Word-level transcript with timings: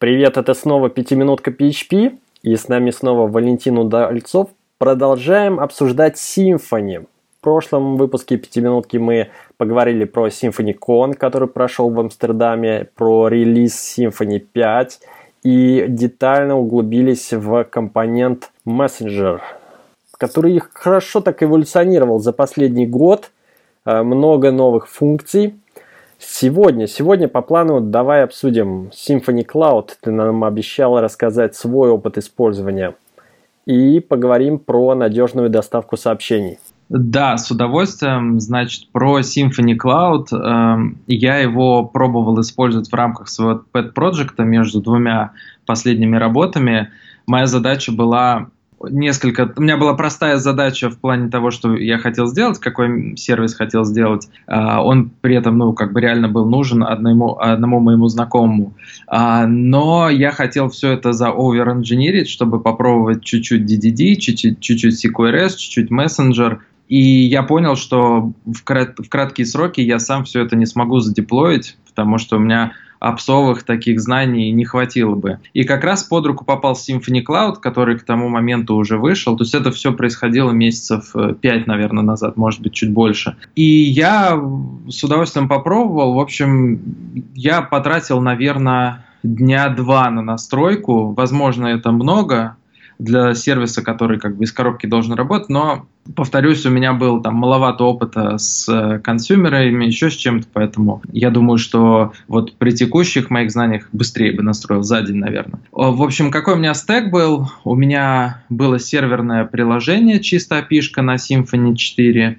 Привет, 0.00 0.36
это 0.36 0.54
снова 0.54 0.90
пятиминутка 0.90 1.50
PHP, 1.50 2.16
и 2.44 2.54
с 2.54 2.68
нами 2.68 2.92
снова 2.92 3.26
Валентин 3.26 3.78
Удальцов. 3.78 4.48
Продолжаем 4.78 5.58
обсуждать 5.58 6.18
Symfony. 6.18 7.00
В 7.38 7.42
прошлом 7.42 7.96
выпуске 7.96 8.36
пятиминутки 8.36 8.96
мы 8.96 9.30
поговорили 9.56 10.04
про 10.04 10.28
Symfony 10.28 10.78
Con, 10.78 11.14
который 11.14 11.48
прошел 11.48 11.90
в 11.90 11.98
Амстердаме, 11.98 12.86
про 12.94 13.26
релиз 13.26 13.98
Symfony 13.98 14.38
5 14.38 15.00
и 15.42 15.86
детально 15.88 16.56
углубились 16.56 17.32
в 17.32 17.64
компонент 17.64 18.52
Messenger, 18.64 19.40
который 20.16 20.62
хорошо 20.74 21.20
так 21.20 21.42
эволюционировал 21.42 22.20
за 22.20 22.32
последний 22.32 22.86
год. 22.86 23.32
Э, 23.84 24.04
много 24.04 24.52
новых 24.52 24.86
функций– 24.86 25.56
Сегодня, 26.18 26.88
сегодня 26.88 27.28
по 27.28 27.42
плану 27.42 27.80
давай 27.80 28.24
обсудим 28.24 28.90
Symfony 28.92 29.46
Cloud. 29.46 29.90
Ты 30.00 30.10
нам 30.10 30.42
обещал 30.42 31.00
рассказать 31.00 31.54
свой 31.54 31.90
опыт 31.90 32.18
использования. 32.18 32.96
И 33.66 34.00
поговорим 34.00 34.58
про 34.58 34.94
надежную 34.94 35.48
доставку 35.48 35.96
сообщений. 35.96 36.58
Да, 36.88 37.36
с 37.36 37.50
удовольствием. 37.50 38.40
Значит, 38.40 38.90
про 38.90 39.20
Symfony 39.20 39.76
Cloud. 39.76 40.26
Э, 40.32 40.94
я 41.06 41.36
его 41.38 41.84
пробовал 41.84 42.40
использовать 42.40 42.88
в 42.90 42.94
рамках 42.94 43.28
своего 43.28 43.62
pet 43.72 43.92
проекта 43.92 44.42
между 44.42 44.80
двумя 44.80 45.32
последними 45.66 46.16
работами. 46.16 46.90
Моя 47.26 47.46
задача 47.46 47.92
была 47.92 48.48
несколько... 48.82 49.52
У 49.56 49.60
меня 49.60 49.76
была 49.76 49.94
простая 49.94 50.38
задача 50.38 50.90
в 50.90 50.98
плане 50.98 51.30
того, 51.30 51.50
что 51.50 51.74
я 51.76 51.98
хотел 51.98 52.26
сделать, 52.26 52.58
какой 52.58 53.16
сервис 53.16 53.54
хотел 53.54 53.84
сделать. 53.84 54.28
А, 54.46 54.82
он 54.82 55.10
при 55.20 55.36
этом, 55.36 55.58
ну, 55.58 55.72
как 55.72 55.92
бы 55.92 56.00
реально 56.00 56.28
был 56.28 56.48
нужен 56.48 56.82
одному, 56.82 57.38
одному 57.38 57.80
моему 57.80 58.08
знакомому. 58.08 58.74
А, 59.06 59.46
но 59.46 60.08
я 60.08 60.30
хотел 60.30 60.68
все 60.68 60.92
это 60.92 61.12
за 61.12 61.28
over 61.28 62.24
чтобы 62.24 62.60
попробовать 62.60 63.22
чуть-чуть 63.24 63.62
DDD, 63.62 64.16
чуть-чуть, 64.16 64.60
чуть-чуть 64.60 65.04
CQRS, 65.04 65.56
чуть-чуть 65.56 65.90
Messenger. 65.90 66.58
И 66.88 66.98
я 66.98 67.42
понял, 67.42 67.76
что 67.76 68.32
в, 68.46 68.64
крат 68.64 68.98
в 68.98 69.08
краткие 69.08 69.46
сроки 69.46 69.80
я 69.80 69.98
сам 69.98 70.24
все 70.24 70.42
это 70.42 70.56
не 70.56 70.66
смогу 70.66 71.00
задеплоить, 71.00 71.76
потому 71.86 72.18
что 72.18 72.36
у 72.36 72.40
меня 72.40 72.72
опсовых 73.00 73.62
таких 73.62 74.00
знаний 74.00 74.50
не 74.50 74.64
хватило 74.64 75.14
бы. 75.14 75.38
И 75.54 75.64
как 75.64 75.84
раз 75.84 76.04
под 76.04 76.26
руку 76.26 76.44
попал 76.44 76.74
Symfony 76.74 77.22
Cloud, 77.26 77.56
который 77.56 77.98
к 77.98 78.04
тому 78.04 78.28
моменту 78.28 78.74
уже 78.74 78.98
вышел. 78.98 79.36
То 79.36 79.44
есть 79.44 79.54
это 79.54 79.70
все 79.70 79.92
происходило 79.92 80.50
месяцев 80.50 81.12
5, 81.12 81.44
э, 81.44 81.64
наверное, 81.66 82.02
назад, 82.02 82.36
может 82.36 82.60
быть, 82.60 82.72
чуть 82.72 82.92
больше. 82.92 83.36
И 83.54 83.62
я 83.62 84.40
с 84.88 85.04
удовольствием 85.04 85.48
попробовал. 85.48 86.14
В 86.14 86.20
общем, 86.20 86.80
я 87.34 87.62
потратил, 87.62 88.20
наверное, 88.20 89.04
дня 89.22 89.68
два 89.68 90.10
на 90.10 90.22
настройку. 90.22 91.12
Возможно, 91.12 91.66
это 91.66 91.92
много, 91.92 92.56
для 92.98 93.34
сервиса, 93.34 93.82
который 93.82 94.18
как 94.18 94.36
бы 94.36 94.44
из 94.44 94.52
коробки 94.52 94.86
должен 94.86 95.14
работать, 95.14 95.48
но 95.48 95.86
повторюсь, 96.14 96.66
у 96.66 96.70
меня 96.70 96.92
был 96.92 97.22
там 97.22 97.34
маловато 97.34 97.84
опыта 97.84 98.38
с 98.38 98.68
э, 98.68 98.98
консюмерами, 98.98 99.84
еще 99.84 100.10
с 100.10 100.14
чем-то, 100.14 100.48
поэтому 100.52 101.02
я 101.12 101.30
думаю, 101.30 101.58
что 101.58 102.12
вот 102.26 102.54
при 102.54 102.72
текущих 102.72 103.30
моих 103.30 103.50
знаниях 103.50 103.88
быстрее 103.92 104.32
бы 104.32 104.42
настроил 104.42 104.82
за 104.82 105.02
день, 105.02 105.16
наверное. 105.16 105.60
В 105.72 106.02
общем, 106.02 106.30
какой 106.30 106.54
у 106.54 106.58
меня 106.58 106.74
стек 106.74 107.10
был? 107.10 107.50
У 107.64 107.74
меня 107.74 108.44
было 108.48 108.78
серверное 108.78 109.44
приложение, 109.44 110.20
чисто 110.20 110.58
API 110.58 111.02
на 111.02 111.16
Symfony 111.16 111.74
4, 111.76 112.38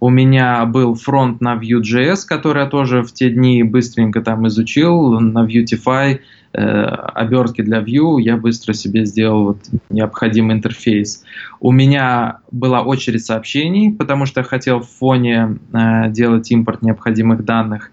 у 0.00 0.10
меня 0.10 0.64
был 0.64 0.94
фронт 0.94 1.40
на 1.40 1.54
Vue.js, 1.56 2.18
который 2.26 2.62
я 2.62 2.68
тоже 2.68 3.02
в 3.02 3.12
те 3.12 3.30
дни 3.30 3.62
быстренько 3.62 4.20
там 4.20 4.46
изучил, 4.46 5.18
на 5.20 5.44
Vuetify, 5.44 6.20
э, 6.52 6.60
обертки 6.60 7.62
для 7.62 7.80
Vue, 7.80 8.20
я 8.20 8.36
быстро 8.36 8.74
себе 8.74 9.04
сделал 9.04 9.44
вот 9.44 9.58
необходимый 9.90 10.56
интерфейс. 10.56 11.24
У 11.60 11.72
меня 11.72 12.38
была 12.52 12.82
очередь 12.82 13.24
сообщений, 13.24 13.92
потому 13.92 14.26
что 14.26 14.40
я 14.40 14.44
хотел 14.44 14.80
в 14.80 14.88
фоне 14.88 15.58
э, 15.72 16.10
делать 16.10 16.50
импорт 16.50 16.82
необходимых 16.82 17.44
данных. 17.44 17.90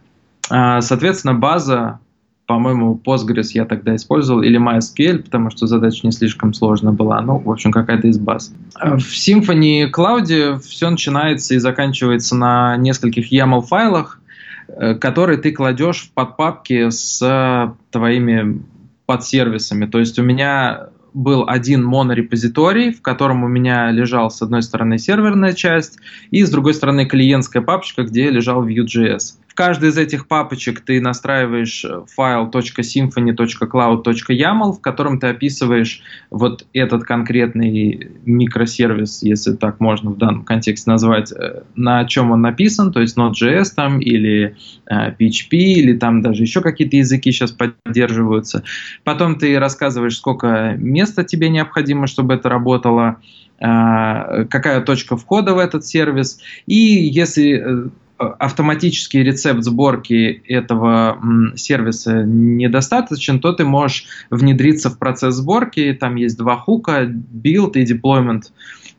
Э, 0.52 0.82
соответственно, 0.82 1.34
база 1.34 2.00
по-моему, 2.46 3.00
Postgres 3.04 3.50
я 3.54 3.66
тогда 3.66 3.96
использовал, 3.96 4.42
или 4.42 4.60
MySQL, 4.60 5.24
потому 5.24 5.50
что 5.50 5.68
задача 5.68 6.02
не 6.04 6.12
слишком 6.12 6.54
сложная 6.54 6.94
была, 6.94 7.20
ну, 7.22 7.40
в 7.40 7.50
общем, 7.50 7.72
какая-то 7.72 8.08
из 8.08 8.20
баз. 8.20 8.54
В 8.76 8.98
Symfony 8.98 9.90
Cloud 9.92 10.60
все 10.60 10.90
начинается 10.90 11.56
и 11.56 11.58
заканчивается 11.58 12.36
на 12.36 12.78
нескольких 12.78 13.32
YAML-файлах, 13.32 14.22
э, 14.68 14.96
которые 14.96 15.38
ты 15.38 15.52
кладешь 15.52 16.04
в 16.04 16.12
подпапки 16.12 16.90
с 16.90 17.76
твоими 17.92 18.62
подсервисами. 19.06 19.86
То 19.86 20.00
есть 20.00 20.20
у 20.20 20.24
меня 20.24 20.90
был 21.14 21.46
один 21.48 21.84
монорепозиторий, 21.84 22.92
в 22.92 23.02
котором 23.02 23.44
у 23.44 23.48
меня 23.48 23.90
лежал 23.90 24.30
с 24.30 24.42
одной 24.42 24.62
стороны 24.62 24.98
серверная 24.98 25.54
часть 25.54 25.98
и 26.30 26.44
с 26.44 26.50
другой 26.50 26.74
стороны 26.74 27.06
клиентская 27.06 27.62
папочка, 27.62 28.04
где 28.04 28.30
лежал 28.30 28.68
Vue.js. 28.68 29.38
В 29.56 29.58
каждой 29.58 29.90
из 29.92 29.98
этих 29.98 30.28
папочек 30.28 30.82
ты 30.82 31.00
настраиваешь 31.00 31.86
э, 31.86 32.02
файл 32.14 32.50
.symfony.cloud.yaml, 32.50 34.74
в 34.74 34.82
котором 34.82 35.18
ты 35.18 35.28
описываешь 35.28 36.02
вот 36.30 36.66
этот 36.74 37.06
конкретный 37.06 38.12
микросервис, 38.26 39.24
если 39.24 39.54
так 39.54 39.80
можно 39.80 40.12
в 40.12 40.18
данном 40.18 40.44
контексте 40.44 40.92
назвать, 40.92 41.32
э, 41.32 41.62
на 41.74 42.04
чем 42.04 42.32
он 42.32 42.42
написан, 42.42 42.92
то 42.92 43.00
есть 43.00 43.18
Node.js 43.18 43.68
там 43.74 44.02
или 44.02 44.58
PHP, 44.92 45.54
э, 45.54 45.56
или 45.56 45.98
там 45.98 46.22
даже 46.22 46.44
еще 46.44 46.60
какие-то 46.60 46.98
языки 46.98 47.32
сейчас 47.32 47.54
поддерживаются. 47.54 48.64
Потом 49.06 49.40
ты 49.40 49.58
рассказываешь, 49.58 50.18
сколько 50.18 50.76
места 50.78 51.24
тебе 51.24 51.48
необходимо, 51.48 52.08
чтобы 52.08 52.34
это 52.34 52.50
работало, 52.50 53.22
какая 53.58 54.82
точка 54.82 55.16
входа 55.16 55.54
в 55.54 55.60
этот 55.60 55.86
сервис. 55.86 56.42
И 56.66 56.76
если 56.76 57.90
автоматический 58.18 59.24
рецепт 59.24 59.64
сборки 59.64 60.42
этого 60.48 61.20
сервиса 61.56 62.24
недостаточен, 62.24 63.40
то 63.40 63.54
ты 63.54 63.66
можешь 63.66 64.06
внедриться 64.30 64.90
в 64.90 64.98
процесс 64.98 65.36
сборки. 65.36 65.96
Там 66.00 66.16
есть 66.16 66.38
два 66.38 66.58
хука, 66.58 67.06
build 67.06 67.74
и 67.74 67.84
deployment. 67.84 68.44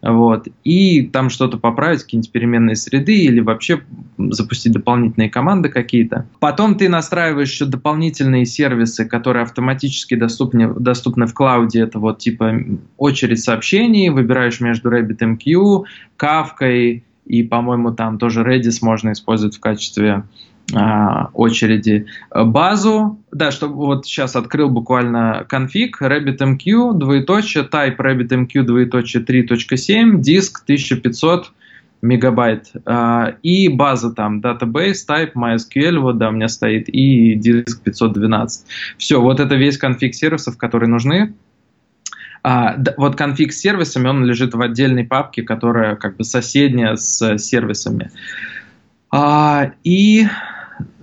Вот, 0.03 0.47
и 0.63 1.03
там 1.03 1.31
что-то 1.31 1.57
поправить, 1.57 2.03
какие-нибудь 2.03 2.31
переменные 2.31 2.77
среды 2.77 3.17
или 3.17 3.41
вообще 3.41 3.81
запустить 4.19 4.73
дополнительные 4.73 5.31
команды 5.31 5.71
какие-то. 5.71 6.27
Потом 6.39 6.77
ты 6.77 6.89
настраиваешь 6.89 7.51
еще 7.51 7.65
дополнительные 7.65 8.45
сервисы, 8.45 9.07
которые 9.07 9.45
автоматически 9.45 10.15
доступны, 10.15 10.73
доступны 10.75 11.27
в 11.27 11.35
клауде. 11.35 11.81
Это 11.81 11.99
вот 11.99 12.19
типа 12.19 12.55
очередь 12.99 13.41
сообщений, 13.41 14.11
выбираешь 14.11 14.61
между 14.61 14.91
RabbitMQ, 14.91 15.85
Kafka 16.19 17.03
и, 17.27 17.43
по-моему, 17.43 17.93
там 17.93 18.19
тоже 18.19 18.43
Redis 18.43 18.79
можно 18.83 19.13
использовать 19.13 19.57
в 19.57 19.61
качестве 19.61 20.25
а, 20.75 21.31
очереди. 21.33 22.07
Базу, 22.35 23.19
да, 23.31 23.51
чтобы 23.51 23.77
вот 23.77 24.07
сейчас 24.07 24.37
открыл 24.37 24.69
буквально 24.69 25.45
конфиг, 25.49 26.01
RabbitMQ, 26.03 26.95
двоеточие, 26.95 27.65
type 27.65 27.97
RabbitMQ, 27.97 28.63
двоеточие 28.63 29.23
3.7, 29.23 30.21
диск 30.21 30.63
1500 30.63 31.53
мегабайт. 32.03 32.73
А, 32.85 33.35
и 33.43 33.69
база 33.69 34.13
там, 34.13 34.41
database, 34.41 34.99
type, 35.09 35.33
MySQL, 35.35 35.99
вот 35.99 36.19
да, 36.19 36.29
у 36.29 36.33
меня 36.33 36.49
стоит, 36.49 36.89
и 36.89 37.35
диск 37.35 37.83
512. 37.83 38.67
Все, 38.99 39.21
вот 39.21 39.41
это 39.41 39.55
весь 39.55 39.79
конфиг 39.79 40.15
сервисов, 40.15 40.57
которые 40.57 40.89
нужны. 40.89 41.35
А, 42.49 42.77
да, 42.77 42.95
вот 42.97 43.17
конфиг 43.17 43.53
с 43.53 43.59
сервисами, 43.59 44.07
он 44.07 44.25
лежит 44.25 44.55
в 44.55 44.61
отдельной 44.61 45.03
папке, 45.03 45.43
которая 45.43 45.97
как 45.97 46.17
бы 46.17 46.23
соседняя 46.23 46.95
с 46.95 47.39
сервисами. 47.39 48.13
А, 49.11 49.73
и 49.83 50.29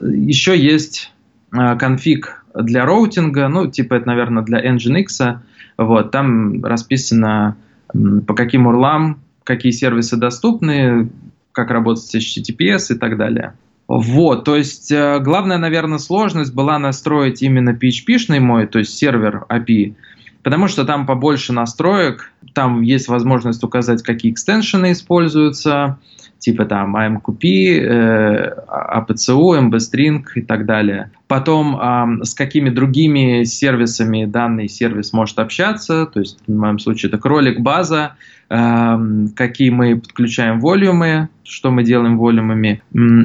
еще 0.01 0.57
есть 0.57 1.11
а, 1.51 1.75
конфиг 1.75 2.45
для 2.55 2.85
роутинга, 2.85 3.49
ну, 3.49 3.69
типа 3.69 3.95
это, 3.95 4.07
наверное, 4.07 4.43
для 4.43 4.65
Nginx. 4.73 5.39
Вот, 5.77 6.11
там 6.11 6.63
расписано, 6.63 7.57
по 7.91 8.35
каким 8.35 8.67
урлам, 8.67 9.19
какие 9.43 9.73
сервисы 9.73 10.15
доступны, 10.15 11.09
как 11.51 11.71
работать 11.71 12.05
с 12.05 12.15
HTTPS 12.15 12.95
и 12.95 12.97
так 12.97 13.17
далее. 13.17 13.53
Вот, 13.89 14.45
то 14.45 14.55
есть 14.55 14.93
э, 14.93 15.19
главная, 15.19 15.57
наверное, 15.57 15.97
сложность 15.97 16.53
была 16.53 16.79
настроить 16.79 17.41
именно 17.41 17.71
PHP-шный 17.71 18.39
мой, 18.39 18.65
то 18.65 18.79
есть 18.79 18.97
сервер 18.97 19.45
API, 19.49 19.95
потому 20.43 20.67
что 20.67 20.85
там 20.85 21.05
побольше 21.05 21.53
настроек, 21.53 22.31
там 22.53 22.81
есть 22.81 23.07
возможность 23.07 23.63
указать, 23.63 24.03
какие 24.03 24.31
экстеншены 24.31 24.91
используются, 24.91 25.97
типа 26.37 26.65
там 26.65 26.95
AMQP, 26.95 27.41
э, 27.43 28.55
APCU, 28.67 29.69
MBString 29.69 30.23
и 30.35 30.41
так 30.41 30.65
далее. 30.65 31.11
Потом 31.27 32.21
с 32.23 32.33
какими 32.35 32.69
другими 32.69 33.43
сервисами 33.43 34.25
данный 34.25 34.67
сервис 34.67 35.13
может 35.13 35.39
общаться, 35.39 36.05
то 36.05 36.19
есть 36.19 36.37
в 36.45 36.53
моем 36.53 36.77
случае 36.77 37.09
это 37.09 37.17
кролик, 37.17 37.59
база, 37.61 38.15
какие 38.49 39.69
мы 39.71 39.99
подключаем 39.99 40.59
волюмы, 40.59 41.29
что 41.43 41.71
мы 41.71 41.83
делаем 41.83 42.19
волюмами. 42.19 42.83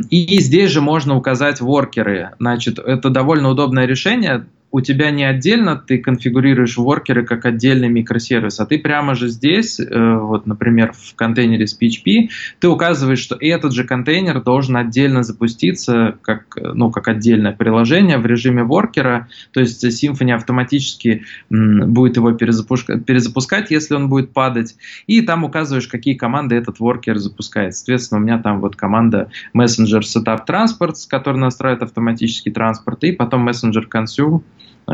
И 0.09 0.41
здесь 0.41 0.71
же 0.71 0.81
можно 0.81 1.17
указать 1.17 1.61
воркеры. 1.61 2.31
Значит, 2.39 2.79
это 2.79 3.11
довольно 3.11 3.51
удобное 3.51 3.85
решение, 3.85 4.47
у 4.71 4.81
тебя 4.81 5.11
не 5.11 5.25
отдельно 5.25 5.77
ты 5.77 5.99
конфигурируешь 5.99 6.77
воркеры 6.77 7.25
как 7.25 7.47
отдельный 7.47 7.89
микросервис, 7.89 8.61
а 8.61 8.67
ты 8.67 8.79
прямо 8.79 9.15
же 9.15 9.29
здесь, 9.29 9.81
э, 9.81 10.19
вот, 10.19 10.47
например, 10.47 10.93
в 10.93 11.15
контейнере 11.15 11.67
с 11.67 11.79
PHP, 11.79 12.29
ты 12.61 12.69
указываешь, 12.69 13.21
что 13.21 13.37
этот 13.41 13.73
же 13.73 13.85
контейнер 13.85 14.43
должен 14.43 14.77
отдельно 14.77 15.23
запуститься 15.23 16.19
как, 16.23 16.57
ну, 16.57 16.91
как 16.91 17.09
отдельное 17.09 17.53
приложение 17.53 18.19
в 18.19 18.27
режиме 18.27 18.63
воркера, 18.63 19.29
то 19.53 19.61
есть 19.61 19.85
Symfony 19.85 20.33
автоматически 20.33 21.25
будет 21.49 22.17
его 22.17 22.33
перезапускать, 22.33 23.05
перезапускать, 23.07 23.71
если 23.71 23.95
он 23.95 24.09
будет 24.09 24.33
падать, 24.33 24.77
и 25.07 25.23
там 25.23 25.45
указываешь, 25.45 25.89
какие 25.89 26.15
команды 26.15 26.57
этот 26.57 26.79
воркер 26.79 27.19
запускает. 27.19 27.75
Соответственно, 27.75 28.21
у 28.21 28.25
меня 28.25 28.39
там 28.39 28.61
вот 28.61 28.77
команда 28.77 29.31
Messenger 29.57 30.01
Setup 30.01 30.41
Transport, 30.47 30.95
которая 31.09 31.41
настраивает 31.41 31.83
автоматический 31.83 32.51
транспорт, 32.51 33.05
и 33.05 33.13
потом 33.13 33.49
Messenger 33.49 33.85
Consume, 33.91 34.43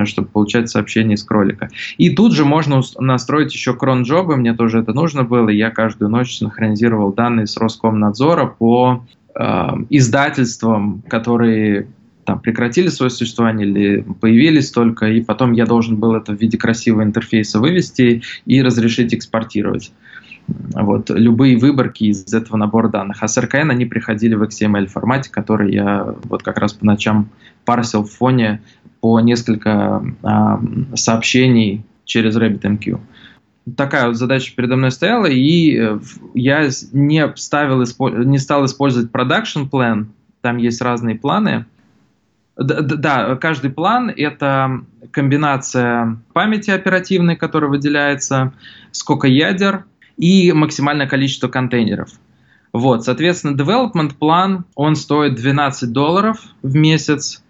чтобы 0.05 0.29
получать 0.29 0.69
сообщения 0.69 1.15
из 1.15 1.25
кролика. 1.25 1.71
И 1.99 2.11
тут 2.11 2.33
же 2.33 2.45
можно 2.45 2.81
настроить 2.99 3.55
еще 3.55 3.75
кронджобы, 3.75 4.37
мне 4.37 4.55
тоже 4.55 4.81
это 4.81 4.93
нужно 4.93 5.25
было, 5.25 5.49
я 5.49 5.71
каждую 5.71 6.11
ночь 6.11 6.35
синхронизировал 6.35 7.13
данные 7.13 7.47
с 7.47 7.57
Роскомнадзора 7.57 8.47
по 8.47 9.05
э, 9.35 9.69
издательствам, 9.91 11.03
которые 11.09 11.87
там 12.25 12.41
прекратили 12.41 12.89
свое 12.89 13.11
существование 13.11 13.69
или 13.69 14.01
появились 14.21 14.71
только, 14.71 15.07
и 15.07 15.21
потом 15.21 15.53
я 15.53 15.67
должен 15.67 15.97
был 15.97 16.15
это 16.15 16.33
в 16.33 16.41
виде 16.41 16.59
красивого 16.59 17.03
интерфейса 17.03 17.61
вывести 17.61 18.23
и 18.47 18.63
разрешить 18.63 19.15
экспортировать. 19.15 19.93
Вот, 20.47 21.09
любые 21.09 21.57
выборки 21.57 22.05
из 22.05 22.33
этого 22.35 22.59
набора 22.59 22.89
данных. 22.89 23.23
А 23.23 23.29
с 23.29 23.39
RKN 23.39 23.71
они 23.71 23.87
приходили 23.87 24.35
в 24.35 24.43
XML 24.43 24.87
формате, 24.87 25.31
который 25.31 25.73
я 25.73 26.15
вот 26.25 26.43
как 26.43 26.59
раз 26.59 26.75
по 26.75 26.85
ночам 26.85 27.31
парсил 27.65 28.05
в 28.05 28.11
фоне 28.11 28.61
по 29.05 29.21
несколько 29.21 30.03
а, 30.23 30.63
сообщений 30.95 31.85
через 32.07 32.39
RabbitMQ. 32.39 33.01
Такая 33.77 34.07
вот 34.07 34.17
задача 34.17 34.55
передо 34.57 34.77
мной 34.77 34.93
стояла, 34.93 35.27
и 35.27 35.77
э, 35.79 35.99
я 36.33 36.71
не, 36.93 37.37
ставил, 37.37 37.85
не 38.25 38.39
стал 38.39 38.65
использовать 38.65 39.11
production 39.11 39.69
plan, 39.69 40.07
там 40.41 40.57
есть 40.57 40.81
разные 40.81 41.17
планы. 41.17 41.67
Да, 42.57 42.81
да, 42.81 43.37
каждый 43.37 43.69
план— 43.69 44.09
это 44.17 44.81
комбинация 45.11 46.17
памяти 46.33 46.71
оперативной, 46.71 47.37
которая 47.37 47.71
выделяется, 47.71 48.55
сколько 48.91 49.29
ядер 49.29 49.85
и 50.17 50.51
максимальное 50.53 51.07
количество 51.07 51.49
контейнеров. 51.49 52.09
Вот, 52.73 53.05
соответственно, 53.05 53.55
development 53.55 54.15
план, 54.19 54.65
он 54.75 54.97
стоит 54.97 55.35
12 55.35 55.93
долларов 55.93 56.39
в 56.63 56.75
месяц, 56.75 57.44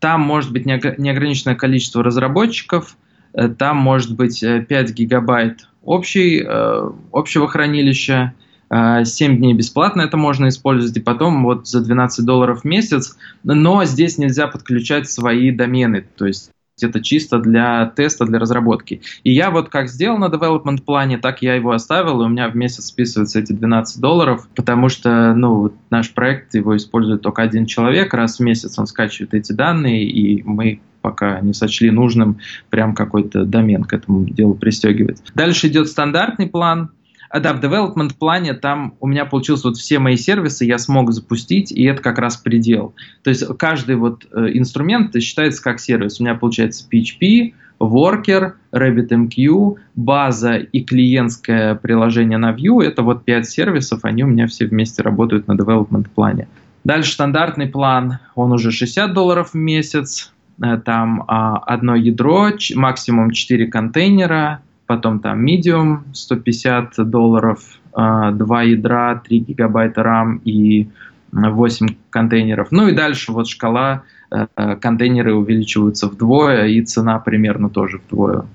там 0.00 0.22
может 0.22 0.52
быть 0.52 0.66
неограниченное 0.66 1.54
количество 1.54 2.02
разработчиков, 2.02 2.96
э, 3.34 3.48
там 3.48 3.76
может 3.76 4.16
быть 4.16 4.40
5 4.40 4.70
э, 4.70 4.92
гигабайт 4.92 5.68
общей, 5.84 6.42
э, 6.42 6.90
общего 7.12 7.46
хранилища, 7.46 8.34
7 8.72 9.36
дней 9.38 9.52
бесплатно 9.52 10.02
это 10.02 10.16
можно 10.16 10.46
использовать, 10.46 10.96
и 10.96 11.00
потом 11.00 11.42
вот 11.42 11.66
за 11.66 11.80
12 11.80 12.24
долларов 12.24 12.60
в 12.60 12.64
месяц, 12.64 13.16
но 13.42 13.84
здесь 13.84 14.16
нельзя 14.16 14.46
подключать 14.46 15.10
свои 15.10 15.50
домены, 15.50 16.06
то 16.16 16.24
есть 16.24 16.52
это 16.82 17.00
чисто 17.00 17.38
для 17.38 17.86
теста, 17.96 18.24
для 18.24 18.38
разработки. 18.38 19.02
И 19.24 19.32
я 19.32 19.50
вот 19.50 19.68
как 19.68 19.88
сделал 19.88 20.18
на 20.18 20.26
development 20.26 20.82
плане, 20.82 21.18
так 21.18 21.42
я 21.42 21.54
его 21.54 21.72
оставил, 21.72 22.22
и 22.22 22.24
у 22.24 22.28
меня 22.28 22.48
в 22.48 22.56
месяц 22.56 22.86
списываются 22.86 23.38
эти 23.38 23.52
12 23.52 24.00
долларов, 24.00 24.48
потому 24.54 24.88
что, 24.88 25.34
ну, 25.34 25.72
наш 25.90 26.10
проект, 26.12 26.54
его 26.54 26.76
использует 26.76 27.22
только 27.22 27.42
один 27.42 27.66
человек, 27.66 28.14
раз 28.14 28.38
в 28.38 28.42
месяц 28.42 28.78
он 28.78 28.86
скачивает 28.86 29.34
эти 29.34 29.52
данные, 29.52 30.04
и 30.04 30.42
мы 30.42 30.80
пока 31.00 31.40
не 31.40 31.54
сочли 31.54 31.90
нужным 31.90 32.38
прям 32.68 32.94
какой-то 32.94 33.44
домен 33.44 33.84
к 33.84 33.92
этому 33.92 34.24
делу 34.24 34.54
пристегивать. 34.54 35.22
Дальше 35.34 35.68
идет 35.68 35.88
стандартный 35.88 36.46
план, 36.46 36.90
да, 37.38 37.52
в 37.52 37.60
development 37.60 38.14
плане 38.18 38.54
там 38.54 38.94
у 38.98 39.06
меня 39.06 39.24
получилось 39.24 39.62
вот 39.62 39.76
все 39.76 40.00
мои 40.00 40.16
сервисы 40.16 40.64
я 40.64 40.78
смог 40.78 41.12
запустить, 41.12 41.70
и 41.70 41.84
это 41.84 42.02
как 42.02 42.18
раз 42.18 42.36
предел. 42.36 42.94
То 43.22 43.30
есть 43.30 43.46
каждый 43.56 43.94
вот 43.94 44.26
э, 44.32 44.48
инструмент 44.54 45.14
считается 45.22 45.62
как 45.62 45.78
сервис. 45.78 46.18
У 46.18 46.24
меня 46.24 46.34
получается 46.34 46.84
PHP, 46.92 47.52
Worker, 47.78 48.54
RabbitMQ, 48.72 49.76
база 49.94 50.56
и 50.56 50.82
клиентское 50.82 51.76
приложение 51.76 52.38
на 52.38 52.52
Vue. 52.52 52.82
Это 52.82 53.02
вот 53.02 53.24
пять 53.24 53.48
сервисов, 53.48 54.04
они 54.04 54.24
у 54.24 54.26
меня 54.26 54.48
все 54.48 54.66
вместе 54.66 55.02
работают 55.02 55.46
на 55.46 55.52
development 55.52 56.08
плане. 56.12 56.48
Дальше 56.82 57.12
стандартный 57.12 57.68
план, 57.68 58.18
он 58.34 58.52
уже 58.52 58.72
60 58.72 59.12
долларов 59.12 59.50
в 59.50 59.54
месяц, 59.54 60.32
э, 60.62 60.78
там 60.84 61.24
а, 61.28 61.58
одно 61.58 61.94
ядро, 61.94 62.50
максимум 62.74 63.30
4 63.30 63.66
контейнера, 63.68 64.62
потом 64.90 65.20
там 65.20 65.46
Medium 65.46 65.98
150 66.12 67.08
долларов, 67.08 67.60
2 67.92 68.34
а, 68.58 68.64
ядра, 68.64 69.22
3 69.24 69.38
гигабайта 69.38 70.00
RAM 70.00 70.40
и 70.44 70.88
8 71.30 71.86
контейнеров. 72.10 72.72
Ну 72.72 72.88
и 72.88 72.92
дальше 72.92 73.30
вот 73.30 73.46
шкала, 73.46 74.02
э, 74.32 74.46
контейнеры 74.80 75.32
увеличиваются 75.32 76.08
вдвое, 76.08 76.66
и 76.66 76.82
цена 76.82 77.20
примерно 77.20 77.70
тоже 77.70 77.98
вдвое. 77.98 78.46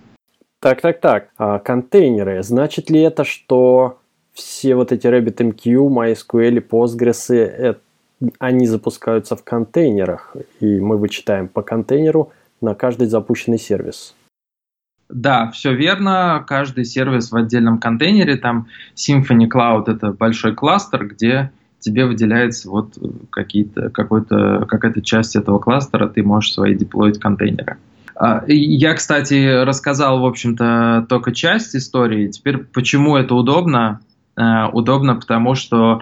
Так, 0.60 0.82
так, 0.82 1.00
так. 1.00 1.30
А 1.38 1.60
контейнеры. 1.60 2.44
Значит 2.44 2.90
ли 2.90 3.00
это, 3.00 3.24
что 3.24 4.00
все 4.34 4.76
вот 4.76 4.92
эти 4.92 5.08
RabbitMQ, 5.08 5.88
MySQL, 5.88 6.68
Postgres, 6.70 7.34
э, 7.34 7.76
они 8.40 8.68
запускаются 8.68 9.38
в 9.38 9.44
контейнерах, 9.46 10.36
и 10.60 10.82
мы 10.82 10.98
вычитаем 10.98 11.48
по 11.48 11.62
контейнеру 11.62 12.34
на 12.60 12.76
каждый 12.76 13.08
запущенный 13.08 13.58
сервис? 13.58 14.16
Да, 15.10 15.52
все 15.52 15.74
верно. 15.74 16.44
Каждый 16.48 16.86
сервис 16.86 17.32
в 17.32 17.36
отдельном 17.36 17.80
контейнере. 17.80 18.38
Там 18.38 18.68
Symfony 18.96 19.48
Cloud 19.48 19.84
это 19.88 20.12
большой 20.12 20.56
кластер, 20.56 21.08
где 21.08 21.52
тебе 21.80 22.06
выделяется 22.06 22.70
вот 22.70 22.98
какие-то, 23.30 23.90
какой-то, 23.90 24.66
какая-то 24.68 25.02
часть 25.02 25.36
этого 25.36 25.60
кластера, 25.60 26.08
ты 26.08 26.24
можешь 26.24 26.54
свои 26.54 26.74
деплоить 26.74 27.20
контейнеры. 27.20 27.78
А, 28.16 28.44
я, 28.48 28.96
кстати, 28.96 29.64
рассказал, 29.64 30.20
в 30.20 30.26
общем-то, 30.26 31.06
только 31.08 31.32
часть 31.32 31.76
истории. 31.76 32.30
Теперь, 32.30 32.58
почему 32.58 33.18
это 33.18 33.36
удобно? 33.36 34.00
Э, 34.36 34.68
удобно, 34.72 35.16
потому 35.16 35.54
что 35.54 36.02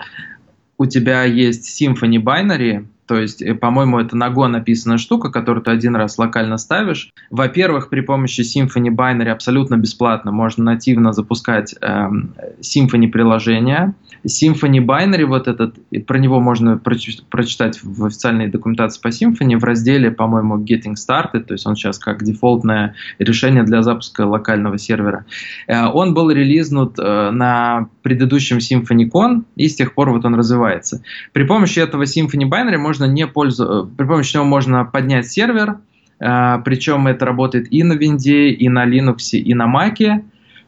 у 0.77 0.85
тебя 0.85 1.23
есть 1.23 1.81
Symfony 1.81 2.23
Binary, 2.23 2.85
то 3.13 3.19
есть, 3.19 3.43
э, 3.43 3.53
по-моему, 3.53 3.99
это 3.99 4.17
на 4.17 4.29
Go 4.29 4.47
написанная 4.47 4.97
штука, 4.97 5.29
которую 5.29 5.63
ты 5.63 5.69
один 5.69 5.95
раз 5.95 6.17
локально 6.17 6.57
ставишь. 6.57 7.11
Во-первых, 7.29 7.89
при 7.89 8.01
помощи 8.01 8.41
Symfony 8.41 8.89
Binary 8.89 9.29
абсолютно 9.29 9.77
бесплатно 9.77 10.31
можно 10.31 10.63
нативно 10.63 11.13
запускать 11.13 11.75
эм, 11.79 12.33
Symfony 12.61 13.09
приложения. 13.09 13.93
Symfony 14.25 14.79
Binary, 14.79 15.25
вот 15.25 15.47
этот, 15.47 15.75
про 16.05 16.17
него 16.17 16.39
можно 16.39 16.77
прочитать 16.77 17.79
в 17.83 18.05
официальной 18.05 18.47
документации 18.47 19.01
по 19.01 19.07
Symfony 19.09 19.57
в 19.57 19.63
разделе, 19.63 20.11
по-моему, 20.11 20.57
Getting 20.57 20.95
Started, 20.95 21.43
то 21.43 21.53
есть 21.53 21.65
он 21.67 21.75
сейчас 21.75 21.99
как 21.99 22.23
дефолтное 22.23 22.95
решение 23.19 23.63
для 23.63 23.81
запуска 23.81 24.21
локального 24.25 24.77
сервера. 24.77 25.25
Э, 25.67 25.87
он 25.87 26.13
был 26.13 26.31
релизнут 26.31 26.97
э, 26.97 27.31
на 27.31 27.89
предыдущем 28.01 28.57
SymfonyCon, 28.57 29.43
и 29.55 29.67
с 29.67 29.75
тех 29.75 29.93
пор 29.93 30.11
вот 30.11 30.25
он 30.25 30.35
развивается. 30.35 31.03
При 31.33 31.43
помощи 31.43 31.79
этого 31.79 32.03
Symfony 32.03 32.49
Binary 32.49 32.77
можно 32.77 33.05
не 33.05 33.27
пользоваться, 33.27 33.87
э, 33.87 33.95
при 33.97 34.05
помощи 34.05 34.35
него 34.35 34.45
можно 34.45 34.85
поднять 34.85 35.27
сервер, 35.27 35.79
причем 36.19 37.07
это 37.07 37.25
работает 37.25 37.67
и 37.73 37.83
на 37.83 37.93
Винде, 37.93 38.49
и 38.49 38.69
на 38.69 38.87
Linux, 38.87 39.31
и 39.33 39.53
на 39.53 39.65
Mac, 39.65 40.23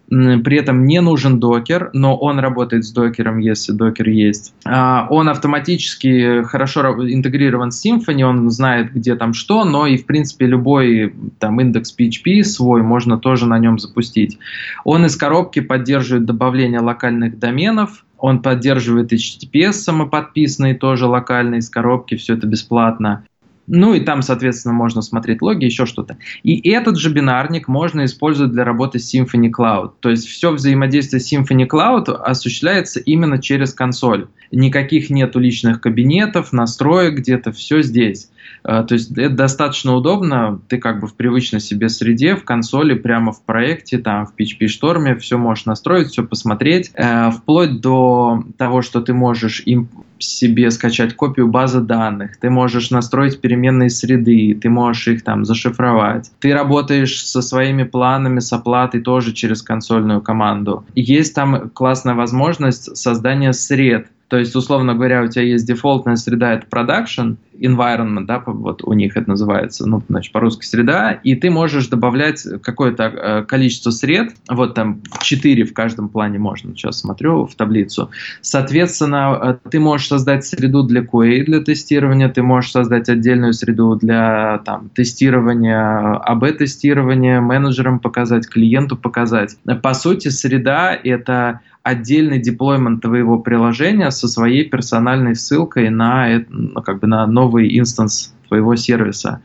при 0.09 0.57
этом 0.57 0.85
не 0.85 1.01
нужен 1.01 1.39
докер, 1.39 1.89
но 1.93 2.15
он 2.15 2.39
работает 2.39 2.85
с 2.85 2.91
докером, 2.91 3.39
если 3.39 3.71
докер 3.71 4.09
есть. 4.09 4.53
А, 4.65 5.07
он 5.09 5.29
автоматически 5.29 6.43
хорошо 6.43 6.81
интегрирован 7.11 7.71
с 7.71 7.85
Symfony, 7.85 8.23
он 8.23 8.49
знает, 8.49 8.93
где 8.93 9.15
там 9.15 9.33
что, 9.33 9.63
но 9.63 9.87
и, 9.87 9.97
в 9.97 10.05
принципе, 10.05 10.45
любой 10.45 11.13
там 11.39 11.59
индекс 11.59 11.95
PHP 11.97 12.43
свой 12.43 12.81
можно 12.81 13.17
тоже 13.17 13.47
на 13.47 13.57
нем 13.57 13.79
запустить. 13.79 14.37
Он 14.83 15.05
из 15.05 15.15
коробки 15.15 15.61
поддерживает 15.61 16.25
добавление 16.25 16.79
локальных 16.79 17.39
доменов, 17.39 18.05
он 18.17 18.41
поддерживает 18.41 19.11
HTTPS 19.11 19.73
самоподписанный, 19.73 20.73
тоже 20.73 21.05
локальный 21.05 21.59
из 21.59 21.69
коробки, 21.69 22.15
все 22.15 22.35
это 22.35 22.47
бесплатно. 22.47 23.25
Ну 23.67 23.93
и 23.93 23.99
там, 24.01 24.21
соответственно, 24.21 24.73
можно 24.73 25.01
смотреть 25.01 25.41
логи, 25.41 25.65
еще 25.65 25.85
что-то. 25.85 26.17
И 26.43 26.69
этот 26.69 26.97
же 26.97 27.11
бинарник 27.11 27.67
можно 27.67 28.05
использовать 28.05 28.51
для 28.51 28.63
работы 28.63 28.99
с 28.99 29.13
Symfony 29.13 29.49
Cloud. 29.49 29.93
То 29.99 30.09
есть 30.09 30.27
все 30.27 30.51
взаимодействие 30.51 31.19
с 31.19 31.31
Symfony 31.31 31.67
Cloud 31.67 32.11
осуществляется 32.11 32.99
именно 32.99 33.41
через 33.41 33.73
консоль. 33.73 34.27
Никаких 34.51 35.09
нету 35.09 35.39
личных 35.39 35.81
кабинетов, 35.81 36.53
настроек 36.53 37.15
где-то, 37.15 37.51
все 37.51 37.81
здесь. 37.81 38.29
А, 38.63 38.83
то 38.83 38.93
есть 38.93 39.11
это 39.17 39.35
достаточно 39.35 39.93
удобно, 39.95 40.59
ты 40.67 40.77
как 40.77 40.99
бы 40.99 41.07
в 41.07 41.15
привычной 41.15 41.59
себе 41.59 41.89
среде, 41.89 42.35
в 42.35 42.43
консоли, 42.43 42.93
прямо 42.93 43.31
в 43.31 43.43
проекте, 43.43 43.97
там 43.97 44.25
в 44.25 44.33
PHP 44.35 44.67
Storm 44.67 45.17
все 45.17 45.37
можешь 45.37 45.65
настроить, 45.65 46.09
все 46.09 46.23
посмотреть, 46.23 46.91
э, 46.95 47.31
вплоть 47.31 47.81
до 47.81 48.43
того, 48.57 48.81
что 48.81 49.01
ты 49.01 49.13
можешь 49.13 49.61
им 49.65 49.89
себе 50.19 50.71
скачать 50.71 51.15
копию 51.15 51.47
базы 51.47 51.81
данных, 51.81 52.37
ты 52.37 52.49
можешь 52.49 52.91
настроить 52.91 53.41
переменные 53.41 53.89
среды, 53.89 54.57
ты 54.59 54.69
можешь 54.69 55.07
их 55.07 55.23
там 55.23 55.45
зашифровать. 55.45 56.31
Ты 56.39 56.53
работаешь 56.53 57.25
со 57.25 57.41
своими 57.41 57.83
планами, 57.83 58.39
с 58.39 58.51
оплатой 58.53 59.01
тоже 59.01 59.33
через 59.33 59.61
консольную 59.61 60.21
команду. 60.21 60.85
Есть 60.95 61.35
там 61.35 61.69
классная 61.69 62.15
возможность 62.15 62.95
создания 62.97 63.53
сред, 63.53 64.07
то 64.27 64.37
есть, 64.37 64.55
условно 64.55 64.95
говоря, 64.95 65.21
у 65.23 65.27
тебя 65.27 65.43
есть 65.43 65.67
дефолтная 65.67 66.15
среда, 66.15 66.53
это 66.53 66.65
production 66.67 67.37
environment, 67.59 68.25
да, 68.25 68.41
вот 68.45 68.83
у 68.83 68.93
них 68.93 69.15
это 69.15 69.29
называется, 69.29 69.87
ну, 69.87 70.01
значит, 70.09 70.33
по-русски 70.33 70.65
среда, 70.65 71.11
и 71.11 71.35
ты 71.35 71.49
можешь 71.49 71.87
добавлять 71.87 72.45
какое-то 72.61 73.03
э, 73.03 73.43
количество 73.43 73.91
сред, 73.91 74.33
вот 74.49 74.73
там 74.73 75.01
4 75.21 75.63
в 75.63 75.73
каждом 75.73 76.09
плане 76.09 76.39
можно, 76.39 76.75
сейчас 76.75 76.99
смотрю 76.99 77.45
в 77.45 77.55
таблицу. 77.55 78.09
Соответственно, 78.41 79.59
э, 79.63 79.69
ты 79.69 79.79
можешь 79.79 80.07
создать 80.07 80.45
среду 80.45 80.83
для 80.83 81.01
QA, 81.01 81.43
для 81.43 81.61
тестирования, 81.61 82.27
ты 82.27 82.41
можешь 82.41 82.71
создать 82.71 83.07
отдельную 83.09 83.53
среду 83.53 83.95
для 83.95 84.59
там, 84.65 84.89
тестирования, 84.89 86.15
АБ-тестирования, 86.17 87.41
менеджерам 87.41 87.99
показать, 87.99 88.47
клиенту 88.49 88.97
показать. 88.97 89.57
По 89.83 89.93
сути, 89.93 90.29
среда— 90.29 90.97
это 91.03 91.61
отдельный 91.85 92.39
деплоймент 92.39 93.03
твоего 93.03 93.37
приложения 93.37 94.09
со 94.09 94.27
своей 94.27 94.67
персональной 94.67 95.35
ссылкой 95.35 95.91
на, 95.91 96.43
ну, 96.49 96.81
как 96.81 96.99
бы 96.99 97.05
на 97.05 97.27
новый 97.27 97.77
инстанс 97.77 98.33
твоего 98.47 98.75
сервиса. 98.75 99.43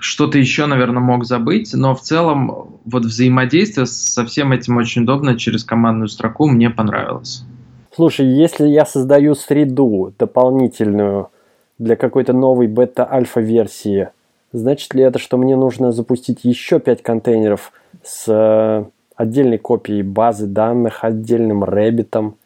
Что-то 0.00 0.38
еще, 0.38 0.66
наверное, 0.66 1.02
мог 1.02 1.24
забыть, 1.24 1.74
но 1.74 1.96
в 1.96 2.00
целом 2.00 2.78
вот 2.84 3.04
взаимодействие 3.04 3.86
со 3.86 4.24
всем 4.24 4.52
этим 4.52 4.76
очень 4.76 5.02
удобно 5.02 5.36
через 5.36 5.64
командную 5.64 6.06
строку 6.06 6.46
мне 6.46 6.70
понравилось. 6.70 7.44
Слушай, 7.92 8.26
если 8.28 8.68
я 8.68 8.86
создаю 8.86 9.34
среду 9.34 10.14
дополнительную 10.16 11.30
для 11.78 11.96
какой-то 11.96 12.32
новой 12.32 12.68
бета-альфа-версии, 12.68 14.10
значит 14.52 14.94
ли 14.94 15.02
это, 15.02 15.18
что 15.18 15.38
мне 15.38 15.56
нужно 15.56 15.90
запустить 15.90 16.44
еще 16.44 16.78
5 16.78 17.02
контейнеров 17.02 17.72
с 18.04 18.26
э, 18.28 18.84
отдельной 19.16 19.58
копией 19.58 20.02
базы 20.02 20.46
данных, 20.46 21.04
отдельным 21.04 21.64
рэббитом? 21.64 22.36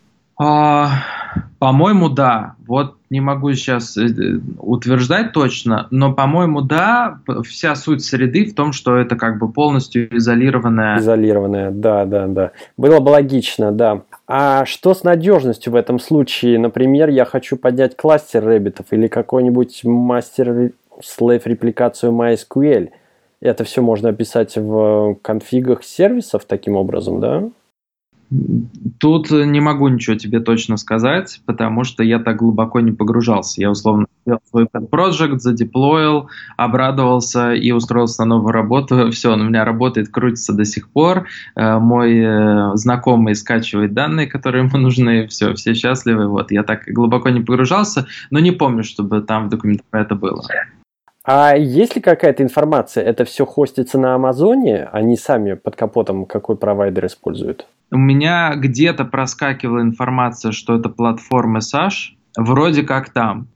А, 0.40 0.90
по-моему, 1.58 2.08
да. 2.08 2.54
Вот 2.66 2.94
не 3.10 3.20
могу 3.20 3.52
сейчас 3.54 3.96
э, 3.96 4.40
утверждать 4.58 5.32
точно, 5.32 5.88
но, 5.90 6.12
по-моему, 6.12 6.60
да, 6.60 7.18
вся 7.44 7.74
суть 7.74 8.04
среды 8.04 8.44
в 8.44 8.54
том, 8.54 8.72
что 8.72 8.96
это 8.96 9.16
как 9.16 9.38
бы 9.38 9.50
полностью 9.50 10.16
изолированная. 10.16 10.98
Изолированная, 10.98 11.70
да, 11.72 12.04
да, 12.04 12.26
да. 12.28 12.50
Было 12.76 13.00
бы 13.00 13.08
логично, 13.08 13.72
да. 13.72 14.02
А 14.28 14.64
что 14.64 14.94
с 14.94 15.02
надежностью 15.02 15.72
в 15.72 15.76
этом 15.76 15.98
случае? 15.98 16.58
Например, 16.58 17.08
я 17.08 17.24
хочу 17.24 17.56
поднять 17.56 17.96
кластер 17.96 18.44
рэббитов 18.44 18.86
или 18.92 19.08
какой-нибудь 19.08 19.80
мастер 19.84 20.72
слейв 21.02 21.46
репликацию 21.46 22.12
MySQL– 22.12 22.90
это 23.40 23.64
все 23.64 23.82
можно 23.82 24.08
описать 24.08 24.56
в 24.56 25.16
конфигах 25.22 25.84
сервисов 25.84 26.44
таким 26.44 26.76
образом, 26.76 27.20
да? 27.20 27.48
Тут 29.00 29.30
не 29.30 29.60
могу 29.60 29.88
ничего 29.88 30.14
тебе 30.14 30.40
точно 30.40 30.76
сказать, 30.76 31.40
потому 31.46 31.84
что 31.84 32.02
я 32.02 32.18
так 32.18 32.36
глубоко 32.36 32.80
не 32.80 32.92
погружался. 32.92 33.62
Я 33.62 33.70
условно 33.70 34.06
сделал 34.26 34.40
свой 34.50 34.66
проект, 34.66 35.40
задеплоил, 35.40 36.28
обрадовался 36.58 37.54
и 37.54 37.70
устроился 37.70 38.24
на 38.24 38.36
новую 38.36 38.52
работу. 38.52 39.10
Все, 39.12 39.32
он 39.32 39.40
у 39.40 39.44
меня 39.44 39.64
работает, 39.64 40.10
крутится 40.10 40.52
до 40.52 40.66
сих 40.66 40.90
пор. 40.90 41.26
Э, 41.56 41.78
мой 41.78 42.18
э, 42.18 42.70
знакомый 42.74 43.34
скачивает 43.34 43.94
данные, 43.94 44.26
которые 44.26 44.64
ему 44.64 44.76
нужны. 44.82 45.26
Все, 45.28 45.54
все 45.54 45.72
счастливы. 45.72 46.28
Вот, 46.28 46.50
я 46.50 46.64
так 46.64 46.82
глубоко 46.86 47.30
не 47.30 47.40
погружался, 47.40 48.08
но 48.30 48.40
не 48.40 48.52
помню, 48.52 48.84
чтобы 48.84 49.22
там 49.22 49.46
в 49.46 49.48
документах 49.48 49.86
это 49.92 50.14
было. 50.14 50.42
А 51.30 51.54
есть 51.54 51.94
ли 51.94 52.00
какая-то 52.00 52.42
информация? 52.42 53.04
Это 53.04 53.26
все 53.26 53.44
хостится 53.44 53.98
на 53.98 54.14
Амазоне? 54.14 54.84
Они 54.84 55.14
сами 55.14 55.52
под 55.52 55.76
капотом 55.76 56.24
какой 56.24 56.56
провайдер 56.56 57.04
используют? 57.04 57.66
У 57.90 57.98
меня 57.98 58.54
где-то 58.54 59.04
проскакивала 59.04 59.82
информация, 59.82 60.52
что 60.52 60.78
это 60.78 60.88
платформа 60.88 61.58
SASH. 61.58 62.14
Вроде 62.38 62.82
как 62.82 63.10
там. 63.10 63.48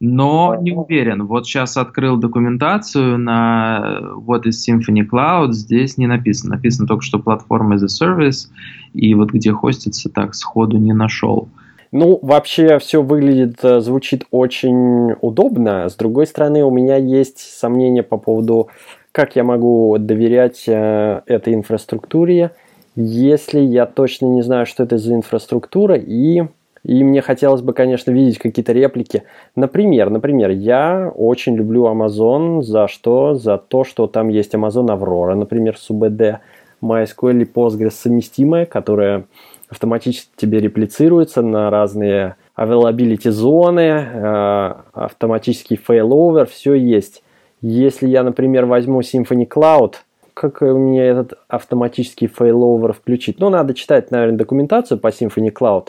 Но 0.00 0.56
не 0.60 0.72
уверен. 0.72 1.26
Вот 1.26 1.46
сейчас 1.46 1.76
открыл 1.76 2.16
документацию 2.16 3.16
на 3.16 4.00
вот 4.16 4.46
из 4.46 4.68
Symphony 4.68 5.06
Cloud. 5.08 5.52
Здесь 5.52 5.98
не 5.98 6.08
написано. 6.08 6.56
Написано 6.56 6.88
только, 6.88 7.04
что 7.04 7.20
платформа 7.20 7.76
as 7.76 7.84
a 7.84 7.86
service. 7.86 8.48
И 8.92 9.14
вот 9.14 9.30
где 9.30 9.52
хостится, 9.52 10.10
так 10.10 10.34
сходу 10.34 10.78
не 10.78 10.92
нашел. 10.92 11.48
Ну, 11.92 12.20
вообще 12.22 12.78
все 12.78 13.02
выглядит, 13.02 13.64
э, 13.64 13.80
звучит 13.80 14.24
очень 14.30 15.12
удобно. 15.20 15.88
С 15.88 15.96
другой 15.96 16.26
стороны, 16.26 16.64
у 16.64 16.70
меня 16.70 16.96
есть 16.96 17.40
сомнения 17.40 18.04
по 18.04 18.16
поводу, 18.16 18.68
как 19.10 19.34
я 19.34 19.42
могу 19.42 19.96
доверять 19.98 20.64
э, 20.68 21.22
этой 21.26 21.54
инфраструктуре, 21.54 22.52
если 22.94 23.58
я 23.60 23.86
точно 23.86 24.26
не 24.26 24.42
знаю, 24.42 24.66
что 24.66 24.84
это 24.84 24.98
за 24.98 25.14
инфраструктура, 25.14 25.96
и, 25.96 26.44
и 26.84 27.04
мне 27.04 27.22
хотелось 27.22 27.62
бы, 27.62 27.72
конечно, 27.72 28.12
видеть 28.12 28.38
какие-то 28.38 28.72
реплики. 28.72 29.24
Например, 29.56 30.10
например, 30.10 30.50
я 30.50 31.12
очень 31.16 31.56
люблю 31.56 31.86
Amazon 31.86 32.62
за 32.62 32.86
что? 32.86 33.34
За 33.34 33.58
то, 33.58 33.82
что 33.82 34.06
там 34.06 34.28
есть 34.28 34.54
Amazon 34.54 34.86
Aurora, 34.96 35.34
например, 35.34 35.76
с 35.76 35.90
UBD, 35.90 36.38
MySQL 36.82 37.42
и 37.42 37.44
Postgres 37.44 37.90
совместимая, 37.90 38.64
которая 38.64 39.24
автоматически 39.70 40.30
тебе 40.36 40.60
реплицируется 40.60 41.42
на 41.42 41.70
разные 41.70 42.36
availability 42.56 43.30
зоны, 43.30 43.80
э, 43.80 44.74
автоматический 44.92 45.76
failover, 45.76 46.46
все 46.46 46.74
есть. 46.74 47.22
Если 47.62 48.08
я, 48.08 48.22
например, 48.22 48.66
возьму 48.66 49.00
Symfony 49.00 49.46
Cloud, 49.46 49.94
как 50.34 50.60
мне 50.62 51.02
этот 51.02 51.34
автоматический 51.48 52.26
failover 52.26 52.92
включить? 52.92 53.38
Ну, 53.38 53.50
надо 53.50 53.74
читать, 53.74 54.10
наверное, 54.10 54.38
документацию 54.38 54.98
по 54.98 55.08
Symfony 55.08 55.52
Cloud. 55.52 55.88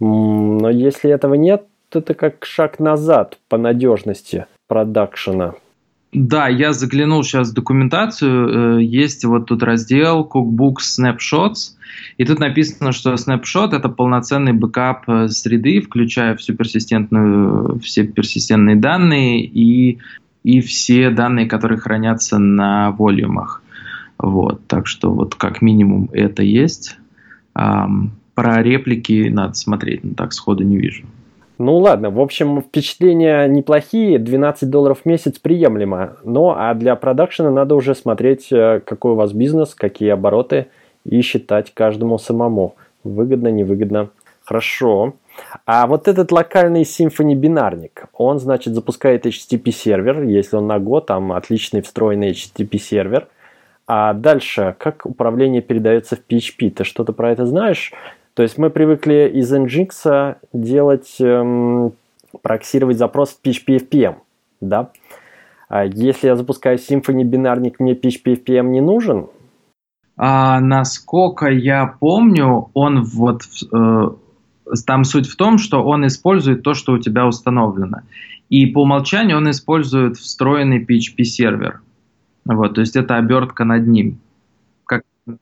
Но 0.00 0.70
если 0.70 1.10
этого 1.10 1.34
нет, 1.34 1.64
то 1.90 1.98
это 1.98 2.14
как 2.14 2.44
шаг 2.44 2.80
назад 2.80 3.38
по 3.48 3.58
надежности 3.58 4.46
продакшена. 4.66 5.54
Да, 6.12 6.46
я 6.46 6.74
заглянул 6.74 7.24
сейчас 7.24 7.50
в 7.50 7.54
документацию. 7.54 8.78
Э, 8.78 8.84
есть 8.84 9.24
вот 9.24 9.46
тут 9.46 9.62
раздел 9.62 10.28
Cookbook 10.30 10.76
Snapshots. 10.80 11.74
И 12.18 12.24
тут 12.26 12.38
написано, 12.38 12.92
что 12.92 13.14
Snapshot 13.14 13.74
это 13.74 13.88
полноценный 13.88 14.52
бэкап 14.52 15.08
э, 15.08 15.28
среды, 15.28 15.80
включая 15.80 16.36
всю 16.36 16.54
персистентную, 16.54 17.78
все 17.80 18.04
персистентные 18.04 18.76
данные 18.76 19.42
и, 19.42 20.00
и 20.42 20.60
все 20.60 21.08
данные, 21.08 21.46
которые 21.46 21.78
хранятся 21.78 22.38
на 22.38 22.90
волюмах. 22.90 23.62
Вот, 24.18 24.66
так 24.66 24.86
что 24.86 25.14
вот 25.14 25.34
как 25.34 25.62
минимум 25.62 26.10
это 26.12 26.42
есть. 26.42 26.98
про 27.54 28.62
реплики 28.62 29.28
надо 29.30 29.54
смотреть, 29.54 30.04
но 30.04 30.14
так 30.14 30.34
сходу 30.34 30.62
не 30.62 30.76
вижу. 30.76 31.06
Ну 31.58 31.78
ладно, 31.78 32.10
в 32.10 32.20
общем, 32.20 32.60
впечатления 32.62 33.46
неплохие, 33.46 34.18
12 34.18 34.68
долларов 34.70 35.00
в 35.02 35.06
месяц 35.06 35.38
приемлемо. 35.38 36.16
Но 36.24 36.56
а 36.58 36.74
для 36.74 36.96
продакшена 36.96 37.50
надо 37.50 37.74
уже 37.74 37.94
смотреть, 37.94 38.52
э, 38.52 38.80
какой 38.84 39.12
у 39.12 39.14
вас 39.16 39.32
бизнес, 39.32 39.74
какие 39.74 40.10
обороты 40.10 40.66
и 41.04 41.20
считать 41.20 41.72
каждому 41.72 42.18
самому. 42.18 42.74
Выгодно, 43.04 43.48
невыгодно. 43.48 44.08
Хорошо. 44.44 45.14
А 45.66 45.86
вот 45.86 46.08
этот 46.08 46.32
локальный 46.32 46.82
Symfony 46.82 47.34
бинарник, 47.34 48.06
он, 48.12 48.38
значит, 48.38 48.74
запускает 48.74 49.26
HTTP 49.26 49.70
сервер, 49.70 50.22
если 50.22 50.56
он 50.56 50.66
на 50.66 50.78
год, 50.78 51.06
там 51.06 51.32
отличный 51.32 51.82
встроенный 51.82 52.32
HTTP 52.32 52.78
сервер. 52.78 53.28
А 53.86 54.14
дальше, 54.14 54.74
как 54.78 55.06
управление 55.06 55.62
передается 55.62 56.16
в 56.16 56.20
PHP? 56.28 56.70
Ты 56.70 56.84
что-то 56.84 57.12
про 57.12 57.32
это 57.32 57.46
знаешь? 57.46 57.92
То 58.34 58.42
есть 58.42 58.56
мы 58.56 58.70
привыкли 58.70 59.30
из 59.34 59.52
Nginx 59.52 60.36
делать, 60.52 61.16
эм, 61.20 61.92
проксировать 62.40 62.96
запрос 62.96 63.30
в 63.30 63.46
PHP 63.46 63.88
FPM, 63.88 64.16
да? 64.60 64.90
А 65.68 65.84
если 65.84 66.28
я 66.28 66.36
запускаю 66.36 66.78
Symfony 66.78 67.24
бинарник, 67.24 67.78
мне 67.78 67.92
PHP 67.94 68.42
FPM 68.44 68.68
не 68.68 68.80
нужен? 68.80 69.26
А, 70.16 70.60
насколько 70.60 71.46
я 71.48 71.86
помню, 71.86 72.70
он 72.74 73.02
вот 73.02 73.42
э, 73.72 74.10
там 74.86 75.04
суть 75.04 75.26
в 75.26 75.36
том, 75.36 75.58
что 75.58 75.82
он 75.82 76.06
использует 76.06 76.62
то, 76.62 76.74
что 76.74 76.92
у 76.92 76.98
тебя 76.98 77.26
установлено. 77.26 77.98
И 78.48 78.66
по 78.66 78.82
умолчанию 78.82 79.38
он 79.38 79.50
использует 79.50 80.16
встроенный 80.16 80.82
PHP 80.82 81.24
сервер. 81.24 81.80
Вот, 82.44 82.74
то 82.74 82.80
есть 82.80 82.96
это 82.96 83.16
обертка 83.16 83.64
над 83.64 83.86
ним 83.86 84.18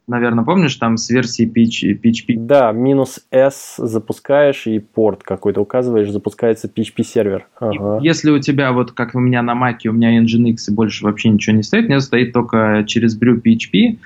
наверное, 0.06 0.44
помнишь, 0.44 0.76
там 0.76 0.96
с 0.96 1.10
версии 1.10 1.50
PHP. 1.50 2.34
Да, 2.37 2.72
минус 2.72 3.20
S 3.30 3.75
запускаешь 3.78 4.66
и 4.66 4.78
порт 4.78 5.22
какой-то 5.22 5.60
указываешь, 5.60 6.10
запускается 6.10 6.68
PHP 6.68 7.02
сервер. 7.02 7.46
Ага. 7.58 7.99
Если 8.02 8.30
у 8.30 8.38
тебя, 8.38 8.72
вот 8.72 8.92
как 8.92 9.14
у 9.14 9.20
меня 9.20 9.42
на 9.42 9.52
Mac, 9.52 9.87
у 9.87 9.92
меня 9.92 10.20
Nginx 10.20 10.56
и 10.68 10.75
больше 10.75 11.04
вообще 11.04 11.30
ничего 11.30 11.56
не 11.56 11.62
стоит, 11.62 11.84
у 11.84 11.88
меня 11.88 12.00
стоит 12.00 12.32
только 12.32 12.84
через 12.87 13.20
Brew 13.20 13.40
PHP, 13.40 13.99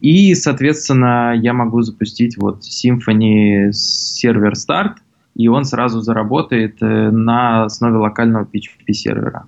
и, 0.00 0.34
соответственно, 0.34 1.34
я 1.34 1.52
могу 1.52 1.80
запустить 1.82 2.36
вот 2.36 2.60
Symfony 2.60 3.72
сервер 3.72 4.54
старт, 4.54 4.98
и 5.34 5.48
он 5.48 5.64
сразу 5.64 6.00
заработает 6.00 6.82
э, 6.82 7.10
на 7.10 7.64
основе 7.64 7.96
локального 7.96 8.44
PHP 8.44 8.92
сервера. 8.92 9.46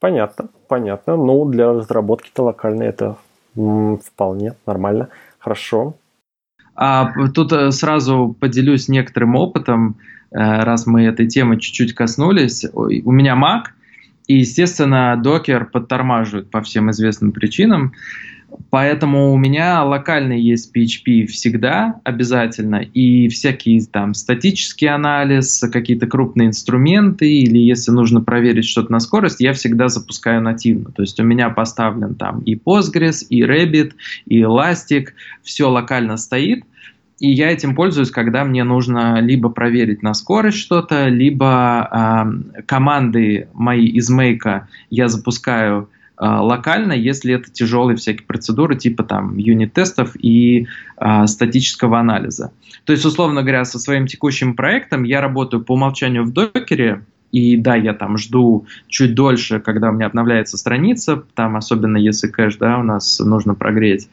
Понятно, 0.00 0.50
понятно. 0.68 1.16
Ну, 1.16 1.44
для 1.46 1.72
разработки-то 1.72 2.42
локальной 2.42 2.86
это 2.86 3.16
вполне 3.54 4.54
нормально. 4.66 5.08
Хорошо. 5.38 5.96
А 6.74 7.12
тут 7.28 7.52
э, 7.52 7.70
сразу 7.70 8.36
поделюсь 8.38 8.88
некоторым 8.88 9.36
опытом, 9.36 9.96
э, 10.30 10.36
раз 10.38 10.86
мы 10.86 11.04
этой 11.04 11.28
темы 11.28 11.60
чуть-чуть 11.60 11.94
коснулись. 11.94 12.64
У 12.72 13.12
меня 13.12 13.36
Mac, 13.36 13.70
и, 14.26 14.38
естественно, 14.38 15.16
докер 15.16 15.66
подтормаживает 15.66 16.50
по 16.50 16.62
всем 16.62 16.90
известным 16.90 17.32
причинам. 17.32 17.92
Поэтому 18.70 19.32
у 19.32 19.36
меня 19.36 19.82
локальный 19.84 20.40
есть 20.40 20.74
PHP 20.74 21.26
всегда 21.26 22.00
обязательно, 22.04 22.76
и 22.76 23.28
всякие 23.28 23.84
там 23.84 24.14
статический 24.14 24.88
анализ, 24.88 25.64
какие-то 25.72 26.06
крупные 26.06 26.48
инструменты, 26.48 27.30
или 27.30 27.58
если 27.58 27.90
нужно 27.90 28.20
проверить 28.20 28.66
что-то 28.66 28.92
на 28.92 29.00
скорость, 29.00 29.40
я 29.40 29.52
всегда 29.52 29.88
запускаю 29.88 30.42
нативно. 30.42 30.90
То 30.92 31.02
есть 31.02 31.18
у 31.20 31.24
меня 31.24 31.50
поставлен 31.50 32.14
там 32.14 32.40
и 32.40 32.54
Postgres, 32.54 33.24
и 33.28 33.42
Rabbit, 33.42 33.92
и 34.26 34.40
Elastic, 34.40 35.08
все 35.42 35.68
локально 35.68 36.16
стоит, 36.16 36.64
и 37.20 37.30
я 37.30 37.50
этим 37.50 37.74
пользуюсь, 37.74 38.10
когда 38.10 38.44
мне 38.44 38.64
нужно 38.64 39.20
либо 39.20 39.48
проверить 39.48 40.02
на 40.02 40.14
скорость 40.14 40.58
что-то, 40.58 41.06
либо 41.06 41.88
э, 41.90 42.62
команды 42.62 43.48
мои 43.54 43.86
из 43.86 44.10
мейка 44.10 44.68
я 44.90 45.08
запускаю 45.08 45.88
локально, 46.18 46.92
если 46.92 47.34
это 47.34 47.50
тяжелые 47.50 47.96
всякие 47.96 48.26
процедуры 48.26 48.76
типа 48.76 49.02
там 49.02 49.36
юнит-тестов 49.36 50.14
и 50.16 50.66
э, 50.96 51.26
статического 51.26 51.98
анализа. 51.98 52.52
То 52.84 52.92
есть, 52.92 53.04
условно 53.04 53.42
говоря, 53.42 53.64
со 53.64 53.78
своим 53.78 54.06
текущим 54.06 54.54
проектом 54.54 55.02
я 55.02 55.20
работаю 55.20 55.64
по 55.64 55.72
умолчанию 55.72 56.24
в 56.24 56.32
докере, 56.32 57.02
и 57.34 57.56
да, 57.56 57.74
я 57.74 57.94
там 57.94 58.16
жду 58.16 58.66
чуть 58.86 59.16
дольше, 59.16 59.58
когда 59.58 59.88
у 59.90 59.92
меня 59.92 60.06
обновляется 60.06 60.56
страница, 60.56 61.24
там 61.34 61.56
особенно 61.56 61.96
если 61.96 62.28
кэш, 62.28 62.58
да, 62.58 62.78
у 62.78 62.84
нас 62.84 63.18
нужно 63.18 63.56
прогреть. 63.56 64.08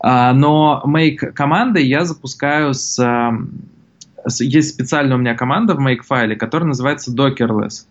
А, 0.00 0.32
но 0.32 0.82
make 0.86 1.32
команды 1.32 1.82
я 1.82 2.06
запускаю 2.06 2.72
с, 2.72 2.96
с... 4.26 4.40
Есть 4.40 4.70
специальная 4.70 5.16
у 5.16 5.20
меня 5.20 5.34
команда 5.34 5.74
в 5.74 5.86
make 5.86 6.00
файле, 6.02 6.34
которая 6.34 6.68
называется 6.68 7.14
dockerless. 7.14 7.84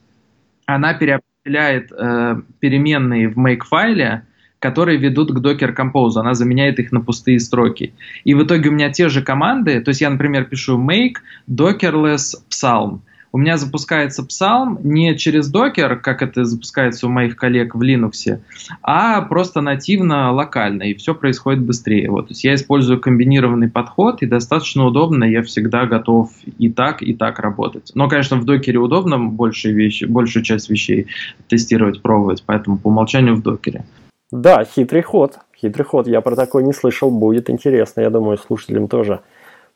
Она 0.65 0.96
переопределяет 0.96 1.31
определяет 1.42 1.92
э, 1.92 2.42
переменные 2.60 3.28
в 3.28 3.38
make-файле, 3.38 4.22
которые 4.60 4.98
ведут 5.00 5.32
к 5.32 5.38
Docker 5.38 5.76
Compose. 5.76 6.18
Она 6.18 6.36
заменяет 6.36 6.80
их 6.80 6.92
на 6.92 7.02
пустые 7.02 7.40
строки. 7.40 7.94
И 8.24 8.36
в 8.36 8.44
итоге 8.44 8.70
у 8.70 8.72
меня 8.72 8.92
те 8.92 9.10
же 9.10 9.24
команды, 9.24 9.82
то 9.82 9.90
есть 9.90 10.02
я, 10.02 10.10
например, 10.10 10.46
пишу 10.46 10.78
make 10.78 11.16
dockerless 11.50 12.36
psalm 12.50 13.00
у 13.32 13.38
меня 13.38 13.58
запускается 13.58 14.24
Psalm 14.24 14.80
не 14.84 15.16
через 15.18 15.54
Docker, 15.54 15.96
как 15.98 16.22
это 16.22 16.44
запускается 16.46 17.08
у 17.08 17.10
моих 17.10 17.36
коллег 17.36 17.76
в 17.76 17.82
Linux, 17.82 18.40
а 18.82 19.22
просто 19.22 19.62
нативно 19.62 20.32
локально, 20.32 20.84
и 20.84 20.94
все 20.94 21.16
происходит 21.16 21.62
быстрее. 21.64 22.10
Вот, 22.10 22.28
то 22.28 22.32
есть 22.32 22.44
я 22.44 22.56
использую 22.56 23.00
комбинированный 23.00 23.70
подход, 23.70 24.22
и 24.22 24.26
достаточно 24.26 24.86
удобно, 24.86 25.24
я 25.24 25.44
всегда 25.44 25.86
готов 25.86 26.30
и 26.58 26.70
так, 26.70 27.02
и 27.02 27.14
так 27.14 27.40
работать. 27.40 27.92
Но, 27.96 28.10
конечно, 28.10 28.38
в 28.38 28.46
докере 28.46 28.80
удобно 28.80 29.18
большие 29.18 29.74
вещи, 29.74 30.06
большую 30.06 30.44
часть 30.44 30.70
вещей 30.70 31.08
тестировать, 31.48 32.02
пробовать, 32.02 32.44
поэтому 32.46 32.78
по 32.78 32.88
умолчанию 32.88 33.36
в 33.36 33.42
докере. 33.42 33.86
Да, 34.32 34.64
хитрый 34.64 35.02
ход, 35.02 35.40
хитрый 35.58 35.86
ход. 35.86 36.08
Я 36.08 36.22
про 36.22 36.36
такой 36.36 36.64
не 36.64 36.74
слышал, 36.74 37.12
будет 37.12 37.50
интересно, 37.50 38.02
я 38.02 38.10
думаю, 38.10 38.38
слушателям 38.38 38.88
тоже 38.88 39.22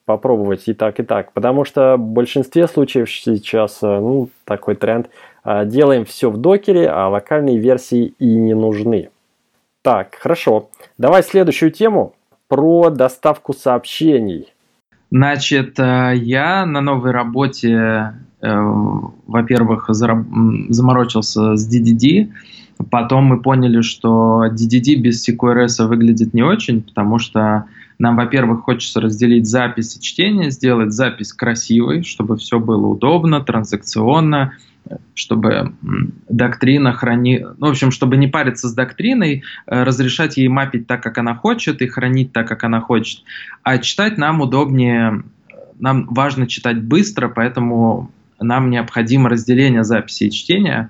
попробовать 0.06 0.64
и 0.68 0.74
так, 0.74 1.00
и 1.00 1.04
так. 1.04 1.34
Потому 1.34 1.66
что 1.66 1.98
в 1.98 2.00
большинстве 2.00 2.68
случаев 2.68 3.10
сейчас 3.10 3.80
э, 3.82 4.00
ну, 4.00 4.30
такой 4.46 4.76
тренд. 4.76 5.10
Э, 5.44 5.66
делаем 5.66 6.06
все 6.06 6.30
в 6.30 6.38
докере, 6.38 6.88
а 6.88 7.10
локальные 7.10 7.58
версии 7.58 8.14
и 8.20 8.26
не 8.26 8.54
нужны. 8.54 9.10
Так, 9.82 10.16
хорошо. 10.16 10.70
Давай 10.98 11.24
следующую 11.24 11.72
тему 11.72 12.14
про 12.48 12.90
доставку 12.90 13.54
сообщений. 13.54 14.54
Значит, 15.12 15.80
э, 15.80 16.14
я 16.16 16.66
на 16.66 16.82
новой 16.82 17.12
работе, 17.12 18.14
во-первых, 18.42 19.90
заморочился 19.90 21.56
с 21.56 21.68
DDD, 21.68 22.32
потом 22.92 23.24
мы 23.24 23.42
поняли, 23.42 23.82
что 23.82 24.46
DDD 24.52 24.98
без 24.98 25.28
CQRS 25.28 25.88
выглядит 25.88 26.36
не 26.36 26.44
очень, 26.44 26.84
потому 26.84 27.18
что 27.18 27.66
нам, 28.00 28.16
во-первых, 28.16 28.62
хочется 28.64 29.02
разделить 29.02 29.48
запись 29.48 29.96
и 29.96 30.02
чтение, 30.02 30.52
сделать 30.52 30.92
запись 30.92 31.34
красивой, 31.34 32.04
чтобы 32.04 32.38
все 32.38 32.60
было 32.60 32.88
удобно, 32.88 33.42
транзакционно, 33.42 34.54
чтобы 35.14 35.74
доктрина 36.30 36.94
храни... 36.94 37.40
Ну, 37.58 37.68
в 37.68 37.70
общем, 37.72 37.92
чтобы 37.92 38.18
не 38.18 38.28
париться 38.28 38.68
с 38.68 38.74
доктриной, 38.74 39.44
э, 39.66 39.84
разрешать 39.84 40.38
ей 40.38 40.48
мапить 40.48 40.88
так, 40.88 41.02
как 41.02 41.18
она 41.18 41.36
хочет, 41.36 41.82
и 41.82 41.88
хранить 41.88 42.32
так, 42.34 42.48
как 42.48 42.64
она 42.64 42.82
хочет. 42.82 43.24
А 43.64 43.78
читать 43.80 44.18
нам 44.18 44.42
удобнее, 44.42 45.24
нам 45.80 46.06
важно 46.08 46.48
читать 46.48 46.82
быстро, 46.82 47.30
поэтому 47.30 48.12
нам 48.40 48.70
необходимо 48.70 49.30
разделение 49.30 49.84
записи 49.84 50.26
и 50.26 50.32
чтения. 50.32 50.90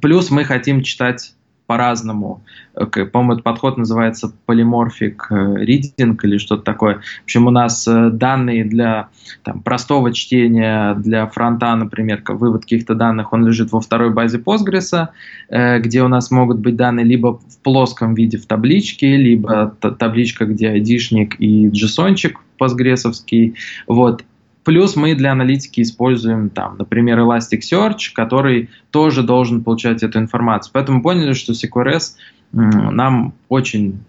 Плюс 0.00 0.30
мы 0.30 0.44
хотим 0.44 0.82
читать 0.82 1.34
по-разному. 1.66 2.42
Э, 2.74 2.86
по-моему, 2.86 3.32
этот 3.34 3.44
подход 3.44 3.76
называется 3.76 4.32
полиморфик 4.46 5.28
reading 5.30 6.18
или 6.22 6.38
что-то 6.38 6.62
такое. 6.62 7.00
В 7.20 7.24
общем, 7.24 7.46
у 7.46 7.50
нас 7.50 7.86
э, 7.88 8.10
данные 8.10 8.64
для 8.64 9.08
там, 9.42 9.62
простого 9.62 10.12
чтения, 10.12 10.94
для 10.94 11.26
фронта, 11.26 11.74
например, 11.74 12.22
вывод 12.28 12.62
каких-то 12.62 12.94
данных, 12.94 13.32
он 13.32 13.46
лежит 13.46 13.72
во 13.72 13.80
второй 13.80 14.10
базе 14.10 14.38
Postgres, 14.38 15.08
э, 15.48 15.78
где 15.80 16.02
у 16.02 16.08
нас 16.08 16.30
могут 16.30 16.58
быть 16.58 16.76
данные 16.76 17.04
либо 17.04 17.38
в 17.38 17.58
плоском 17.62 18.14
виде 18.14 18.38
в 18.38 18.46
табличке, 18.46 19.16
либо 19.16 19.74
табличка, 19.80 20.46
где 20.46 20.68
айдишник 20.68 21.40
и 21.40 21.68
джесончик 21.68 22.40
постгрессовский. 22.58 23.54
Вот. 23.86 24.24
Плюс 24.66 24.96
мы 24.96 25.14
для 25.14 25.30
аналитики 25.30 25.80
используем, 25.80 26.50
там, 26.50 26.76
например, 26.76 27.20
Elasticsearch, 27.20 28.10
который 28.12 28.68
тоже 28.90 29.22
должен 29.22 29.62
получать 29.62 30.02
эту 30.02 30.18
информацию. 30.18 30.72
Поэтому 30.74 31.02
поняли, 31.02 31.34
что 31.34 31.52
CQRS 31.52 32.16
нам 32.50 33.32
очень 33.48 34.00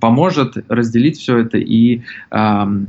поможет 0.00 0.58
разделить 0.68 1.18
все 1.18 1.38
это 1.38 1.58
и, 1.58 2.02
в 2.30 2.86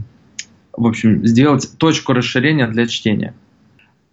общем, 0.76 1.26
сделать 1.26 1.68
точку 1.80 2.14
расширения 2.14 2.68
для 2.68 2.86
чтения. 2.86 3.34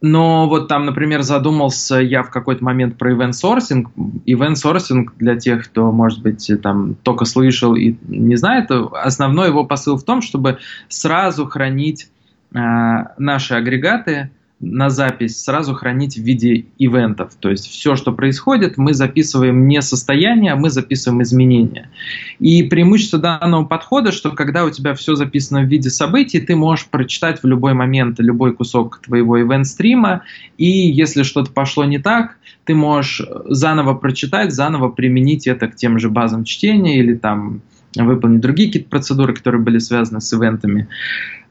Но 0.00 0.48
вот 0.48 0.68
там, 0.68 0.86
например, 0.86 1.20
задумался 1.20 1.96
я 1.96 2.22
в 2.22 2.30
какой-то 2.30 2.64
момент 2.64 2.96
про 2.96 3.12
event 3.12 3.32
sourcing. 3.32 3.84
Event 4.26 4.54
sourcing 4.54 5.08
для 5.18 5.36
тех, 5.36 5.66
кто, 5.66 5.92
может 5.92 6.22
быть, 6.22 6.50
там 6.62 6.94
только 7.02 7.26
слышал 7.26 7.74
и 7.74 7.96
не 8.08 8.36
знает, 8.36 8.70
основной 8.70 9.48
его 9.48 9.66
посыл 9.66 9.98
в 9.98 10.04
том, 10.04 10.22
чтобы 10.22 10.56
сразу 10.88 11.44
хранить 11.44 12.08
наши 12.54 13.54
агрегаты 13.54 14.30
на 14.60 14.90
запись 14.90 15.42
сразу 15.42 15.74
хранить 15.74 16.16
в 16.16 16.22
виде 16.22 16.66
ивентов. 16.78 17.34
То 17.38 17.50
есть 17.50 17.66
все, 17.66 17.96
что 17.96 18.12
происходит, 18.12 18.76
мы 18.76 18.94
записываем 18.94 19.66
не 19.68 19.82
состояние, 19.82 20.52
а 20.52 20.56
мы 20.56 20.70
записываем 20.70 21.22
изменения. 21.22 21.90
И 22.38 22.62
преимущество 22.62 23.18
данного 23.18 23.64
подхода, 23.64 24.12
что 24.12 24.30
когда 24.30 24.64
у 24.64 24.70
тебя 24.70 24.94
все 24.94 25.14
записано 25.16 25.62
в 25.62 25.66
виде 25.66 25.90
событий, 25.90 26.40
ты 26.40 26.56
можешь 26.56 26.86
прочитать 26.86 27.42
в 27.42 27.46
любой 27.46 27.74
момент 27.74 28.20
любой 28.20 28.54
кусок 28.54 29.00
твоего 29.04 29.40
ивент-стрима, 29.40 30.22
и 30.56 30.68
если 30.68 31.22
что-то 31.24 31.52
пошло 31.52 31.84
не 31.84 31.98
так, 31.98 32.38
ты 32.64 32.74
можешь 32.74 33.20
заново 33.46 33.94
прочитать, 33.94 34.52
заново 34.52 34.88
применить 34.88 35.46
это 35.46 35.68
к 35.68 35.76
тем 35.76 35.98
же 35.98 36.08
базам 36.08 36.44
чтения 36.44 36.98
или 36.98 37.14
там 37.14 37.60
выполнить 37.96 38.40
другие 38.40 38.68
какие-то 38.68 38.88
процедуры, 38.88 39.34
которые 39.34 39.62
были 39.62 39.78
связаны 39.78 40.20
с 40.20 40.32
ивентами. 40.32 40.88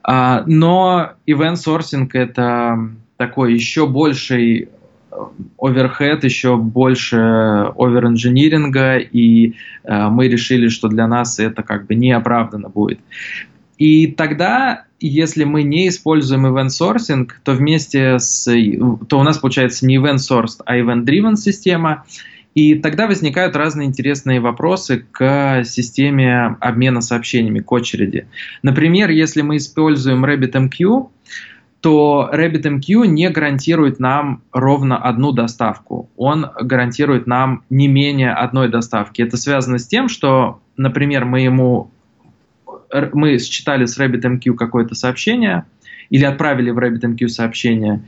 А, 0.02 0.44
но 0.46 1.12
sourcing 1.26 2.08
это 2.12 2.90
такой 3.16 3.54
еще 3.54 3.86
больший 3.86 4.68
оверхед, 5.58 6.24
э, 6.24 6.26
еще 6.26 6.56
больше 6.56 7.16
оверинжиниринга, 7.16 8.98
и 8.98 9.54
э, 9.84 10.08
мы 10.08 10.28
решили, 10.28 10.68
что 10.68 10.88
для 10.88 11.06
нас 11.06 11.38
это 11.38 11.62
как 11.62 11.86
бы 11.86 11.94
неоправданно 11.94 12.68
будет. 12.68 13.00
И 13.78 14.08
тогда, 14.08 14.84
если 15.00 15.44
мы 15.44 15.62
не 15.62 15.88
используем 15.88 16.46
event 16.46 16.68
sourcing, 16.68 17.28
то 17.42 17.52
вместе 17.52 18.18
с, 18.18 18.44
то 19.08 19.18
у 19.18 19.22
нас 19.22 19.38
получается 19.38 19.86
не 19.86 19.96
event 19.96 20.18
sourced, 20.18 20.60
а 20.64 20.76
event 20.76 21.04
driven 21.04 21.36
система, 21.36 22.04
и 22.54 22.76
тогда 22.76 23.06
возникают 23.06 23.56
разные 23.56 23.88
интересные 23.88 24.40
вопросы 24.40 25.04
к 25.10 25.64
системе 25.64 26.56
обмена 26.60 27.00
сообщениями, 27.00 27.60
к 27.60 27.70
очереди. 27.72 28.28
Например, 28.62 29.10
если 29.10 29.42
мы 29.42 29.56
используем 29.56 30.24
RabbitMQ, 30.24 31.08
то 31.80 32.30
RabbitMQ 32.32 33.06
не 33.08 33.28
гарантирует 33.28 33.98
нам 33.98 34.42
ровно 34.52 34.96
одну 34.96 35.32
доставку. 35.32 36.08
Он 36.16 36.46
гарантирует 36.60 37.26
нам 37.26 37.64
не 37.68 37.88
менее 37.88 38.32
одной 38.32 38.70
доставки. 38.70 39.20
Это 39.20 39.36
связано 39.36 39.78
с 39.78 39.86
тем, 39.86 40.08
что, 40.08 40.60
например, 40.76 41.24
мы 41.24 41.40
ему 41.40 41.90
мы 43.12 43.38
считали 43.38 43.86
с 43.86 43.98
RabbitMQ 43.98 44.54
какое-то 44.54 44.94
сообщение, 44.94 45.64
или 46.10 46.24
отправили 46.24 46.70
в 46.70 46.78
RabbitMQ 46.78 47.28
сообщение. 47.28 48.02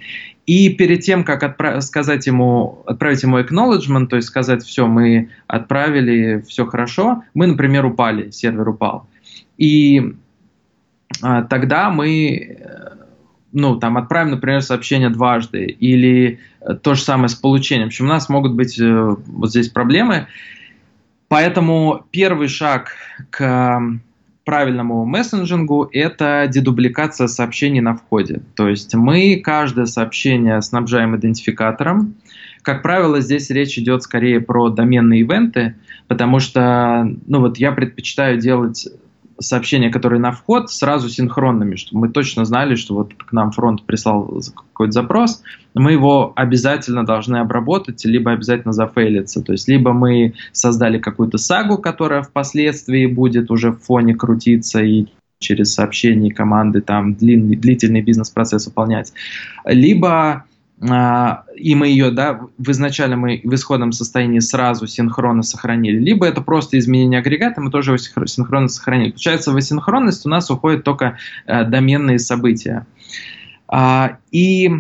И 0.47 0.71
перед 0.71 1.01
тем, 1.01 1.25
как 1.25 1.43
отправ- 1.43 1.81
сказать 1.81 2.27
ему, 2.27 2.83
отправить 2.87 3.23
ему 3.23 3.39
acknowledgement, 3.39 4.07
то 4.07 4.17
есть 4.17 4.29
сказать, 4.29 4.63
все, 4.63 4.87
мы 4.87 5.31
отправили, 5.47 6.45
все 6.47 6.67
хорошо, 6.67 7.25
мы, 7.35 7.47
например, 7.49 7.85
упали, 7.85 8.31
сервер 8.31 8.69
упал. 8.69 9.09
И 9.59 10.15
а, 11.23 11.43
тогда 11.43 11.91
мы 11.91 12.59
ну, 13.57 13.77
там, 13.77 13.97
отправим, 13.97 14.33
например, 14.33 14.61
сообщение 14.61 15.09
дважды, 15.09 15.65
или 15.65 16.41
э, 16.61 16.75
то 16.75 16.95
же 16.95 17.01
самое 17.01 17.31
с 17.31 17.35
получением. 17.35 17.87
В 17.87 17.89
общем, 17.89 18.05
у 18.05 18.09
нас 18.09 18.29
могут 18.29 18.53
быть 18.53 18.79
э, 18.79 19.17
вот 19.27 19.49
здесь 19.49 19.71
проблемы. 19.71 20.27
Поэтому 21.29 22.05
первый 22.11 22.49
шаг 22.49 22.93
к 23.31 23.81
правильному 24.47 25.05
мессенджингу– 25.05 25.91
это 25.93 26.49
дедубликация 26.49 27.27
сообщений 27.27 27.81
на 27.81 27.97
входе. 27.97 28.43
То 28.55 28.69
есть 28.69 28.95
мы 28.95 29.41
каждое 29.45 29.87
сообщение 29.87 30.63
снабжаем 30.63 31.17
идентификатором. 31.17 32.15
Как 32.63 32.83
правило, 32.83 33.21
здесь 33.21 33.51
речь 33.51 33.77
идет 33.77 34.05
скорее 34.05 34.41
про 34.41 34.71
доменные 34.71 35.21
ивенты, 35.21 35.75
потому 36.07 36.39
что 36.39 37.13
ну 37.27 37.41
вот 37.41 37.59
я 37.59 37.73
предпочитаю 37.73 38.39
делать 38.39 38.89
сообщения, 39.39 39.91
которые 39.91 40.21
на 40.21 40.33
вход, 40.33 40.71
сразу 40.71 41.09
синхронными, 41.09 41.77
чтобы 41.77 42.03
мы 42.03 42.09
точно 42.09 42.45
знали, 42.45 42.75
что 42.75 42.95
вот 42.95 43.15
к 43.15 43.33
нам 43.33 43.53
фронт 43.53 43.85
прислал 43.85 44.41
какой-то 44.55 44.93
запрос, 44.93 45.43
мы 45.75 45.93
его 45.93 46.33
обязательно 46.37 47.05
должны 47.05 47.37
обработать, 47.37 48.05
либо 48.05 48.33
обязательно 48.33 48.73
зафейлиться. 48.73 49.43
То 49.43 49.53
есть 49.53 49.69
либо 49.69 49.93
мы 49.93 50.35
создали 50.53 50.99
какую-то 50.99 51.39
сагу, 51.39 51.79
которая 51.79 52.23
впоследствии 52.23 53.07
будет 53.07 53.51
уже 53.51 53.73
в 53.73 53.81
фоне 53.81 54.15
крутиться 54.15 54.83
и 54.83 55.07
через 55.39 55.75
сообщения 55.75 56.33
команды 56.33 56.81
там 56.81 57.15
длинный, 57.15 57.57
длительный 57.57 58.01
бизнес-процесс 58.01 58.67
выполнять, 58.67 59.13
либо 59.67 60.45
и 60.79 61.75
мы 61.75 61.89
ее, 61.89 62.11
да, 62.11 62.39
в 62.59 62.71
изначально 62.71 63.17
мы 63.17 63.41
в 63.43 63.55
исходном 63.55 63.93
состоянии 63.93 64.41
сразу 64.41 64.87
синхронно 64.87 65.43
сохранили, 65.43 65.99
либо 65.99 66.27
это 66.27 66.43
просто 66.43 66.79
изменение 66.79 67.21
агрегата, 67.21 67.63
мы 67.63 67.71
тоже 67.71 67.93
его 67.93 68.27
синхронно 68.27 68.69
сохранили. 68.69 69.11
Получается, 69.11 69.53
в 69.53 69.57
асинхронность 69.57 70.27
у 70.27 70.29
нас 70.29 70.51
уходят 70.51 70.85
только 70.85 71.17
э, 71.47 71.65
доменные 71.65 72.19
события. 72.19 72.87
А, 73.69 74.19
и 74.31 74.71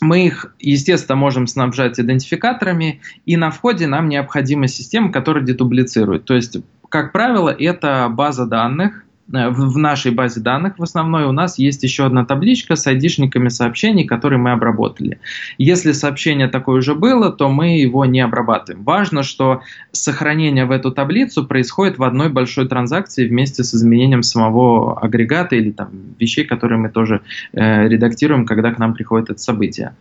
мы 0.00 0.26
их, 0.26 0.54
естественно, 0.58 1.16
можем 1.16 1.46
снабжать 1.46 2.00
идентификаторами, 2.00 3.02
и 3.26 3.36
на 3.36 3.50
входе 3.50 3.86
нам 3.86 4.08
необходима 4.08 4.68
система, 4.68 5.12
которая 5.12 5.44
дедублицирует. 5.44 6.24
То 6.24 6.34
есть, 6.34 6.56
как 6.88 7.12
правило, 7.12 7.50
это 7.50 8.08
база 8.08 8.46
данных, 8.46 9.04
в 9.30 9.78
нашей 9.78 10.10
базе 10.10 10.40
данных 10.40 10.78
в 10.78 10.82
основной 10.82 11.24
у 11.24 11.32
нас 11.32 11.58
есть 11.58 11.82
еще 11.82 12.06
одна 12.06 12.24
табличка 12.24 12.74
с 12.74 12.86
айдишниками 12.86 13.48
сообщений, 13.48 14.04
которые 14.04 14.38
мы 14.38 14.50
обработали. 14.50 15.20
Если 15.56 15.92
сообщение 15.92 16.48
такое 16.48 16.78
уже 16.78 16.94
было, 16.94 17.30
то 17.30 17.48
мы 17.48 17.78
его 17.78 18.04
не 18.04 18.20
обрабатываем. 18.20 18.84
Важно, 18.84 19.22
что 19.22 19.62
сохранение 19.92 20.64
в 20.64 20.72
эту 20.72 20.90
таблицу 20.90 21.46
происходит 21.46 21.98
в 21.98 22.02
одной 22.02 22.28
большой 22.28 22.68
транзакции 22.68 23.28
вместе 23.28 23.62
с 23.62 23.74
изменением 23.74 24.22
самого 24.22 24.98
агрегата 25.00 25.54
или 25.54 25.70
там, 25.70 25.90
вещей, 26.18 26.44
которые 26.44 26.78
мы 26.78 26.88
тоже 26.88 27.20
э, 27.52 27.88
редактируем, 27.88 28.46
когда 28.46 28.72
к 28.72 28.78
нам 28.78 28.94
приходит 28.94 29.30
это 29.30 29.40
событие. 29.40 29.94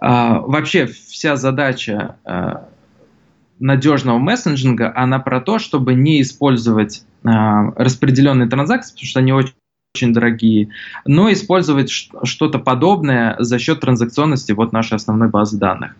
Э, 0.00 0.38
вообще 0.40 0.86
вся 0.86 1.34
задача 1.36 2.16
э, 2.24 2.54
надежного 3.58 4.18
мессенджинга, 4.18 4.92
она 4.94 5.18
про 5.18 5.40
то, 5.40 5.58
чтобы 5.58 5.94
не 5.94 6.20
использовать 6.20 6.98
э, 6.98 7.13
распределенные 7.24 8.48
транзакции, 8.48 8.92
потому 8.92 9.08
что 9.08 9.20
они 9.20 9.32
очень 9.32 9.54
очень 9.96 10.12
дорогие, 10.12 10.70
но 11.06 11.32
использовать 11.32 11.88
что-то 11.88 12.58
подобное 12.58 13.36
за 13.38 13.60
счет 13.60 13.78
транзакционности 13.78 14.50
вот 14.50 14.72
нашей 14.72 14.94
основной 14.94 15.28
базы 15.28 15.56
данных. 15.56 15.94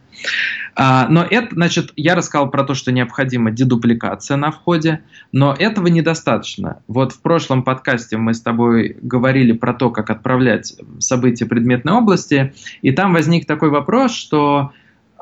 А, 0.75 1.07
но 1.09 1.23
это, 1.23 1.55
значит, 1.55 1.93
я 1.95 2.17
рассказал 2.17 2.51
про 2.51 2.65
то, 2.65 2.75
что 2.75 2.91
необходима 2.91 3.53
дедупликация 3.53 4.37
на 4.37 4.51
входе, 4.51 5.05
но 5.31 5.55
этого 5.57 5.87
недостаточно. 5.87 6.83
Вот 6.89 7.13
в 7.13 7.23
прошлом 7.23 7.63
подкасте 7.63 8.17
мы 8.17 8.35
с 8.35 8.41
тобой 8.41 8.97
говорили 9.01 9.53
про 9.53 9.73
то, 9.73 9.91
как 9.91 10.11
отправлять 10.11 10.75
события 10.99 11.47
предметной 11.47 11.93
области, 11.93 12.53
и 12.83 12.91
там 12.91 13.13
возник 13.13 13.47
такой 13.47 13.71
вопрос, 13.71 14.13
что 14.13 14.73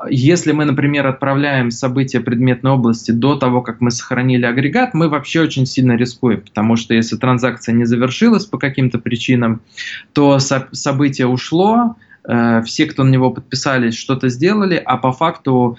если 0.09 0.51
мы, 0.51 0.65
например, 0.65 1.07
отправляем 1.07 1.71
события 1.71 2.19
предметной 2.19 2.71
области 2.71 3.11
до 3.11 3.35
того, 3.35 3.61
как 3.61 3.79
мы 3.81 3.91
сохранили 3.91 4.45
агрегат, 4.45 4.93
мы 4.93 5.07
вообще 5.07 5.41
очень 5.41 5.65
сильно 5.65 5.93
рискуем, 5.93 6.41
потому 6.41 6.75
что 6.75 6.93
если 6.93 7.15
транзакция 7.15 7.73
не 7.73 7.85
завершилась 7.85 8.45
по 8.45 8.57
каким-то 8.57 8.99
причинам, 8.99 9.61
то 10.13 10.39
со- 10.39 10.67
событие 10.71 11.27
ушло, 11.27 11.95
э, 12.27 12.63
все, 12.63 12.85
кто 12.85 13.03
на 13.03 13.09
него 13.09 13.31
подписались, 13.31 13.95
что-то 13.95 14.29
сделали, 14.29 14.81
а 14.83 14.97
по 14.97 15.11
факту 15.11 15.77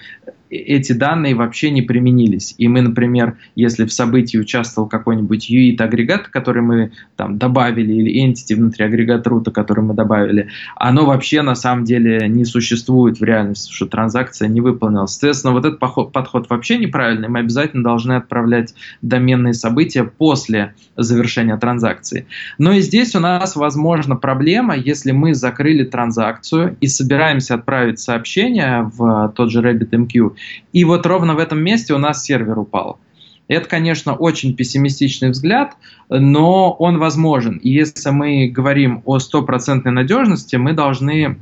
эти 0.49 0.93
данные 0.93 1.35
вообще 1.35 1.71
не 1.71 1.81
применились. 1.81 2.55
И 2.57 2.67
мы, 2.67 2.81
например, 2.81 3.37
если 3.55 3.85
в 3.85 3.93
событии 3.93 4.37
участвовал 4.37 4.87
какой-нибудь 4.87 5.49
UIT 5.49 5.81
агрегат, 5.81 6.27
который 6.27 6.61
мы 6.61 6.91
там 7.15 7.37
добавили, 7.37 7.93
или 7.93 8.25
entity 8.25 8.55
внутри 8.55 8.85
агрегата 8.85 9.29
рута, 9.29 9.51
который 9.51 9.83
мы 9.83 9.93
добавили, 9.93 10.49
оно 10.75 11.05
вообще 11.05 11.41
на 11.41 11.55
самом 11.55 11.85
деле 11.85 12.27
не 12.27 12.45
существует 12.45 13.19
в 13.19 13.23
реальности, 13.23 13.71
что 13.71 13.85
транзакция 13.85 14.47
не 14.47 14.61
выполнилась. 14.61 15.11
Соответственно, 15.11 15.53
вот 15.53 15.65
этот 15.65 15.79
подход, 15.79 16.49
вообще 16.49 16.77
неправильный. 16.77 17.27
Мы 17.27 17.39
обязательно 17.39 17.83
должны 17.83 18.13
отправлять 18.13 18.73
доменные 19.01 19.53
события 19.53 20.03
после 20.03 20.75
завершения 20.95 21.57
транзакции. 21.57 22.27
Но 22.57 22.71
и 22.71 22.81
здесь 22.81 23.15
у 23.15 23.19
нас 23.19 23.55
возможна 23.55 24.15
проблема, 24.15 24.75
если 24.75 25.11
мы 25.11 25.33
закрыли 25.33 25.83
транзакцию 25.83 26.77
и 26.81 26.87
собираемся 26.87 27.55
отправить 27.55 27.99
сообщение 27.99 28.89
в 28.95 29.33
тот 29.35 29.51
же 29.51 29.61
RabbitMQ, 29.61 30.34
и 30.73 30.83
вот 30.85 31.05
ровно 31.05 31.35
в 31.35 31.39
этом 31.39 31.59
месте 31.59 31.93
у 31.93 31.97
нас 31.97 32.23
сервер 32.23 32.57
упал. 32.59 32.99
Это, 33.47 33.69
конечно, 33.69 34.15
очень 34.15 34.55
пессимистичный 34.55 35.29
взгляд, 35.29 35.75
но 36.09 36.71
он 36.71 36.97
возможен. 36.97 37.57
И 37.57 37.69
если 37.69 38.09
мы 38.09 38.47
говорим 38.47 39.03
о 39.05 39.19
стопроцентной 39.19 39.91
надежности, 39.91 40.55
мы 40.55 40.73
должны 40.73 41.37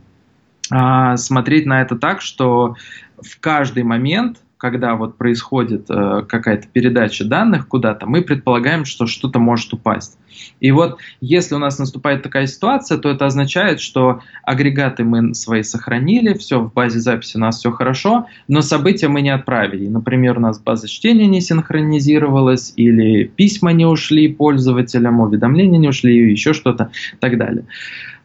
а, 0.70 1.16
смотреть 1.18 1.66
на 1.66 1.82
это 1.82 1.96
так, 1.96 2.22
что 2.22 2.76
в 3.22 3.40
каждый 3.40 3.84
момент 3.84 4.43
когда 4.64 4.96
вот 4.96 5.18
происходит 5.18 5.88
э, 5.90 6.24
какая-то 6.26 6.70
передача 6.72 7.26
данных 7.26 7.68
куда-то, 7.68 8.06
мы 8.06 8.22
предполагаем, 8.22 8.86
что 8.86 9.08
что-то 9.08 9.38
может 9.38 9.74
упасть. 9.74 10.18
И 10.62 10.72
вот 10.72 11.00
если 11.20 11.54
у 11.56 11.58
нас 11.58 11.80
наступает 11.80 12.24
такая 12.24 12.48
ситуация, 12.48 12.98
то 12.98 13.10
это 13.10 13.26
означает, 13.26 13.82
что 13.82 14.22
агрегаты 14.42 15.04
мы 15.04 15.36
свои 15.36 15.64
сохранили, 15.64 16.34
все 16.38 16.62
в 16.62 16.72
базе 16.72 17.00
записи 17.00 17.36
у 17.36 17.42
нас 17.42 17.58
все 17.60 17.72
хорошо, 17.72 18.28
но 18.48 18.62
события 18.62 19.10
мы 19.10 19.20
не 19.20 19.32
отправили. 19.32 19.90
Например, 19.90 20.38
у 20.38 20.42
нас 20.42 20.62
база 20.62 20.88
чтения 20.88 21.28
не 21.28 21.42
синхронизировалась, 21.42 22.72
или 22.78 23.26
письма 23.26 23.74
не 23.74 23.86
ушли 23.86 24.30
пользователям, 24.30 25.20
уведомления 25.20 25.78
не 25.78 25.90
ушли, 25.90 26.32
еще 26.32 26.54
что-то 26.54 26.90
и 27.12 27.18
так 27.18 27.38
далее. 27.38 27.66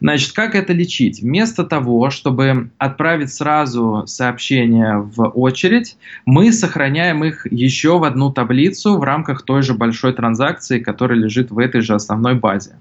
Значит, 0.01 0.31
как 0.31 0.55
это 0.55 0.71
лечить? 0.71 1.21
Вместо 1.21 1.65
того, 1.65 2.09
чтобы 2.09 2.69
отправить 2.77 3.33
сразу 3.33 4.03
сообщения 4.05 4.97
в 4.97 5.27
очередь, 5.27 5.97
мы 6.29 6.53
сохраняем 6.53 7.23
их 7.23 7.51
еще 7.51 7.97
в 7.97 8.03
одну 8.03 8.31
таблицу 8.31 8.99
в 8.99 9.03
рамках 9.03 9.41
той 9.41 9.63
же 9.63 9.73
большой 9.73 10.13
транзакции, 10.13 10.79
которая 10.79 11.17
лежит 11.17 11.49
в 11.49 11.57
этой 11.57 11.81
же 11.81 11.95
основной 11.95 12.35
базе. 12.35 12.75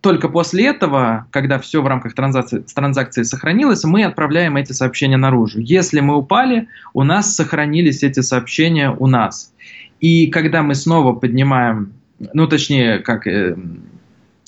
Только 0.00 0.30
после 0.30 0.66
этого, 0.68 1.26
когда 1.30 1.58
все 1.58 1.82
в 1.82 1.86
рамках 1.86 2.14
транзакции, 2.14 2.64
транзакции 2.74 3.22
сохранилось, 3.22 3.84
мы 3.84 4.04
отправляем 4.04 4.56
эти 4.56 4.72
сообщения 4.72 5.18
наружу. 5.18 5.60
Если 5.60 6.00
мы 6.00 6.16
упали, 6.16 6.68
у 6.94 7.04
нас 7.04 7.34
сохранились 7.34 8.02
эти 8.02 8.20
сообщения 8.20 8.90
у 8.90 9.06
нас. 9.06 9.52
И 10.00 10.28
когда 10.28 10.62
мы 10.62 10.74
снова 10.74 11.12
поднимаем, 11.12 11.92
ну 12.32 12.46
точнее, 12.46 13.00
как 13.00 13.26
э, 13.26 13.54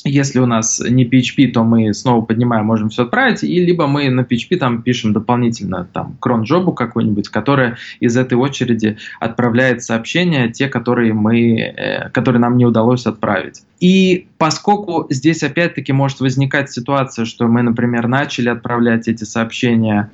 если 0.06 0.38
у 0.38 0.46
нас 0.46 0.80
не 0.80 1.04
PHP, 1.04 1.52
то 1.52 1.64
мы 1.64 1.92
снова 1.92 2.24
поднимаем, 2.24 2.66
можем 2.66 2.88
все 2.88 3.02
отправить, 3.02 3.42
и 3.42 3.64
либо 3.64 3.86
мы 3.86 4.08
на 4.08 4.20
PHP 4.20 4.56
там 4.56 4.82
пишем 4.82 5.12
дополнительно 5.12 5.88
там 5.92 6.16
кронжобу 6.20 6.72
какую-нибудь, 6.72 7.28
которая 7.28 7.76
из 8.00 8.16
этой 8.16 8.34
очереди 8.34 8.96
отправляет 9.20 9.82
сообщения, 9.82 10.48
те, 10.48 10.68
которые, 10.68 11.12
мы, 11.12 11.58
э, 11.58 12.10
которые 12.10 12.40
нам 12.40 12.56
не 12.56 12.64
удалось 12.64 13.06
отправить. 13.06 13.62
И 13.80 14.28
поскольку 14.38 15.06
здесь 15.10 15.42
опять-таки 15.42 15.92
может 15.92 16.20
возникать 16.20 16.70
ситуация, 16.70 17.24
что 17.24 17.48
мы, 17.48 17.62
например, 17.62 18.06
начали 18.06 18.48
отправлять 18.48 19.08
эти 19.08 19.24
сообщения 19.24 20.10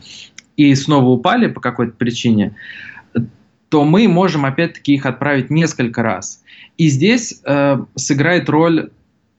и 0.56 0.74
снова 0.74 1.10
упали 1.10 1.46
по 1.46 1.60
какой-то 1.60 1.92
причине, 1.92 2.54
то 3.68 3.84
мы 3.84 4.06
можем 4.08 4.44
опять-таки 4.44 4.94
их 4.94 5.06
отправить 5.06 5.50
несколько 5.50 6.02
раз. 6.02 6.42
И 6.76 6.88
здесь 6.88 7.40
э, 7.44 7.78
сыграет 7.94 8.48
роль 8.48 8.90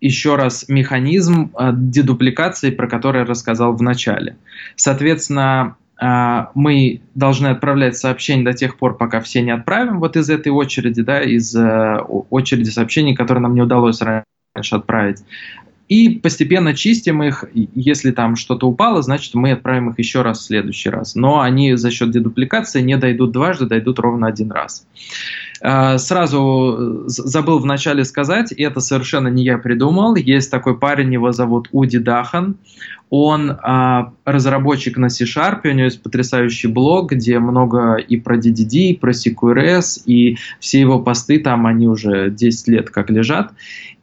еще 0.03 0.35
раз 0.35 0.65
механизм 0.67 1.51
э, 1.57 1.71
дедупликации, 1.73 2.71
про 2.71 2.87
который 2.87 3.19
я 3.19 3.25
рассказал 3.25 3.73
в 3.73 3.81
начале. 3.81 4.35
Соответственно, 4.75 5.77
э, 6.01 6.45
мы 6.55 7.01
должны 7.15 7.47
отправлять 7.47 7.97
сообщения 7.97 8.43
до 8.43 8.53
тех 8.53 8.77
пор, 8.77 8.97
пока 8.97 9.21
все 9.21 9.41
не 9.41 9.51
отправим 9.51 9.99
вот 9.99 10.17
из 10.17 10.29
этой 10.29 10.49
очереди, 10.49 11.01
да, 11.01 11.21
из 11.21 11.55
э, 11.55 11.99
очереди 12.29 12.69
сообщений, 12.69 13.15
которые 13.15 13.41
нам 13.41 13.55
не 13.55 13.61
удалось 13.61 14.01
раньше 14.01 14.75
отправить. 14.75 15.23
и 15.87 16.09
постепенно 16.09 16.73
чистим 16.73 17.23
их. 17.23 17.45
Если 17.53 18.11
там 18.11 18.35
что-то 18.35 18.67
упало, 18.67 19.01
значит 19.01 19.35
мы 19.35 19.51
отправим 19.51 19.89
их 19.89 19.99
еще 19.99 20.21
раз 20.21 20.39
в 20.39 20.43
следующий 20.43 20.89
раз. 20.89 21.15
Но 21.15 21.39
они 21.39 21.75
за 21.75 21.91
счет 21.91 22.11
дедупликации 22.11 22.81
не 22.81 22.97
дойдут 22.97 23.31
дважды, 23.31 23.67
дойдут 23.67 23.99
ровно 23.99 24.27
один 24.27 24.51
раз. 24.51 24.85
А, 25.65 25.97
сразу 25.97 27.03
забыл 27.07 27.59
вначале 27.59 28.03
сказать, 28.03 28.51
это 28.51 28.81
совершенно 28.81 29.29
не 29.29 29.45
я 29.45 29.57
придумал. 29.57 30.15
Есть 30.15 30.51
такой 30.51 30.77
парень, 30.77 31.13
его 31.13 31.31
зовут 31.31 31.69
Уди 31.71 31.99
Дахан. 31.99 32.57
Он 33.09 33.57
а, 33.61 34.11
разработчик 34.25 34.97
на 34.97 35.07
C-Sharp, 35.07 35.61
у 35.63 35.69
него 35.69 35.85
есть 35.85 36.03
потрясающий 36.03 36.67
блог, 36.67 37.13
где 37.13 37.39
много 37.39 37.95
и 37.95 38.17
про 38.17 38.37
DDD, 38.37 38.73
и 38.73 38.97
про 38.97 39.11
CQRS, 39.11 40.01
и 40.05 40.37
все 40.59 40.81
его 40.81 40.99
посты 40.99 41.39
там, 41.39 41.65
они 41.65 41.87
уже 41.87 42.29
10 42.29 42.67
лет 42.67 42.89
как 42.89 43.09
лежат. 43.09 43.53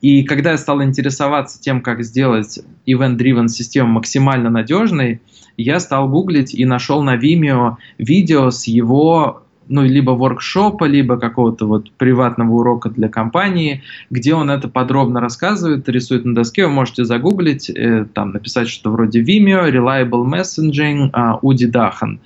И 0.00 0.22
когда 0.22 0.52
я 0.52 0.58
стал 0.58 0.82
интересоваться 0.82 1.60
тем, 1.60 1.82
как 1.82 2.02
сделать 2.04 2.58
event-driven 2.86 3.48
систему 3.48 3.90
максимально 3.90 4.48
надежной, 4.48 5.20
я 5.58 5.78
стал 5.78 6.08
гуглить 6.08 6.54
и 6.54 6.64
нашел 6.64 7.02
на 7.02 7.16
Vimeo 7.16 7.76
видео 7.98 8.50
с 8.50 8.66
его 8.66 9.42
ну, 9.70 9.82
либо 9.84 10.10
воркшопа, 10.10 10.84
либо 10.84 11.16
какого-то 11.16 11.66
вот 11.66 11.90
приватного 11.92 12.52
урока 12.52 12.90
для 12.90 13.08
компании, 13.08 13.82
где 14.10 14.34
он 14.34 14.50
это 14.50 14.68
подробно 14.68 15.20
рассказывает, 15.20 15.88
рисует 15.88 16.24
на 16.24 16.34
доске, 16.34 16.66
вы 16.66 16.72
можете 16.72 17.04
загуглить, 17.04 17.70
э, 17.70 18.04
там 18.12 18.32
написать 18.32 18.68
что 18.68 18.90
вроде 18.90 19.22
Vimeo, 19.22 19.70
Reliable 19.70 20.26
Messaging, 20.26 21.10
э, 21.12 21.38
Уди 21.42 21.66
Дахан. 21.66 22.20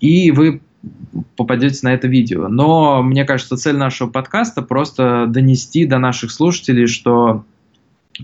И 0.00 0.30
вы 0.30 0.60
попадете 1.36 1.80
на 1.82 1.94
это 1.94 2.08
видео. 2.08 2.48
Но 2.48 3.02
мне 3.02 3.24
кажется, 3.24 3.56
цель 3.56 3.76
нашего 3.76 4.08
подкаста 4.08 4.62
просто 4.62 5.26
донести 5.28 5.86
до 5.86 5.98
наших 5.98 6.32
слушателей, 6.32 6.86
что 6.86 7.44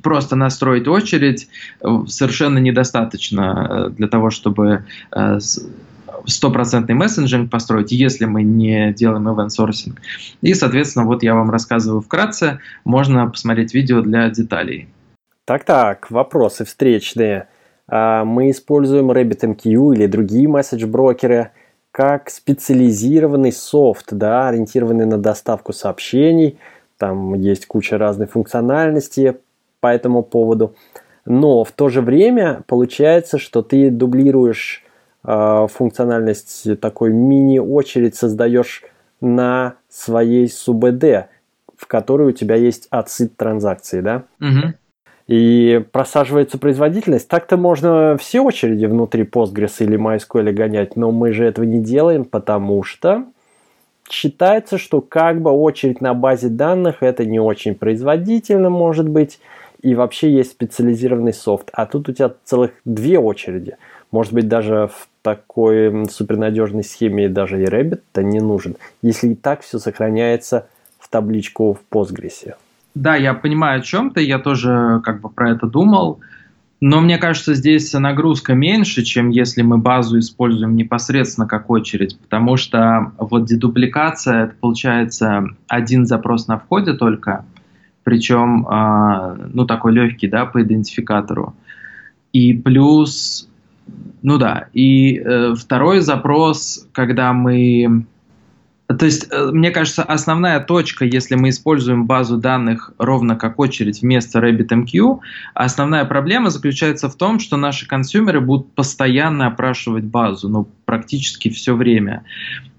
просто 0.02 0.36
настроить 0.36 0.88
очередь 0.88 1.48
э, 1.80 1.88
совершенно 2.06 2.58
недостаточно 2.58 3.88
э, 3.88 3.90
для 3.90 4.08
того, 4.08 4.30
чтобы 4.30 4.84
э, 5.12 5.38
стопроцентный 6.28 6.94
мессенджинг 6.94 7.50
построить, 7.50 7.92
если 7.92 8.26
мы 8.26 8.42
не 8.42 8.92
делаем 8.92 9.28
event 9.28 9.48
sourcing. 9.48 9.98
И, 10.42 10.54
соответственно, 10.54 11.06
вот 11.06 11.22
я 11.22 11.34
вам 11.34 11.50
рассказываю 11.50 12.00
вкратце, 12.00 12.60
можно 12.84 13.26
посмотреть 13.28 13.74
видео 13.74 14.02
для 14.02 14.28
деталей. 14.30 14.88
Так-так, 15.44 16.10
вопросы 16.10 16.64
встречные. 16.64 17.48
А, 17.88 18.24
мы 18.24 18.50
используем 18.50 19.10
RabbitMQ 19.10 19.94
или 19.94 20.06
другие 20.06 20.46
месседж-брокеры 20.46 21.50
как 21.90 22.30
специализированный 22.30 23.50
софт, 23.50 24.08
да, 24.12 24.48
ориентированный 24.48 25.06
на 25.06 25.18
доставку 25.18 25.72
сообщений. 25.72 26.58
Там 26.98 27.34
есть 27.34 27.66
куча 27.66 27.96
разной 27.96 28.26
функциональности 28.26 29.38
по 29.80 29.88
этому 29.88 30.22
поводу. 30.22 30.74
Но 31.24 31.64
в 31.64 31.72
то 31.72 31.88
же 31.88 32.00
время 32.00 32.62
получается, 32.66 33.38
что 33.38 33.62
ты 33.62 33.90
дублируешь 33.90 34.84
функциональность 35.22 36.80
такой 36.80 37.12
мини-очередь 37.12 38.14
создаешь 38.14 38.82
на 39.20 39.74
своей 39.88 40.48
СУБД, 40.48 41.28
в 41.76 41.86
которой 41.86 42.28
у 42.28 42.32
тебя 42.32 42.56
есть 42.56 42.86
отсыт 42.90 43.36
транзакции, 43.36 44.00
да? 44.00 44.24
Угу. 44.40 44.74
И 45.28 45.84
просаживается 45.92 46.56
производительность. 46.58 47.28
Так-то 47.28 47.56
можно 47.56 48.16
все 48.18 48.40
очереди 48.40 48.86
внутри 48.86 49.24
Postgres 49.24 49.74
или 49.80 49.98
MySQL 49.98 50.52
гонять, 50.52 50.96
но 50.96 51.12
мы 51.12 51.32
же 51.32 51.44
этого 51.44 51.64
не 51.64 51.80
делаем, 51.80 52.24
потому 52.24 52.82
что 52.82 53.24
считается, 54.08 54.78
что 54.78 55.00
как 55.02 55.42
бы 55.42 55.50
очередь 55.50 56.00
на 56.00 56.14
базе 56.14 56.48
данных 56.48 57.02
это 57.02 57.26
не 57.26 57.40
очень 57.40 57.74
производительно 57.74 58.70
может 58.70 59.08
быть, 59.08 59.38
и 59.82 59.94
вообще 59.94 60.30
есть 60.32 60.52
специализированный 60.52 61.34
софт. 61.34 61.68
А 61.72 61.86
тут 61.86 62.08
у 62.08 62.12
тебя 62.12 62.32
целых 62.44 62.72
две 62.84 63.18
очереди. 63.18 63.76
Может 64.10 64.32
быть, 64.32 64.48
даже 64.48 64.88
в 64.88 65.07
такой 65.28 66.08
супернадежной 66.10 66.84
схеме 66.84 67.28
даже 67.28 67.62
и 67.62 67.66
Rabbit-то 67.66 68.22
не 68.22 68.40
нужен, 68.40 68.76
если 69.02 69.28
и 69.28 69.34
так 69.34 69.62
все 69.62 69.78
сохраняется 69.78 70.66
в 70.98 71.08
табличку 71.08 71.74
в 71.74 71.94
Postgres. 71.94 72.54
Да, 72.94 73.16
я 73.16 73.34
понимаю 73.34 73.80
о 73.80 73.82
чем 73.82 74.10
ты, 74.10 74.22
я 74.22 74.38
тоже 74.38 75.00
как 75.04 75.20
бы 75.20 75.28
про 75.28 75.50
это 75.50 75.66
думал. 75.66 76.20
Но 76.80 77.00
мне 77.00 77.18
кажется, 77.18 77.54
здесь 77.54 77.92
нагрузка 77.92 78.54
меньше, 78.54 79.02
чем 79.02 79.30
если 79.30 79.62
мы 79.62 79.78
базу 79.78 80.18
используем 80.20 80.76
непосредственно 80.76 81.48
как 81.48 81.70
очередь, 81.70 82.16
потому 82.20 82.56
что 82.56 83.12
вот 83.18 83.46
дедупликация, 83.46 84.44
это 84.44 84.54
получается 84.60 85.44
один 85.66 86.06
запрос 86.06 86.46
на 86.46 86.58
входе 86.58 86.92
только, 86.92 87.44
причем, 88.04 88.66
э, 88.68 89.48
ну, 89.52 89.66
такой 89.66 89.92
легкий, 89.92 90.28
да, 90.28 90.46
по 90.46 90.62
идентификатору. 90.62 91.54
И 92.32 92.52
плюс 92.52 93.47
ну 94.22 94.38
да. 94.38 94.68
И 94.72 95.18
э, 95.18 95.54
второй 95.54 96.00
запрос, 96.00 96.86
когда 96.92 97.32
мы... 97.32 98.04
То 98.86 99.04
есть, 99.04 99.28
э, 99.30 99.50
мне 99.52 99.70
кажется, 99.70 100.02
основная 100.02 100.60
точка, 100.60 101.04
если 101.04 101.34
мы 101.34 101.50
используем 101.50 102.06
базу 102.06 102.38
данных 102.38 102.92
ровно 102.98 103.36
как 103.36 103.58
очередь 103.58 104.02
вместо 104.02 104.40
RabbitMQ, 104.40 105.20
основная 105.54 106.04
проблема 106.04 106.50
заключается 106.50 107.08
в 107.08 107.16
том, 107.16 107.38
что 107.38 107.56
наши 107.56 107.86
консюмеры 107.86 108.40
будут 108.40 108.72
постоянно 108.72 109.46
опрашивать 109.46 110.04
базу, 110.04 110.48
ну, 110.48 110.68
практически 110.84 111.50
все 111.50 111.76
время. 111.76 112.24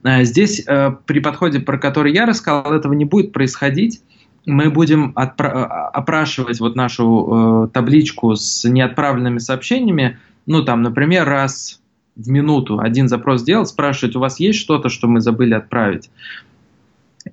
Э, 0.04 0.24
здесь 0.24 0.64
э, 0.66 0.92
при 1.06 1.20
подходе, 1.20 1.60
про 1.60 1.78
который 1.78 2.12
я 2.14 2.26
рассказал, 2.26 2.74
этого 2.74 2.94
не 2.94 3.06
будет 3.06 3.32
происходить 3.32 4.02
мы 4.46 4.70
будем 4.70 5.14
э, 5.16 5.22
опрашивать 5.22 6.60
вот 6.60 6.76
нашу 6.76 7.68
э, 7.68 7.74
табличку 7.74 8.36
с 8.36 8.68
неотправленными 8.68 9.38
сообщениями 9.38 10.18
ну 10.50 10.64
там, 10.64 10.82
например, 10.82 11.30
раз 11.30 11.80
в 12.16 12.28
минуту 12.28 12.80
один 12.80 13.08
запрос 13.08 13.44
делать, 13.44 13.70
спрашивать, 13.70 14.16
у 14.16 14.20
вас 14.20 14.40
есть 14.40 14.58
что-то, 14.60 14.90
что 14.90 15.08
мы 15.08 15.22
забыли 15.22 15.54
отправить? 15.54 16.10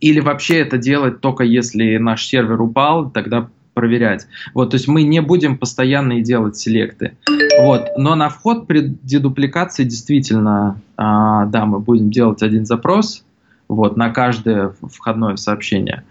Или 0.01 0.21
вообще 0.21 0.59
это 0.59 0.77
делать 0.77 1.21
только 1.21 1.43
если 1.43 1.97
наш 1.97 2.27
сервер 2.27 2.61
упал, 2.61 3.11
тогда 3.11 3.49
проверять. 3.73 4.27
Вот, 4.53 4.71
то 4.71 4.77
есть 4.77 4.87
мы 4.87 5.03
не 5.03 5.23
будем 5.23 5.57
постоянно 5.57 6.19
и 6.19 6.23
делать 6.23 6.57
селекты. 6.57 7.17
Вот, 7.59 7.89
но 7.97 8.15
на 8.17 8.29
вход 8.29 8.67
при 8.67 8.81
дедупликации 9.03 9.85
действительно, 9.85 10.79
а, 10.99 11.47
да, 11.47 11.65
мы 11.65 11.81
будем 11.81 12.11
делать 12.11 12.43
один 12.43 12.67
запрос, 12.67 13.25
вот, 13.67 13.97
на 13.97 14.11
каждое 14.11 14.75
входное 14.83 15.37
сообщение. 15.37 16.05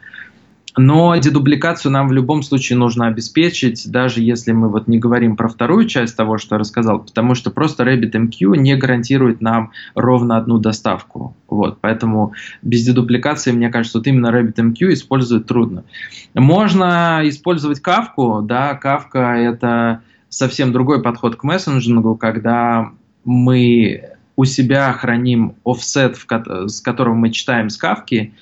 Но 0.77 1.15
дедубликацию 1.15 1.91
нам 1.91 2.09
в 2.09 2.11
любом 2.11 2.43
случае 2.43 2.77
нужно 2.77 3.07
обеспечить, 3.07 3.89
даже 3.89 4.21
если 4.21 4.51
мы 4.51 4.69
вот 4.69 4.87
не 4.87 4.99
говорим 4.99 5.37
про 5.37 5.47
вторую 5.47 5.87
часть 5.87 6.17
того, 6.17 6.37
что 6.37 6.55
я 6.55 6.59
рассказал, 6.59 6.99
потому 6.99 7.33
что 7.33 7.49
просто 7.49 7.83
RabbitMQ 7.83 8.57
не 8.57 8.75
гарантирует 8.75 9.41
нам 9.41 9.71
ровно 9.93 10.37
одну 10.37 10.57
доставку. 10.57 11.35
Вот, 11.47 11.77
поэтому 11.79 12.33
без 12.61 12.83
дедупликации, 12.83 13.51
мне 13.51 13.69
кажется, 13.69 13.99
вот 13.99 14.07
именно 14.07 14.27
RabbitMQ 14.27 14.93
использовать 14.93 15.45
трудно. 15.45 15.85
Можно 16.33 17.21
использовать 17.23 17.81
Kafka, 17.81 18.41
да, 18.41 18.77
Kafka 18.81 19.35
это 19.35 20.01
совсем 20.29 20.73
другой 20.73 21.01
подход 21.01 21.37
к 21.37 21.43
мессенджингу, 21.43 22.15
когда 22.15 22.91
мы 23.23 24.09
у 24.35 24.43
себя 24.43 24.91
храним 24.91 25.55
офсет, 25.63 26.17
с 26.17 26.81
которым 26.81 27.17
мы 27.17 27.31
читаем 27.31 27.69
с 27.69 27.77
кавки, 27.77 28.33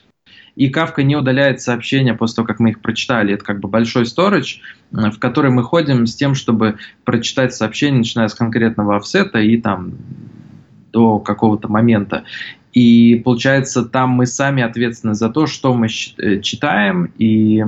и 0.55 0.69
Kafka 0.69 1.01
не 1.03 1.15
удаляет 1.15 1.61
сообщения 1.61 2.13
после 2.13 2.37
того, 2.37 2.47
как 2.47 2.59
мы 2.59 2.71
их 2.71 2.81
прочитали. 2.81 3.33
Это 3.33 3.43
как 3.43 3.59
бы 3.59 3.67
большой 3.67 4.03
storage, 4.03 4.59
э, 4.91 5.09
в 5.09 5.19
который 5.19 5.51
мы 5.51 5.63
ходим 5.63 6.05
с 6.05 6.15
тем, 6.15 6.35
чтобы 6.35 6.77
прочитать 7.03 7.53
сообщение, 7.55 7.99
начиная 7.99 8.27
с 8.27 8.35
конкретного 8.35 8.97
офсета 8.97 9.39
и 9.39 9.57
там 9.57 9.93
до 10.91 11.19
какого-то 11.19 11.67
момента. 11.69 12.23
И 12.71 13.21
получается, 13.23 13.83
там 13.83 14.11
мы 14.11 14.25
сами 14.25 14.63
ответственны 14.63 15.15
за 15.15 15.29
то, 15.29 15.47
что 15.47 15.73
мы 15.73 15.87
э, 15.87 16.39
читаем 16.41 17.11
и, 17.17 17.63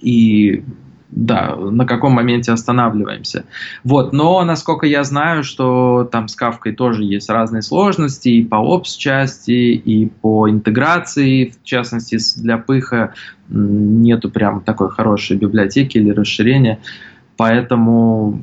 и 0.00 0.62
да, 1.12 1.56
на 1.56 1.86
каком 1.86 2.12
моменте 2.12 2.52
останавливаемся. 2.52 3.44
Вот, 3.84 4.12
но 4.12 4.42
насколько 4.44 4.86
я 4.86 5.02
знаю, 5.04 5.42
что 5.42 6.08
там 6.10 6.28
с 6.28 6.36
Кавкой 6.36 6.72
тоже 6.72 7.04
есть 7.04 7.28
разные 7.28 7.62
сложности 7.62 8.28
и 8.28 8.44
по 8.44 8.56
опс 8.56 8.96
части, 8.96 9.50
и 9.50 10.06
по 10.06 10.48
интеграции, 10.48 11.46
в 11.46 11.64
частности 11.64 12.18
для 12.40 12.58
пыха 12.58 13.14
нету 13.48 14.30
прям 14.30 14.60
такой 14.60 14.90
хорошей 14.90 15.36
библиотеки 15.36 15.98
или 15.98 16.10
расширения, 16.10 16.78
поэтому 17.36 18.42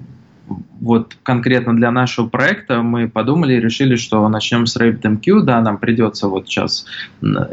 вот 0.79 1.17
конкретно 1.23 1.75
для 1.75 1.91
нашего 1.91 2.27
проекта 2.27 2.81
мы 2.81 3.10
подумали 3.10 3.53
и 3.53 3.60
решили, 3.60 3.95
что 3.95 4.27
начнем 4.29 4.65
с 4.65 4.77
RabbitMQ, 4.77 5.41
да, 5.41 5.62
нам 5.62 5.77
придется 5.77 6.27
вот 6.27 6.47
сейчас, 6.47 6.86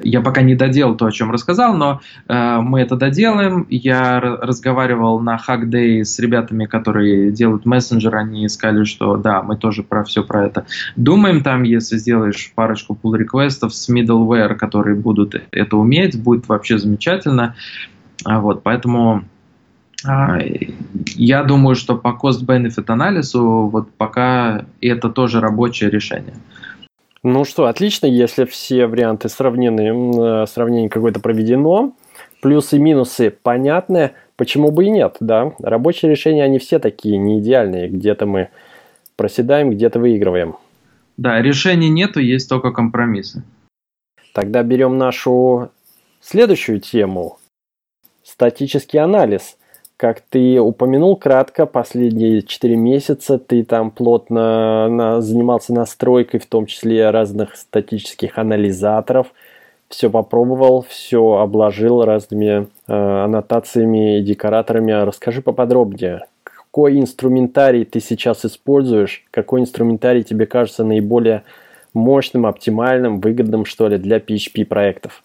я 0.03 0.21
пока 0.21 0.43
не 0.43 0.55
доделал 0.55 0.97
то, 0.97 1.07
о 1.07 1.13
чем 1.13 1.31
рассказал, 1.31 1.75
но 1.75 2.01
э, 2.29 2.59
мы 2.61 2.81
это 2.81 2.97
доделаем. 2.97 3.67
Я 3.71 4.21
разговаривал 4.21 5.21
на 5.21 5.37
Hack 5.37 5.65
Day 5.65 6.05
с 6.05 6.19
ребятами, 6.19 6.67
которые 6.67 7.33
делают 7.33 7.67
мессенджер, 7.67 8.15
они 8.17 8.49
сказали, 8.49 8.85
что 8.85 9.17
да, 9.17 9.43
мы 9.43 9.57
тоже 9.57 9.83
про 9.83 10.05
все 10.05 10.23
про 10.23 10.47
это 10.47 10.67
думаем, 10.97 11.43
там, 11.43 11.63
если 11.63 11.97
сделаешь 11.97 12.53
парочку 12.55 12.99
pull 13.01 13.17
реквестов 13.17 13.75
с 13.75 13.89
middleware, 13.91 14.55
которые 14.55 14.97
будут 14.97 15.35
это 15.51 15.77
уметь, 15.77 16.21
будет 16.21 16.49
вообще 16.49 16.79
замечательно. 16.79 17.55
А 18.25 18.41
вот, 18.41 18.63
поэтому 18.63 19.25
я 20.03 21.45
думаю, 21.45 21.77
что 21.77 21.97
по 21.97 22.09
cost-benefit 22.09 22.85
анализу 22.89 23.69
вот 23.73 23.91
пока 23.97 24.67
это 24.81 25.09
тоже 25.09 25.41
рабочее 25.41 25.91
решение. 25.91 26.35
Ну 27.23 27.45
что, 27.45 27.67
отлично, 27.67 28.07
если 28.07 28.45
все 28.45 28.87
варианты 28.87 29.31
сравнены, 29.31 30.43
э, 30.43 30.47
сравнение 30.47 30.91
какое-то 30.91 31.21
проведено, 31.21 31.95
плюсы 32.43 32.77
и 32.77 32.79
минусы 32.79 33.31
понятны, 33.31 34.13
почему 34.37 34.71
бы 34.71 34.85
и 34.85 34.91
нет, 34.91 35.17
да? 35.21 35.53
Рабочие 35.59 36.11
решения, 36.11 36.45
они 36.45 36.59
все 36.59 36.79
такие, 36.79 37.17
не 37.17 37.41
идеальные, 37.41 37.89
где-то 37.89 38.27
мы 38.27 38.51
проседаем, 39.17 39.71
где-то 39.71 40.01
выигрываем. 40.01 40.57
Да, 41.17 41.41
решений 41.41 41.89
нету, 41.89 42.21
есть 42.21 42.49
только 42.49 42.73
компромиссы. 42.73 43.43
Тогда 44.35 44.63
берем 44.63 44.99
нашу 44.99 45.71
следующую 46.21 46.81
тему. 46.81 47.39
Статический 48.23 48.99
анализ. 48.99 49.57
Как 49.97 50.21
ты 50.23 50.61
упомянул 50.61 51.17
кратко, 51.17 51.67
последние 51.67 52.43
4 52.43 52.77
месяца 52.77 53.39
ты 53.39 53.63
там 53.63 53.93
плотно 53.93 54.89
на, 54.89 55.21
занимался 55.21 55.73
настройкой, 55.73 56.41
в 56.41 56.47
том 56.47 56.67
числе 56.67 57.11
разных 57.11 57.55
статических 57.55 58.37
анализаторов. 58.39 59.29
Все 59.89 60.11
попробовал, 60.11 60.85
все 60.89 61.35
обложил 61.35 62.03
разными 62.03 62.67
э, 62.89 62.93
аннотациями 62.93 64.19
и 64.19 64.23
декораторами. 64.23 64.91
Расскажи 64.91 65.43
поподробнее, 65.43 66.27
какой 66.43 66.99
инструментарий 66.99 67.85
ты 67.85 68.01
сейчас 68.01 68.45
используешь, 68.45 69.25
какой 69.31 69.61
инструментарий 69.61 70.25
тебе 70.25 70.47
кажется 70.47 70.83
наиболее 70.83 71.45
мощным, 71.93 72.47
оптимальным, 72.47 73.21
выгодным, 73.21 73.65
что 73.65 73.87
ли, 73.87 73.99
для 73.99 74.19
PHP 74.19 74.65
проектов? 74.65 75.23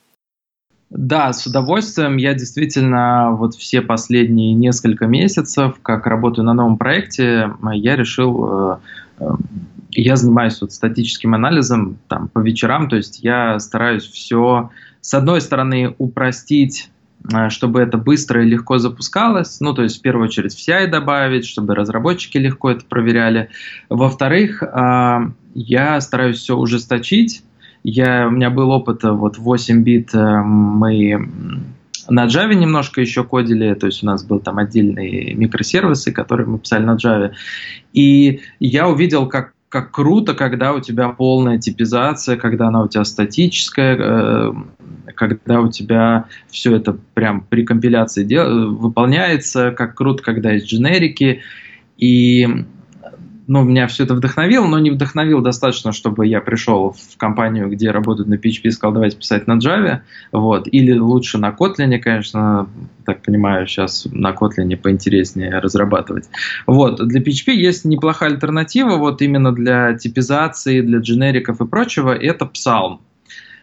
Да, 0.90 1.34
с 1.34 1.46
удовольствием. 1.46 2.18
Я 2.18 2.34
действительно 2.34 3.32
вот 3.32 3.56
все 3.56 3.82
последние 3.82 4.54
несколько 4.54 5.06
месяцев, 5.06 5.76
как 5.82 6.08
работаю 6.08 6.46
на 6.46 6.54
новом 6.54 6.78
проекте, 6.78 7.52
я 7.74 7.96
решил, 7.96 8.74
э, 8.74 8.78
э, 9.20 9.30
я 9.92 10.16
занимаюсь 10.16 10.60
вот 10.62 10.72
статическим 10.72 11.36
анализом 11.36 12.00
там 12.08 12.28
по 12.28 12.40
вечерам, 12.40 12.90
то 12.90 12.96
есть 12.96 13.24
я 13.24 13.60
стараюсь 13.60 14.04
все, 14.04 14.72
с 15.02 15.14
одной 15.14 15.42
стороны, 15.42 15.94
упростить 16.00 16.90
Э, 17.34 17.50
чтобы 17.50 17.82
это 17.82 17.98
быстро 17.98 18.44
и 18.44 18.48
легко 18.48 18.78
запускалось. 18.78 19.60
Ну, 19.60 19.74
то 19.74 19.84
есть, 19.84 20.00
в 20.00 20.02
первую 20.02 20.28
очередь, 20.28 20.56
в 20.56 20.58
CI 20.58 20.88
добавить, 20.88 21.46
чтобы 21.46 21.76
разработчики 21.76 22.38
легко 22.38 22.72
это 22.72 22.86
проверяли. 22.86 23.50
Во-вторых, 23.90 24.64
э, 24.64 25.20
я 25.54 26.02
стараюсь 26.02 26.38
все 26.38 26.56
ужесточить. 26.56 27.44
Я, 27.84 28.28
у 28.28 28.32
меня 28.32 28.50
был 28.50 28.72
опыт, 28.72 29.04
э, 29.04 29.12
вот 29.12 29.38
8 29.38 29.84
бит 29.84 30.14
мы 30.14 31.30
на 32.10 32.26
Java 32.26 32.54
немножко 32.54 33.02
еще 33.02 33.24
кодили, 33.24 33.74
то 33.76 33.86
есть 33.86 34.04
у 34.04 34.06
нас 34.06 34.24
был 34.24 34.40
там 34.40 34.58
отдельные 34.58 35.36
микросервисы, 35.36 36.12
которые 36.12 36.48
мы 36.48 36.60
писали 36.60 36.84
на 36.84 36.96
Java. 36.96 37.32
И 37.94 38.42
я 38.60 38.88
увидел, 38.90 39.28
как 39.28 39.54
как 39.70 39.92
круто, 39.92 40.34
когда 40.34 40.74
у 40.74 40.80
тебя 40.80 41.10
полная 41.10 41.60
типизация, 41.60 42.38
когда 42.38 42.70
она 42.70 42.82
у 42.82 42.88
тебя 42.88 43.06
статическая, 43.06 43.98
э, 44.00 44.54
когда 45.14 45.62
у 45.62 45.70
тебя 45.70 46.26
все 46.50 46.76
это 46.76 46.98
прям 47.14 47.42
при 47.42 47.64
компиляции 47.64 48.24
дел- 48.24 48.76
выполняется, 48.76 49.70
как 49.70 49.94
круто, 49.94 50.24
когда 50.24 50.54
есть 50.54 50.66
дженерики. 50.66 51.42
И 51.98 52.48
ну, 53.50 53.64
меня 53.64 53.88
все 53.88 54.04
это 54.04 54.14
вдохновило, 54.14 54.68
но 54.68 54.78
не 54.78 54.92
вдохновил 54.92 55.42
достаточно, 55.42 55.92
чтобы 55.92 56.28
я 56.28 56.40
пришел 56.40 56.92
в 56.92 57.18
компанию, 57.18 57.68
где 57.68 57.90
работают 57.90 58.30
на 58.30 58.36
PHP, 58.36 58.62
и 58.66 58.70
сказал, 58.70 58.94
давайте 58.94 59.18
писать 59.18 59.48
на 59.48 59.58
Java, 59.58 60.02
вот, 60.32 60.68
или 60.72 60.96
лучше 60.96 61.40
на 61.40 61.50
Kotlin, 61.50 61.98
конечно, 61.98 62.70
так 63.08 63.24
понимаю, 63.24 63.66
сейчас 63.66 64.08
на 64.12 64.34
Kotlin 64.34 64.78
поинтереснее 64.78 65.58
разрабатывать. 65.58 66.30
Вот, 66.68 67.04
для 67.08 67.22
PHP 67.22 67.52
есть 67.54 67.86
неплохая 67.86 68.30
альтернатива, 68.30 68.98
вот 68.98 69.24
именно 69.24 69.52
для 69.52 69.96
типизации, 69.96 70.82
для 70.82 71.00
дженериков 71.00 71.60
и 71.60 71.66
прочего, 71.66 72.14
это 72.16 72.46
Psalm. 72.46 73.00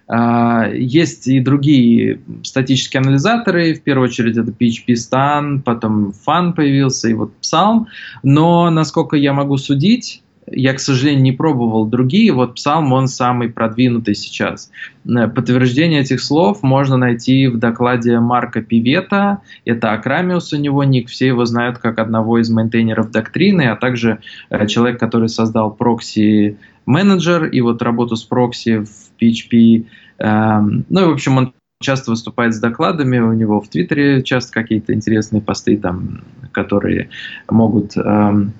А, 0.08 0.68
есть 0.68 1.26
и 1.26 1.40
другие 1.40 2.20
статические 2.44 3.00
анализаторы, 3.00 3.74
в 3.74 3.82
первую 3.82 4.08
очередь 4.08 4.36
это 4.36 4.52
PHP 4.52 4.94
Stan, 4.94 5.60
потом 5.62 6.12
Fun 6.26 6.52
появился 6.52 7.08
и 7.08 7.14
вот 7.14 7.32
Psalm, 7.42 7.86
но 8.22 8.70
насколько 8.70 9.16
я 9.16 9.32
могу 9.32 9.56
судить, 9.56 10.22
я, 10.48 10.74
к 10.74 10.78
сожалению, 10.80 11.24
не 11.24 11.32
пробовал 11.32 11.86
другие, 11.86 12.32
вот 12.32 12.56
Psalm, 12.56 12.92
он 12.92 13.08
самый 13.08 13.48
продвинутый 13.48 14.14
сейчас. 14.14 14.70
Э, 15.04 15.26
подтверждение 15.26 16.02
этих 16.02 16.20
слов 16.20 16.62
можно 16.62 16.96
найти 16.96 17.48
в 17.48 17.58
докладе 17.58 18.20
Марко 18.20 18.62
Пиветта, 18.62 19.40
это 19.64 19.92
Ocramius 19.92 20.52
у 20.52 20.56
него 20.56 20.84
ник, 20.84 21.08
все 21.08 21.26
его 21.26 21.44
знают 21.46 21.78
как 21.78 21.98
одного 21.98 22.38
из 22.38 22.48
мейнтейнеров 22.48 23.10
доктрины, 23.10 23.62
а 23.62 23.74
также 23.74 24.20
э, 24.50 24.68
человек, 24.68 25.00
который 25.00 25.28
создал 25.28 25.72
ProxyManager 25.72 27.46
и 27.46 27.60
вот 27.60 27.82
работу 27.82 28.14
с 28.14 28.22
прокси 28.22 28.84
PHP. 29.20 29.86
Эм, 30.18 30.84
ну 30.88 31.02
и, 31.02 31.04
в 31.04 31.12
общем, 31.12 31.36
он 31.38 31.54
часто 31.80 32.10
выступает 32.10 32.54
с 32.54 32.60
докладами, 32.60 33.18
у 33.18 33.32
него 33.32 33.60
в 33.60 33.68
Твиттере 33.68 34.22
часто 34.22 34.52
какие-то 34.52 34.94
интересные 34.94 35.42
посты 35.42 35.76
там, 35.76 36.22
которые 36.52 37.10
могут 37.50 37.96
эм, 37.96 38.52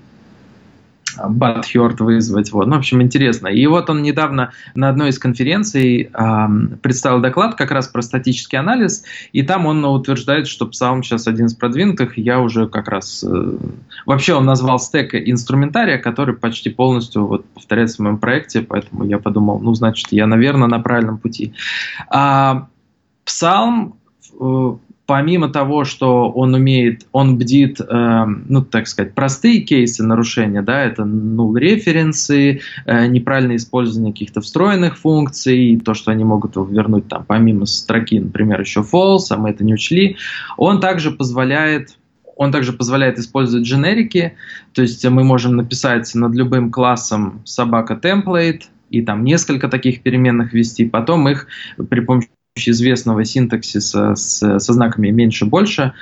Батхерт 1.19 2.01
вызвать. 2.01 2.53
Вот. 2.53 2.67
Ну, 2.67 2.77
в 2.77 2.79
общем, 2.79 3.03
интересно. 3.03 3.49
И 3.49 3.67
вот 3.67 3.91
он 3.91 4.03
недавно 4.03 4.53
на 4.75 4.89
одной 4.89 5.11
из 5.11 5.19
конференций 5.19 6.11
э, 6.13 6.49
представил 6.83 7.21
доклад 7.21 7.55
как 7.55 7.71
раз 7.71 7.89
про 7.89 8.03
статический 8.03 8.59
анализ, 8.59 9.05
и 9.33 9.43
там 9.43 9.67
он 9.67 9.85
утверждает, 9.85 10.47
что 10.47 10.67
Psalm 10.67 11.03
сейчас 11.03 11.27
один 11.27 11.47
из 11.47 11.55
продвинутых. 11.55 12.19
Я 12.19 12.41
уже 12.41 12.69
как 12.69 12.89
раз... 12.89 13.25
Э, 13.25 13.57
вообще 14.05 14.35
он 14.35 14.45
назвал 14.45 14.79
стек 14.79 15.15
инструментария, 15.15 15.99
который 15.99 16.35
почти 16.35 16.71
полностью 16.71 17.27
вот, 17.27 17.45
повторяется 17.47 17.97
в 17.97 18.01
моем 18.01 18.19
проекте, 18.19 18.63
поэтому 18.63 19.05
я 19.05 19.19
подумал, 19.19 19.59
ну, 19.59 19.75
значит, 19.75 20.09
я, 20.11 20.27
наверное, 20.27 20.69
на 20.69 20.79
правильном 20.79 21.19
пути. 21.19 21.55
А, 22.09 22.69
Psalm 23.27 23.95
э, 24.41 24.77
помимо 25.07 25.49
того, 25.49 25.85
что 25.85 26.31
он 26.31 26.55
умеет, 26.55 27.07
он 27.13 27.39
бдит, 27.39 27.81
э, 27.81 28.25
ну, 28.49 28.63
так 28.63 28.89
сказать, 28.89 29.15
простые 29.15 29.61
кейсы 29.61 30.03
нарушения, 30.03 30.63
да, 30.63 30.83
это 30.83 31.05
ну, 31.05 31.55
референсы, 31.57 32.61
э, 32.85 33.07
неправильное 33.07 33.57
использование 33.57 34.13
каких-то 34.13 34.41
встроенных 34.41 34.99
функций, 34.99 35.81
то, 35.85 35.95
что 35.95 36.11
они 36.11 36.25
могут 36.25 36.57
вернуть 36.57 37.09
там 37.09 37.25
помимо 37.27 37.67
строки, 37.67 38.19
например, 38.19 38.61
еще 38.61 38.81
false, 38.81 39.27
а 39.31 39.37
мы 39.37 39.51
это 39.51 39.65
не 39.65 39.75
учли, 39.75 40.17
он 40.57 40.81
также 40.81 41.11
позволяет 41.11 41.97
он 42.39 42.53
также 42.53 42.75
позволяет 42.75 43.19
использовать 43.19 43.65
дженерики, 43.67 44.35
то 44.75 44.83
есть 44.83 45.03
мы 45.09 45.25
можем 45.25 45.57
написать 45.57 46.15
над 46.15 46.35
любым 46.35 46.71
классом 46.71 47.41
собака 47.47 47.99
template, 48.01 48.65
и 48.91 49.01
там 49.01 49.25
несколько 49.25 49.69
таких 49.69 50.03
переменных 50.03 50.53
ввести, 50.53 50.85
потом 50.85 51.29
их 51.29 51.47
при 51.89 52.01
помощи 52.01 52.29
известного 52.57 53.25
синтаксиса 53.25 54.15
с, 54.15 54.59
со 54.59 54.73
знаками 54.73 55.11
меньше-больше 55.11 55.93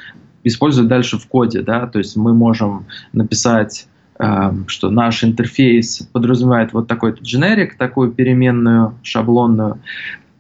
использовать 0.45 0.88
дальше 0.88 1.19
в 1.19 1.27
коде. 1.27 1.62
Да? 1.62 1.87
То 1.87 1.99
есть 1.99 2.17
мы 2.17 2.33
можем 2.35 2.87
написать 3.12 3.87
э, 4.19 4.53
что 4.67 4.90
наш 4.90 5.25
интерфейс 5.25 6.09
подразумевает 6.12 6.73
вот 6.73 6.87
такой-то 6.87 7.23
generic, 7.23 7.71
такую 7.79 8.12
переменную 8.12 8.95
шаблонную, 9.03 9.81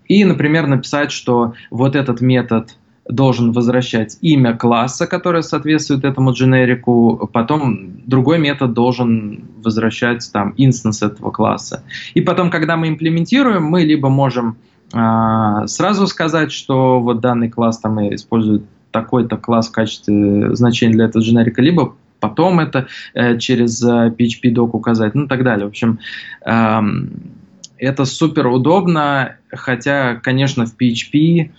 и, 0.06 0.24
например, 0.24 0.66
написать, 0.66 1.10
что 1.10 1.54
вот 1.70 1.96
этот 1.96 2.20
метод 2.20 2.76
должен 3.08 3.52
возвращать 3.52 4.16
имя 4.20 4.56
класса, 4.56 5.06
которое 5.06 5.42
соответствует 5.42 6.04
этому 6.04 6.32
дженерику, 6.32 7.28
потом 7.32 8.02
другой 8.06 8.38
метод 8.38 8.72
должен 8.72 9.44
возвращать 9.62 10.30
там 10.32 10.54
инстанс 10.56 11.02
этого 11.02 11.30
класса. 11.30 11.82
И 12.14 12.20
потом, 12.20 12.50
когда 12.50 12.76
мы 12.76 12.88
имплементируем, 12.88 13.64
мы 13.64 13.82
либо 13.82 14.08
можем 14.08 14.56
сразу 14.90 16.06
сказать, 16.06 16.52
что 16.52 17.00
вот 17.00 17.20
данный 17.20 17.48
класс 17.48 17.78
там 17.78 17.98
использует 18.14 18.64
такой-то 18.90 19.36
класс 19.36 19.68
в 19.68 19.72
качестве 19.72 20.54
значения 20.54 20.94
для 20.94 21.06
этого 21.06 21.22
дженерика, 21.22 21.60
либо 21.60 21.96
потом 22.20 22.60
это 22.60 22.86
э, 23.12 23.38
через 23.38 23.82
э, 23.82 24.14
PHP-док 24.16 24.74
указать, 24.74 25.14
ну 25.14 25.24
и 25.24 25.28
так 25.28 25.44
далее. 25.44 25.66
В 25.66 25.70
общем, 25.70 25.98
э, 26.46 26.80
это 27.76 28.04
супер 28.04 28.46
удобно, 28.46 29.36
хотя, 29.50 30.14
конечно, 30.14 30.64
в 30.64 30.74
PHP 30.80 31.50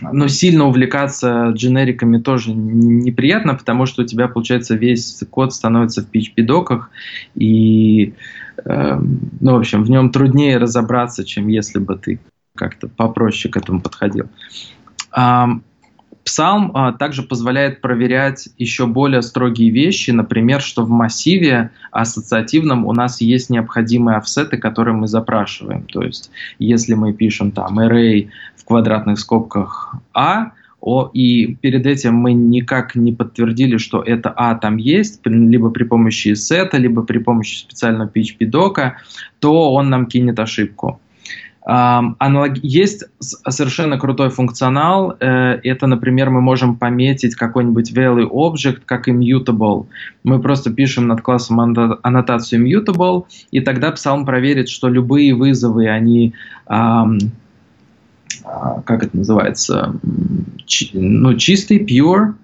но 0.00 0.28
сильно 0.28 0.66
увлекаться 0.66 1.50
дженериками 1.50 2.18
тоже 2.18 2.52
неприятно, 2.52 3.54
потому 3.54 3.86
что 3.86 4.02
у 4.02 4.06
тебя, 4.06 4.28
получается, 4.28 4.74
весь 4.74 5.22
код 5.30 5.52
становится 5.52 6.02
в 6.02 6.10
PHP-доках, 6.14 6.90
и 7.34 8.14
Эм, 8.64 9.30
ну, 9.40 9.52
в 9.54 9.58
общем, 9.58 9.82
в 9.82 9.90
нем 9.90 10.10
труднее 10.10 10.58
разобраться, 10.58 11.24
чем 11.24 11.48
если 11.48 11.78
бы 11.78 11.96
ты 11.96 12.20
как-то 12.56 12.88
попроще 12.88 13.52
к 13.52 13.56
этому 13.56 13.80
подходил. 13.80 14.26
Псалм 16.22 16.70
а, 16.74 16.92
также 16.92 17.22
позволяет 17.22 17.80
проверять 17.80 18.50
еще 18.58 18.86
более 18.86 19.22
строгие 19.22 19.70
вещи, 19.70 20.10
например, 20.10 20.60
что 20.60 20.84
в 20.84 20.90
массиве 20.90 21.70
ассоциативном 21.90 22.84
у 22.84 22.92
нас 22.92 23.22
есть 23.22 23.48
необходимые 23.48 24.18
офсеты, 24.18 24.58
которые 24.58 24.94
мы 24.94 25.08
запрашиваем. 25.08 25.84
То 25.84 26.02
есть, 26.02 26.30
если 26.58 26.92
мы 26.92 27.14
пишем 27.14 27.52
там 27.52 27.80
array 27.80 28.28
квадратных 28.70 29.18
скобках 29.18 29.96
a, 30.14 30.52
о, 30.80 31.10
и 31.12 31.56
перед 31.56 31.86
этим 31.86 32.14
мы 32.14 32.32
никак 32.32 32.94
не 32.94 33.12
подтвердили, 33.12 33.78
что 33.78 34.00
это 34.00 34.32
А 34.36 34.54
там 34.54 34.76
есть, 34.76 35.20
либо 35.24 35.70
при 35.70 35.82
помощи 35.82 36.34
сета, 36.34 36.78
либо 36.78 37.02
при 37.02 37.18
помощи 37.18 37.58
специального 37.58 38.08
PHP-дока, 38.08 38.92
то 39.40 39.74
он 39.74 39.90
нам 39.90 40.06
кинет 40.06 40.38
ошибку. 40.38 41.00
Есть 42.62 43.04
совершенно 43.20 43.98
крутой 43.98 44.30
функционал. 44.30 45.16
Э, 45.20 45.60
это, 45.62 45.86
например, 45.86 46.30
мы 46.30 46.40
можем 46.40 46.76
пометить 46.76 47.34
какой-нибудь 47.34 47.92
value 47.92 48.30
object 48.30 48.82
как 48.86 49.08
immutable. 49.08 49.86
Мы 50.24 50.40
просто 50.40 50.72
пишем 50.72 51.06
над 51.08 51.20
классом 51.20 51.60
аннотацию 51.60 52.64
immutable, 52.64 53.24
и 53.50 53.60
тогда 53.60 53.90
Psalm 53.90 54.24
проверит, 54.24 54.68
что 54.68 54.88
любые 54.88 55.34
вызовы, 55.34 55.88
они 55.88 56.32
как 58.42 59.02
это 59.02 59.16
называется, 59.16 59.94
ну, 60.92 61.34
чистый, 61.34 61.84
pure, 61.84 62.34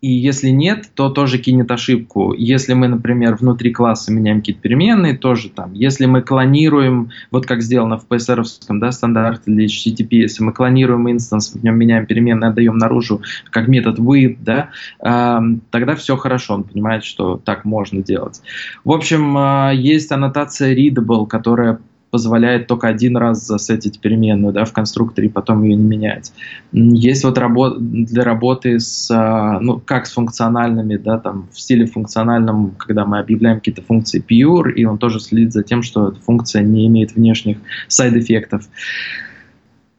и 0.00 0.10
если 0.10 0.48
нет, 0.48 0.88
то 0.94 1.10
тоже 1.10 1.38
кинет 1.38 1.70
ошибку. 1.70 2.32
Если 2.32 2.72
мы, 2.72 2.88
например, 2.88 3.34
внутри 3.34 3.70
класса 3.70 4.10
меняем 4.10 4.38
какие-то 4.38 4.62
переменные, 4.62 5.16
тоже 5.16 5.50
там. 5.50 5.74
Если 5.74 6.06
мы 6.06 6.22
клонируем, 6.22 7.10
вот 7.30 7.44
как 7.44 7.60
сделано 7.60 7.98
в 7.98 8.06
PSR 8.08 8.42
да, 8.70 8.92
стандарте 8.92 9.42
для 9.46 9.66
HTTP, 9.66 10.08
если 10.12 10.42
мы 10.42 10.54
клонируем 10.54 11.10
инстанс, 11.10 11.52
в 11.52 11.62
нем 11.62 11.76
меняем 11.76 12.06
переменные, 12.06 12.48
отдаем 12.48 12.78
наружу 12.78 13.20
как 13.50 13.68
метод 13.68 13.98
with, 13.98 14.38
да, 14.40 14.70
э, 15.04 15.38
тогда 15.70 15.94
все 15.96 16.16
хорошо, 16.16 16.54
он 16.54 16.64
понимает, 16.64 17.04
что 17.04 17.36
так 17.36 17.66
можно 17.66 18.02
делать. 18.02 18.40
В 18.84 18.92
общем, 18.92 19.36
э, 19.36 19.72
есть 19.76 20.10
аннотация 20.12 20.74
readable, 20.74 21.26
которая 21.26 21.78
позволяет 22.10 22.66
только 22.66 22.88
один 22.88 23.16
раз 23.16 23.46
засетить 23.46 24.00
переменную 24.00 24.52
да, 24.52 24.64
в 24.64 24.72
конструкторе 24.72 25.28
и 25.28 25.30
потом 25.30 25.62
ее 25.62 25.76
не 25.76 25.84
менять. 25.84 26.32
Есть 26.72 27.24
вот 27.24 27.38
работа 27.38 27.76
для 27.80 28.24
работы 28.24 28.80
с, 28.80 29.10
а, 29.10 29.60
ну, 29.60 29.80
как 29.80 30.06
с 30.06 30.12
функциональными, 30.12 30.96
да, 30.96 31.18
там, 31.18 31.48
в 31.52 31.60
стиле 31.60 31.86
функциональном, 31.86 32.72
когда 32.76 33.04
мы 33.04 33.18
объявляем 33.18 33.58
какие-то 33.58 33.82
функции 33.82 34.22
pure, 34.22 34.72
и 34.72 34.84
он 34.84 34.98
тоже 34.98 35.20
следит 35.20 35.52
за 35.52 35.62
тем, 35.62 35.82
что 35.82 36.08
эта 36.08 36.20
функция 36.20 36.62
не 36.62 36.86
имеет 36.86 37.14
внешних 37.14 37.58
сайд-эффектов. 37.88 38.68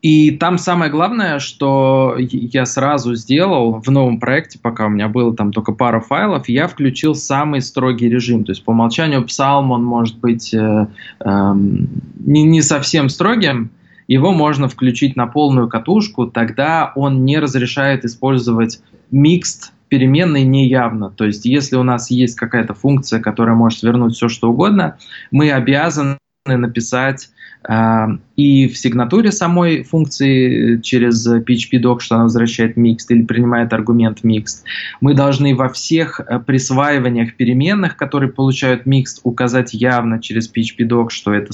И 0.01 0.31
там 0.31 0.57
самое 0.57 0.89
главное, 0.89 1.37
что 1.37 2.15
я 2.17 2.65
сразу 2.65 3.13
сделал 3.13 3.79
в 3.79 3.91
новом 3.91 4.19
проекте, 4.19 4.57
пока 4.59 4.87
у 4.87 4.89
меня 4.89 5.07
было 5.07 5.35
там 5.35 5.53
только 5.53 5.73
пара 5.73 5.99
файлов, 5.99 6.49
я 6.49 6.67
включил 6.67 7.13
самый 7.13 7.61
строгий 7.61 8.09
режим. 8.09 8.43
То 8.43 8.51
есть 8.51 8.63
по 8.63 8.71
умолчанию 8.71 9.21
Psalm 9.21 9.69
он 9.69 9.83
может 9.83 10.17
быть 10.17 10.53
э, 10.55 10.87
э, 11.19 11.53
не, 11.55 12.43
не 12.43 12.61
совсем 12.63 13.09
строгим, 13.09 13.69
его 14.07 14.33
можно 14.33 14.67
включить 14.67 15.15
на 15.15 15.27
полную 15.27 15.69
катушку, 15.69 16.25
тогда 16.25 16.91
он 16.95 17.23
не 17.23 17.39
разрешает 17.39 18.03
использовать 18.03 18.81
mixed 19.13 19.71
переменные 19.87 20.45
неявно. 20.45 21.09
То 21.11 21.25
есть 21.25 21.45
если 21.45 21.75
у 21.75 21.83
нас 21.83 22.09
есть 22.09 22.35
какая-то 22.35 22.73
функция, 22.73 23.19
которая 23.19 23.55
может 23.55 23.83
вернуть 23.83 24.15
все, 24.15 24.29
что 24.29 24.49
угодно, 24.49 24.97
мы 25.31 25.51
обязаны 25.51 26.17
написать 26.45 27.29
и 27.70 28.68
в 28.68 28.78
сигнатуре 28.78 29.32
самой 29.32 29.84
функции 29.84 30.82
через 30.82 31.28
PHP-doc, 31.28 31.99
что 31.99 32.16
она 32.16 32.24
возвращает 32.24 32.76
mixed 32.76 33.07
или 33.09 33.24
принимает 33.24 33.72
аргумент 33.72 34.24
mixed. 34.24 34.64
Мы 34.99 35.14
должны 35.14 35.55
во 35.55 35.70
всех 35.70 36.20
э, 36.20 36.39
присваиваниях 36.39 37.36
переменных, 37.36 37.97
которые 37.97 38.32
получают 38.32 38.88
mixed, 38.88 39.20
указать 39.24 39.74
явно 39.74 40.20
через 40.20 40.51
PHP-doc, 40.51 41.09
что 41.09 41.34
это 41.34 41.53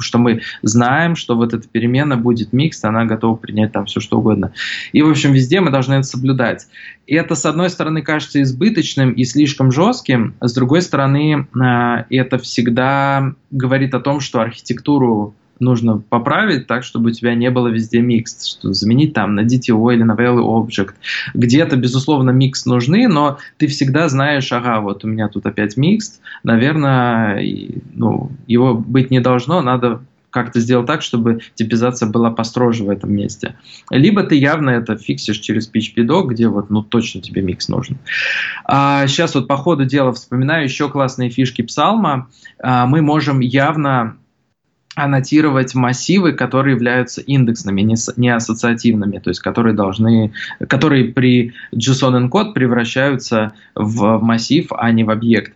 что 0.00 0.18
мы 0.18 0.42
знаем, 0.62 1.16
что 1.16 1.36
вот 1.36 1.54
эта 1.54 1.68
перемена 1.68 2.16
будет 2.16 2.52
микс, 2.52 2.82
она 2.84 3.04
готова 3.04 3.36
принять 3.36 3.72
там 3.72 3.86
все 3.86 4.00
что 4.00 4.18
угодно. 4.18 4.52
И, 4.92 5.02
в 5.02 5.10
общем, 5.10 5.32
везде 5.32 5.60
мы 5.60 5.70
должны 5.70 5.94
это 5.94 6.04
соблюдать. 6.04 6.66
И 7.06 7.14
это, 7.14 7.34
с 7.34 7.44
одной 7.44 7.70
стороны, 7.70 8.02
кажется 8.02 8.40
избыточным 8.42 9.12
и 9.12 9.24
слишком 9.24 9.72
жестким, 9.72 10.34
с 10.40 10.52
другой 10.54 10.82
стороны, 10.82 11.46
а, 11.60 12.06
это 12.10 12.38
всегда 12.38 13.34
говорит 13.50 13.94
о 13.94 14.00
том, 14.00 14.20
что 14.20 14.40
архитектуру 14.40 15.34
нужно 15.62 15.98
поправить 15.98 16.66
так, 16.66 16.84
чтобы 16.84 17.10
у 17.10 17.12
тебя 17.12 17.34
не 17.34 17.50
было 17.50 17.68
везде 17.68 18.00
микс, 18.00 18.44
что 18.44 18.72
заменить 18.72 19.14
там 19.14 19.34
на 19.34 19.40
DTO 19.40 19.94
или 19.94 20.02
на 20.02 20.12
Value 20.12 20.44
Object. 20.44 20.94
Где-то, 21.32 21.76
безусловно, 21.76 22.30
микс 22.30 22.66
нужны, 22.66 23.08
но 23.08 23.38
ты 23.56 23.66
всегда 23.68 24.08
знаешь, 24.08 24.52
ага, 24.52 24.80
вот 24.80 25.04
у 25.04 25.08
меня 25.08 25.28
тут 25.28 25.46
опять 25.46 25.76
микс, 25.76 26.20
наверное, 26.42 27.42
ну, 27.94 28.30
его 28.46 28.74
быть 28.74 29.10
не 29.10 29.20
должно, 29.20 29.62
надо 29.62 30.00
как-то 30.32 30.60
сделать 30.60 30.86
так, 30.86 31.02
чтобы 31.02 31.40
типизация 31.54 32.08
была 32.08 32.30
построже 32.30 32.84
в 32.84 32.90
этом 32.90 33.12
месте. 33.12 33.54
Либо 33.90 34.24
ты 34.24 34.34
явно 34.34 34.70
это 34.70 34.96
фиксишь 34.96 35.38
через 35.38 35.70
PHP-doc, 35.70 36.28
где 36.28 36.48
вот, 36.48 36.70
ну, 36.70 36.82
точно 36.82 37.20
тебе 37.20 37.42
микс 37.42 37.68
нужен. 37.68 37.98
А 38.64 39.06
сейчас 39.06 39.34
вот 39.34 39.46
по 39.46 39.56
ходу 39.56 39.84
дела 39.84 40.12
вспоминаю 40.12 40.64
еще 40.64 40.88
классные 40.88 41.28
фишки 41.28 41.62
Псалма. 41.62 42.28
А, 42.58 42.86
мы 42.86 43.02
можем 43.02 43.40
явно 43.40 44.16
аннотировать 44.94 45.74
массивы, 45.74 46.32
которые 46.32 46.74
являются 46.74 47.20
индексными, 47.20 47.80
не, 47.80 47.96
не 48.16 48.28
ассоциативными, 48.28 49.18
то 49.18 49.30
есть 49.30 49.40
которые 49.40 49.74
должны, 49.74 50.32
которые 50.68 51.12
при 51.12 51.54
JSON 51.74 52.28
encode 52.28 52.52
превращаются 52.52 53.52
в 53.74 54.18
массив, 54.18 54.66
а 54.76 54.90
не 54.92 55.04
в 55.04 55.10
объект. 55.10 55.54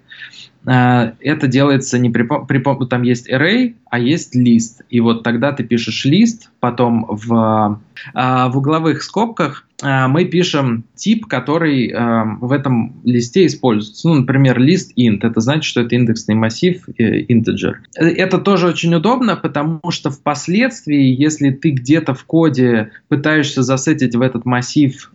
Э, 0.67 1.13
это 1.21 1.47
делается 1.47 1.99
не 1.99 2.11
при, 2.11 2.23
при 2.23 2.87
там 2.87 3.03
есть 3.03 3.31
array, 3.31 3.75
а 3.91 3.99
есть 3.99 4.35
лист. 4.35 4.83
И 4.91 5.01
вот 5.01 5.23
тогда 5.23 5.53
ты 5.53 5.65
пишешь 5.65 6.05
лист, 6.05 6.51
потом 6.61 7.07
в, 7.09 7.81
э, 8.15 8.49
в 8.49 8.57
угловых 8.57 9.03
скобках 9.03 9.66
мы 9.83 10.25
пишем 10.25 10.85
тип, 10.95 11.27
который 11.27 11.93
в 11.93 12.51
этом 12.51 12.95
листе 13.05 13.45
используется. 13.45 14.09
Ну, 14.09 14.15
например, 14.15 14.59
лист 14.59 14.93
int. 14.97 15.19
Это 15.21 15.41
значит, 15.41 15.65
что 15.65 15.83
это 15.83 15.95
индексный 15.95 16.35
массив 16.35 16.89
integer. 16.99 17.75
Это 17.95 18.39
тоже 18.39 18.69
очень 18.69 18.95
удобно, 18.95 19.37
потому 19.37 19.81
что 19.91 20.11
впоследствии, 20.11 21.15
если 21.15 21.51
ты 21.51 21.71
где-то 21.73 22.15
в 22.15 22.25
коде 22.25 22.91
пытаешься 23.09 23.63
засетить 23.63 24.17
в 24.17 24.23
этот 24.23 24.47
массив 24.47 25.13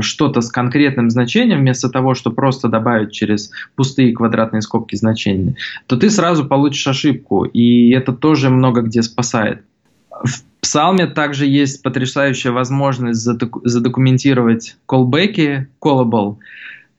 что-то 0.00 0.40
с 0.40 0.50
конкретным 0.50 1.10
значением, 1.10 1.60
вместо 1.60 1.90
того, 1.90 2.14
чтобы 2.14 2.36
просто 2.36 2.68
добавить 2.68 3.12
через 3.12 3.50
пустые 3.76 4.14
квадратные 4.14 4.62
скобки 4.62 4.96
значения, 4.96 5.56
то 5.86 5.96
ты 5.98 6.08
сразу 6.08 6.46
получишь 6.46 6.86
ошибку. 6.86 7.44
И 7.44 7.90
это 7.90 8.12
тоже 8.14 8.48
много 8.48 8.80
где 8.80 9.02
спасает. 9.02 9.62
Псалме 10.68 11.06
также 11.06 11.46
есть 11.46 11.82
потрясающая 11.82 12.52
возможность 12.52 13.20
задокументировать 13.22 14.76
callback, 14.86 15.64
callable. 15.82 16.36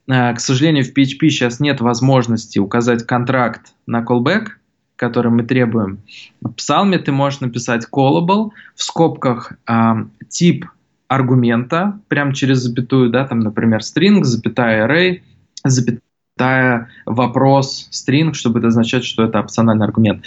Э, 0.07 0.33
к 0.33 0.39
сожалению, 0.39 0.83
в 0.83 0.87
PHP 0.87 1.29
сейчас 1.29 1.59
нет 1.59 1.79
возможности 1.79 2.57
указать 2.57 3.05
контракт 3.05 3.73
на 3.85 4.01
callback, 4.01 4.47
который 4.95 5.31
мы 5.31 5.43
требуем. 5.43 5.99
В 6.41 6.51
Псалме 6.53 6.97
ты 6.97 7.11
можешь 7.11 7.41
написать 7.41 7.87
callable, 7.93 8.49
в 8.75 8.81
скобках 8.81 9.53
э, 9.67 10.05
тип 10.29 10.65
аргумента, 11.07 11.99
прям 12.07 12.33
через 12.33 12.57
запятую, 12.61 13.11
да, 13.11 13.27
там, 13.27 13.41
например, 13.41 13.81
string, 13.81 14.23
запятая 14.23 14.87
array, 14.87 15.21
запятая 15.63 16.89
вопрос 17.05 17.87
string, 17.91 18.33
чтобы 18.33 18.57
это 18.57 18.69
означать, 18.69 19.05
что 19.05 19.23
это 19.23 19.39
опциональный 19.39 19.85
аргумент. 19.85 20.25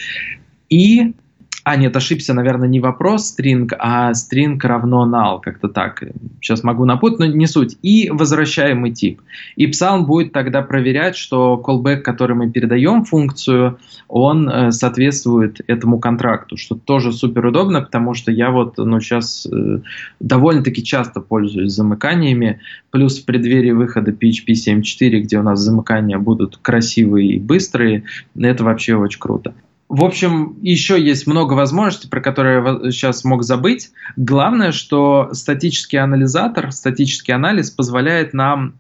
И 0.69 1.17
а, 1.65 1.77
нет, 1.77 1.97
ошибся, 1.97 2.35
наверное, 2.35 2.69
не 2.69 2.81
вопрос 2.81 3.37
string, 3.39 3.69
а 3.79 4.13
string 4.13 4.59
равно 4.61 5.07
null, 5.07 5.41
как-то 5.41 5.69
так. 5.69 6.03
Сейчас 6.41 6.65
могу 6.65 6.85
напутать, 6.85 7.21
но 7.21 7.27
не 7.27 7.47
суть. 7.47 7.77
И 7.83 8.11
возвращаемый 8.11 8.91
тип. 8.91 9.21
И 9.55 9.71
Psalm 9.71 10.03
будет 10.03 10.33
тогда 10.33 10.63
проверять, 10.63 11.17
что 11.17 11.63
callback, 11.65 11.99
который 11.99 12.35
мы 12.35 12.51
передаем 12.51 13.05
функцию, 13.05 13.79
он 14.09 14.49
э, 14.49 14.73
соответствует 14.73 15.61
этому 15.69 16.01
контракту, 16.01 16.57
что 16.57 16.75
тоже 16.75 17.13
супер 17.13 17.47
удобно, 17.47 17.81
потому 17.81 18.15
что 18.15 18.33
я 18.33 18.51
вот 18.51 18.79
ну, 18.79 19.01
сейчас 19.01 19.47
э, 19.47 19.81
довольно-таки 20.19 20.83
часто 20.83 21.21
пользуюсь 21.21 21.73
замыканиями, 21.73 22.61
плюс 22.91 23.21
в 23.21 23.25
преддверии 23.25 23.71
выхода 23.71 24.11
PHP 24.11 24.49
7.4, 24.49 25.21
где 25.21 25.39
у 25.39 25.43
нас 25.43 25.61
замыкания 25.61 26.19
будут 26.19 26.57
красивые 26.57 27.35
и 27.35 27.39
быстрые, 27.39 28.03
это 28.37 28.65
вообще 28.65 28.97
очень 28.97 29.21
круто. 29.21 29.55
В 29.93 30.05
общем, 30.05 30.57
еще 30.63 30.99
есть 30.99 31.27
много 31.27 31.53
возможностей, 31.53 32.09
про 32.09 32.23
которые 32.23 32.81
я 32.85 32.91
сейчас 32.91 33.25
мог 33.25 33.43
забыть. 33.43 33.91
Главное, 34.17 34.73
что 34.73 35.29
статический 35.35 35.99
анализатор, 35.99 36.73
статический 36.73 37.35
анализ 37.35 37.71
позволяет 37.71 38.33
нам 38.33 38.79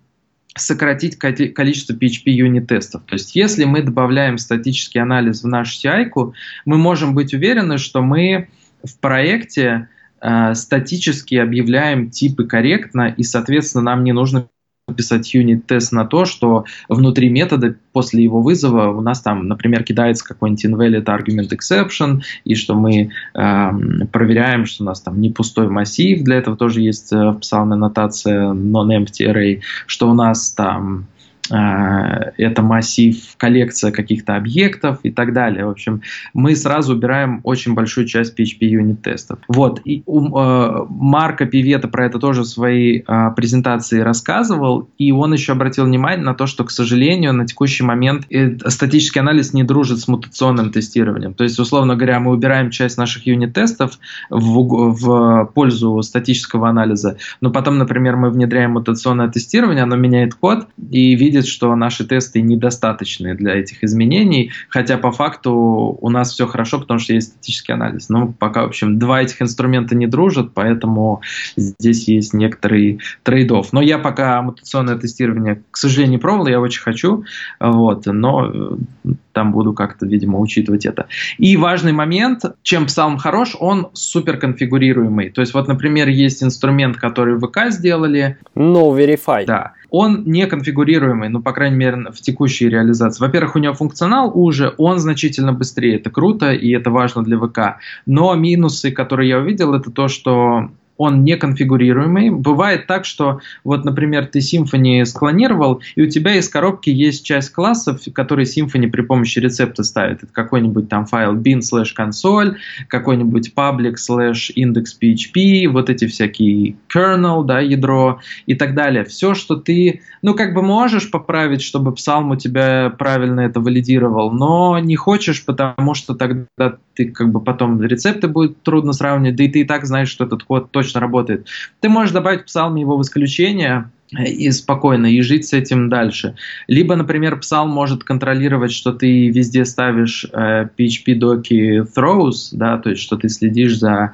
сократить 0.56 1.18
количество 1.18 1.92
PHP 1.92 2.30
юнит-тестов. 2.30 3.02
То 3.02 3.12
есть, 3.12 3.36
если 3.36 3.64
мы 3.64 3.82
добавляем 3.82 4.38
статический 4.38 5.02
анализ 5.02 5.42
в 5.42 5.48
нашу 5.48 5.86
CI, 5.86 6.32
мы 6.64 6.78
можем 6.78 7.14
быть 7.14 7.34
уверены, 7.34 7.76
что 7.76 8.00
мы 8.00 8.48
в 8.82 8.98
проекте 8.98 9.88
э, 10.22 10.54
статически 10.54 11.34
объявляем 11.34 12.08
типы 12.08 12.44
корректно, 12.44 13.14
и, 13.14 13.22
соответственно, 13.22 13.84
нам 13.84 14.04
не 14.04 14.12
нужно 14.12 14.48
писать 14.96 15.32
юнит-тест 15.32 15.92
на 15.92 16.04
то, 16.04 16.24
что 16.24 16.64
внутри 16.88 17.28
метода 17.28 17.76
после 17.92 18.24
его 18.24 18.42
вызова 18.42 18.88
у 18.88 19.00
нас 19.00 19.20
там, 19.20 19.46
например, 19.46 19.84
кидается 19.84 20.24
какой-нибудь 20.24 20.64
invalid 20.64 21.04
argument 21.04 21.50
exception, 21.50 22.22
и 22.44 22.54
что 22.54 22.74
мы 22.74 23.10
э, 23.34 23.70
проверяем, 24.10 24.66
что 24.66 24.82
у 24.82 24.86
нас 24.86 25.00
там 25.00 25.20
не 25.20 25.30
пустой 25.30 25.68
массив, 25.68 26.22
для 26.22 26.36
этого 26.36 26.56
тоже 26.56 26.80
есть 26.80 27.12
в 27.12 27.34
псалме 27.34 27.76
нотация 27.76 28.52
non-empty 28.52 29.32
array, 29.32 29.60
что 29.86 30.10
у 30.10 30.14
нас 30.14 30.50
там 30.50 31.06
Э, 31.11 31.11
это 31.52 32.62
массив, 32.62 33.16
коллекция 33.36 33.92
каких-то 33.92 34.36
объектов 34.36 34.98
и 35.02 35.10
так 35.10 35.32
далее. 35.32 35.66
В 35.66 35.70
общем, 35.70 36.02
мы 36.34 36.56
сразу 36.56 36.94
убираем 36.94 37.40
очень 37.42 37.74
большую 37.74 38.06
часть 38.06 38.38
PHP 38.38 38.64
юнит-тестов. 38.66 39.38
Вот, 39.48 39.80
и 39.84 40.02
у 40.06 40.38
э, 40.38 40.86
Марка 40.88 41.46
Пивета 41.46 41.88
про 41.88 42.06
это 42.06 42.18
тоже 42.18 42.42
в 42.42 42.46
своей 42.46 43.04
э, 43.06 43.30
презентации 43.36 44.00
рассказывал, 44.00 44.88
и 44.98 45.12
он 45.12 45.32
еще 45.32 45.52
обратил 45.52 45.84
внимание 45.84 46.24
на 46.24 46.34
то, 46.34 46.46
что, 46.46 46.64
к 46.64 46.70
сожалению, 46.70 47.32
на 47.32 47.46
текущий 47.46 47.84
момент 47.84 48.26
э, 48.30 48.56
статический 48.68 49.20
анализ 49.20 49.52
не 49.52 49.64
дружит 49.64 50.00
с 50.00 50.08
мутационным 50.08 50.70
тестированием. 50.70 51.34
То 51.34 51.44
есть, 51.44 51.58
условно 51.58 51.96
говоря, 51.96 52.20
мы 52.20 52.32
убираем 52.32 52.70
часть 52.70 52.98
наших 52.98 53.26
юнит-тестов 53.26 53.98
в, 54.30 54.92
в 54.92 55.50
пользу 55.54 56.00
статического 56.02 56.68
анализа, 56.68 57.16
но 57.40 57.50
потом, 57.50 57.78
например, 57.78 58.16
мы 58.16 58.30
внедряем 58.30 58.72
мутационное 58.72 59.28
тестирование, 59.28 59.82
оно 59.82 59.96
меняет 59.96 60.34
код 60.34 60.66
и 60.90 61.14
видит 61.14 61.41
видит, 61.42 61.52
что 61.52 61.74
наши 61.74 62.04
тесты 62.04 62.40
недостаточны 62.40 63.34
для 63.34 63.54
этих 63.54 63.84
изменений, 63.84 64.52
хотя 64.68 64.98
по 64.98 65.12
факту 65.12 65.52
у 66.00 66.10
нас 66.10 66.32
все 66.32 66.46
хорошо, 66.46 66.78
потому 66.78 67.00
что 67.00 67.14
есть 67.14 67.28
статический 67.28 67.74
анализ. 67.74 68.08
Но 68.08 68.28
пока, 68.38 68.62
в 68.62 68.66
общем, 68.66 68.98
два 68.98 69.22
этих 69.22 69.42
инструмента 69.42 69.94
не 69.94 70.06
дружат, 70.06 70.52
поэтому 70.54 71.20
здесь 71.56 72.08
есть 72.08 72.34
некоторый 72.34 73.00
трейдов. 73.22 73.72
Но 73.72 73.82
я 73.82 73.98
пока 73.98 74.40
мутационное 74.42 74.96
тестирование, 74.96 75.62
к 75.70 75.76
сожалению, 75.76 76.12
не 76.12 76.18
пробовал, 76.18 76.46
я 76.48 76.60
очень 76.60 76.82
хочу, 76.82 77.24
вот, 77.60 78.06
но 78.06 78.78
э, 79.04 79.12
там 79.32 79.52
буду 79.52 79.72
как-то, 79.72 80.06
видимо, 80.06 80.38
учитывать 80.38 80.86
это. 80.86 81.06
И 81.38 81.56
важный 81.56 81.92
момент, 81.92 82.44
чем 82.62 82.84
Psalm 82.84 83.18
хорош, 83.18 83.56
он 83.58 83.88
супер 83.92 84.38
конфигурируемый. 84.38 85.30
То 85.30 85.40
есть 85.40 85.54
вот, 85.54 85.68
например, 85.68 86.08
есть 86.08 86.42
инструмент, 86.42 86.96
который 86.96 87.38
ВК 87.38 87.70
сделали. 87.70 88.38
No 88.54 88.94
Verify. 88.96 89.44
Да 89.46 89.72
он 89.92 90.24
не 90.24 90.46
конфигурируемый, 90.46 91.28
ну, 91.28 91.42
по 91.42 91.52
крайней 91.52 91.76
мере, 91.76 92.06
в 92.10 92.20
текущей 92.20 92.68
реализации. 92.68 93.22
Во-первых, 93.22 93.56
у 93.56 93.58
него 93.58 93.74
функционал 93.74 94.32
уже, 94.34 94.74
он 94.78 94.98
значительно 94.98 95.52
быстрее, 95.52 95.96
это 95.96 96.10
круто, 96.10 96.50
и 96.52 96.70
это 96.70 96.90
важно 96.90 97.22
для 97.22 97.38
ВК. 97.38 97.78
Но 98.06 98.34
минусы, 98.34 98.90
которые 98.90 99.28
я 99.28 99.38
увидел, 99.38 99.74
это 99.74 99.90
то, 99.90 100.08
что 100.08 100.70
он 101.02 101.24
не 101.24 101.36
конфигурируемый. 101.36 102.30
Бывает 102.30 102.86
так, 102.86 103.04
что 103.04 103.40
вот, 103.64 103.84
например, 103.84 104.26
ты 104.26 104.38
Symfony 104.38 105.04
склонировал, 105.04 105.82
и 105.96 106.02
у 106.02 106.08
тебя 106.08 106.36
из 106.36 106.48
коробки 106.48 106.90
есть 106.90 107.24
часть 107.24 107.50
классов, 107.50 108.00
которые 108.14 108.46
Symfony 108.46 108.88
при 108.88 109.02
помощи 109.02 109.40
рецепта 109.40 109.82
ставит. 109.82 110.22
Это 110.22 110.32
какой-нибудь 110.32 110.88
там 110.88 111.06
файл 111.06 111.34
bin 111.34 111.58
slash 111.58 111.88
console, 111.98 112.54
какой-нибудь 112.86 113.52
public 113.56 113.94
slash 113.96 114.52
index 114.56 114.84
PHP, 115.00 115.68
вот 115.68 115.90
эти 115.90 116.06
всякие 116.06 116.76
kernel, 116.94 117.44
да, 117.44 117.58
ядро 117.58 118.20
и 118.46 118.54
так 118.54 118.74
далее. 118.74 119.04
Все, 119.04 119.34
что 119.34 119.56
ты, 119.56 120.02
ну, 120.22 120.34
как 120.34 120.54
бы 120.54 120.62
можешь 120.62 121.10
поправить, 121.10 121.62
чтобы 121.62 121.92
Psalm 121.92 122.32
у 122.32 122.36
тебя 122.36 122.90
правильно 122.96 123.40
это 123.40 123.60
валидировал, 123.60 124.30
но 124.30 124.78
не 124.78 124.94
хочешь, 124.94 125.44
потому 125.44 125.94
что 125.94 126.14
тогда 126.14 126.76
ты 126.94 127.10
как 127.10 127.30
бы 127.30 127.40
потом 127.40 127.82
рецепты 127.82 128.28
будет 128.28 128.62
трудно 128.62 128.92
сравнивать, 128.92 129.36
да 129.36 129.44
и 129.44 129.48
ты 129.48 129.60
и 129.60 129.64
так 129.64 129.84
знаешь, 129.86 130.08
что 130.08 130.24
этот 130.24 130.44
код 130.44 130.70
точно 130.70 131.00
работает. 131.00 131.46
Ты 131.80 131.88
можешь 131.88 132.12
добавить 132.12 132.42
Psalm 132.42 132.78
его 132.78 132.96
в 132.96 133.02
исключение, 133.02 133.90
и 134.18 134.50
спокойно, 134.50 135.06
и 135.06 135.20
жить 135.22 135.46
с 135.46 135.52
этим 135.52 135.88
дальше. 135.88 136.34
Либо, 136.68 136.96
например, 136.96 137.40
Psalm 137.42 137.68
может 137.68 138.04
контролировать, 138.04 138.72
что 138.72 138.92
ты 138.92 139.28
везде 139.28 139.64
ставишь 139.64 140.26
э, 140.32 140.68
PHP 140.78 141.14
доки 141.14 141.80
throws, 141.80 142.48
да, 142.52 142.78
то 142.78 142.90
есть 142.90 143.02
что 143.02 143.16
ты 143.16 143.28
следишь 143.28 143.78
за 143.78 144.12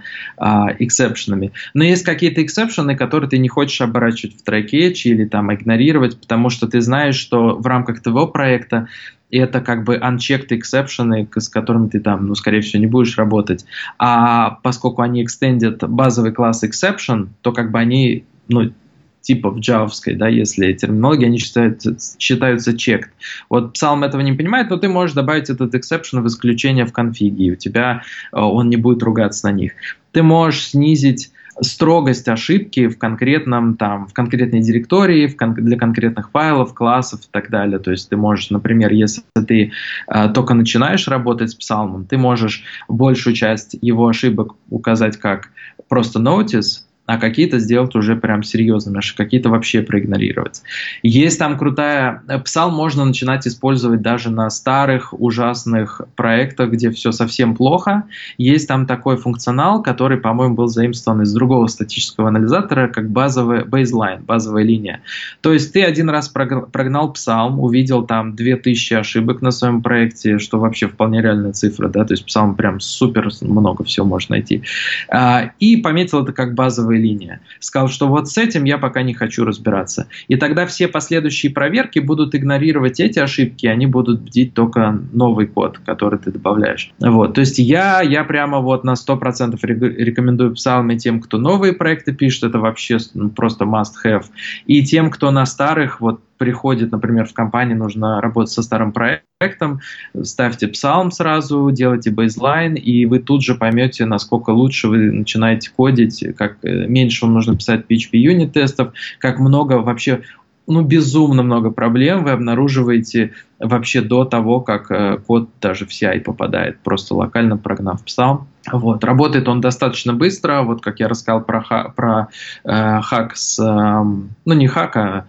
эксепшенами. 0.79 1.53
Но 1.75 1.85
есть 1.85 2.05
какие-то 2.05 2.43
эксепшены, 2.43 2.97
которые 2.97 3.29
ты 3.29 3.39
не 3.39 3.49
хочешь 3.49 3.81
оборачивать 3.81 4.37
в 4.37 4.43
try-catch 4.45 5.07
или 5.07 5.25
там 5.25 5.53
игнорировать, 5.53 6.19
потому 6.21 6.51
что 6.51 6.69
ты 6.69 6.81
знаешь, 6.81 7.17
что 7.17 7.57
в 7.57 7.67
рамках 7.67 8.03
твоего 8.03 8.29
проекта 8.29 8.89
это 9.31 9.61
как 9.61 9.85
бы 9.85 9.97
unchecked 9.97 10.49
exception, 10.49 11.29
с 11.37 11.49
которыми 11.49 11.89
ты 11.89 12.01
там, 12.01 12.27
ну, 12.27 12.35
скорее 12.35 12.61
всего, 12.61 12.81
не 12.81 12.87
будешь 12.87 13.17
работать. 13.19 13.65
А 13.99 14.59
поскольку 14.63 15.03
они 15.03 15.25
extended 15.25 15.87
базовый 15.87 16.33
класс 16.33 16.65
exception, 16.65 17.29
то 17.43 17.53
как 17.53 17.71
бы 17.71 17.79
они, 17.79 18.25
ну, 18.49 18.73
типа 19.21 19.51
в 19.51 19.61
джавовской, 19.61 20.15
да, 20.15 20.29
если 20.29 20.73
терминология, 20.73 21.27
они 21.27 21.39
считаются, 21.39 21.97
считаются 22.19 22.73
checked. 22.73 23.09
Вот 23.51 23.77
Psalm 23.77 24.05
этого 24.05 24.23
не 24.23 24.33
понимает, 24.33 24.71
но 24.71 24.79
ты 24.79 24.89
можешь 24.89 25.15
добавить 25.15 25.51
этот 25.51 25.75
exception 25.75 26.23
в 26.23 26.27
исключение 26.27 26.87
в 26.87 26.93
конфиге, 26.93 27.45
и 27.45 27.51
у 27.53 27.57
тебя 27.57 28.03
э, 28.33 28.41
он 28.41 28.71
не 28.71 28.77
будет 28.77 29.03
ругаться 29.03 29.47
на 29.49 29.53
них. 29.53 29.73
Ты 30.13 30.23
можешь 30.23 30.69
снизить 30.69 31.31
строгость 31.61 32.29
ошибки 32.29 32.89
в 32.89 32.99
конкретном 32.99 33.77
там, 33.77 34.07
в 34.07 34.13
конкретной 34.13 34.61
директории, 34.61 35.27
в 35.27 35.37
кон- 35.37 35.55
для 35.55 35.77
конкретных 35.77 36.31
файлов, 36.31 36.75
классов 36.75 37.21
и 37.21 37.29
так 37.31 37.51
далее. 37.51 37.79
То 37.79 37.91
есть 37.91 38.09
ты 38.09 38.17
можешь, 38.17 38.51
например, 38.51 38.93
если 38.93 39.23
ты 39.47 39.73
э, 40.07 40.29
только 40.31 40.55
начинаешь 40.55 41.09
работать 41.09 41.51
с 41.51 41.55
псалмом, 41.55 42.07
ты 42.07 42.17
можешь 42.17 42.65
большую 42.89 43.35
часть 43.35 43.77
его 43.81 44.09
ошибок 44.09 44.57
указать 44.71 45.17
как 45.17 45.51
просто 45.89 46.21
notice, 46.21 46.88
а 47.09 47.17
какие-то 47.17 47.59
сделать 47.59 47.95
уже 47.95 48.17
прям 48.17 48.43
серьезными, 48.43 48.99
а 48.99 49.17
какие-то 49.17 49.49
вообще 49.49 49.81
проигнорировать. 49.81 50.63
Есть 51.03 51.39
там 51.39 51.57
крутая... 51.57 52.23
Псал 52.45 52.71
можно 52.71 53.07
начинать 53.07 53.47
использовать 53.47 54.03
даже 54.03 54.31
на 54.31 54.51
старых 54.51 55.19
ужасных 55.19 56.03
проектах, 56.17 56.71
где 56.71 56.91
все 56.91 57.11
совсем 57.11 57.57
плохо. 57.57 58.05
Есть 58.37 58.69
там 58.69 58.87
такой 58.87 59.17
функционал, 59.17 59.83
который, 59.83 60.19
по-моему, 60.19 60.55
был 60.55 60.67
заимствован 60.67 61.23
из 61.23 61.33
другого 61.33 61.67
статического 61.69 62.29
анализатора, 62.29 62.89
как 62.89 63.09
базовый 63.09 63.63
baseline, 63.63 64.23
базовая 64.23 64.65
линия. 64.65 65.01
То 65.41 65.55
есть 65.55 65.73
ты 65.73 65.85
один 65.85 66.11
раз 66.11 66.29
прогнал 66.29 67.11
псалм, 67.15 67.59
увидел 67.59 68.05
там 68.05 68.37
2000 68.37 68.93
ошибок 68.93 69.41
на 69.41 69.51
своем 69.51 69.81
проекте, 69.81 70.39
что 70.39 70.59
вообще 70.59 70.89
вполне 70.89 71.23
реальная 71.23 71.55
цифра, 71.55 71.89
да, 71.89 72.05
то 72.05 72.13
есть 72.13 72.27
псалм 72.27 72.55
прям 72.55 72.81
супер 72.81 73.31
много 73.41 73.83
всего 73.85 74.05
можно 74.05 74.35
найти. 74.35 74.63
А, 75.09 75.53
и 75.59 75.79
пометил 75.79 76.23
это 76.23 76.35
как 76.35 76.55
базовый 76.55 76.98
линия. 76.99 77.41
Сказал, 77.61 77.89
что 77.89 78.09
вот 78.09 78.29
с 78.29 78.37
этим 78.37 78.65
я 78.65 78.79
пока 78.79 79.03
не 79.03 79.15
хочу 79.15 79.45
разбираться. 79.45 80.09
И 80.29 80.37
тогда 80.37 80.67
все 80.67 80.89
последующие 80.89 81.53
проверки 81.53 81.99
будут 81.99 82.35
игнорировать 82.35 83.01
эти 83.01 83.19
ошибки, 83.19 83.67
они 83.67 83.87
будут 83.87 84.21
бдить 84.21 84.55
только 84.55 85.01
новый 85.13 85.47
код, 85.47 85.79
который 85.79 86.19
ты 86.19 86.31
добавляешь. 86.31 86.93
Вот, 86.99 87.35
то 87.35 87.41
есть 87.41 87.59
я, 87.59 88.03
я 88.03 88.25
прямо 88.25 88.59
вот 88.59 88.85
на 88.85 88.95
100% 88.95 89.59
рекомендую 89.63 90.53
Psalm 90.53 90.97
тем, 90.97 91.21
кто 91.21 91.39
новые 91.39 91.73
проекты 91.73 92.13
пишет, 92.13 92.45
это 92.45 92.59
вообще 92.59 92.99
ну, 93.15 93.31
просто 93.31 93.65
must 93.65 93.93
have. 94.05 94.25
И 94.67 94.85
тем, 94.85 95.11
кто 95.11 95.31
на 95.31 95.47
старых, 95.47 96.01
вот 96.01 96.21
приходит, 96.39 96.93
например, 96.93 97.27
в 97.27 97.35
компании, 97.35 97.75
нужно 97.75 98.21
работать 98.21 98.53
со 98.53 98.63
старым 98.63 98.93
проектом, 98.93 99.81
ставьте 100.23 100.67
Psalm 100.67 101.11
сразу, 101.11 101.71
делайте 101.71 102.11
бейзлайн, 102.11 102.75
и 102.75 103.05
вы 103.07 103.19
тут 103.19 103.43
же 103.43 103.55
поймете, 103.55 104.05
насколько 104.07 104.51
лучше 104.51 104.89
вы 104.89 105.13
начинаете 105.13 105.71
кодить, 105.77 106.25
как 106.37 106.59
э, 106.63 106.87
меньше 106.87 107.25
вам 107.25 107.35
нужно 107.35 107.57
писать 107.57 107.85
PHP 107.89 108.11
юнит 108.13 108.53
тестов, 108.53 108.93
как 109.19 109.39
много 109.39 109.75
вообще 109.75 110.23
ну, 110.69 110.83
безумно 110.83 111.43
много 111.43 111.71
проблем 111.71 112.25
вы 112.25 112.31
обнаруживаете 112.31 113.33
вообще 113.59 114.03
до 114.03 114.25
того, 114.25 114.61
как 114.61 114.91
э, 114.91 115.17
код 115.27 115.49
даже 115.61 115.87
в 115.87 115.89
CI 115.89 116.21
попадает, 116.21 116.79
просто 116.81 117.15
локально 117.15 117.57
прогнав 117.57 118.05
псал. 118.05 118.47
Вот. 118.71 119.03
Работает 119.03 119.49
он 119.49 119.63
достаточно 119.63 120.13
быстро, 120.13 120.63
вот 120.63 120.83
как 120.83 121.01
я 121.01 121.09
рассказал 121.09 121.43
про, 121.43 121.63
ха, 121.63 121.93
про 121.97 122.29
э, 122.65 123.01
хак 123.01 123.35
с, 123.35 123.59
э, 123.59 124.05
ну 124.45 124.55
не 124.55 124.69
хак, 124.69 124.97
а 124.97 125.27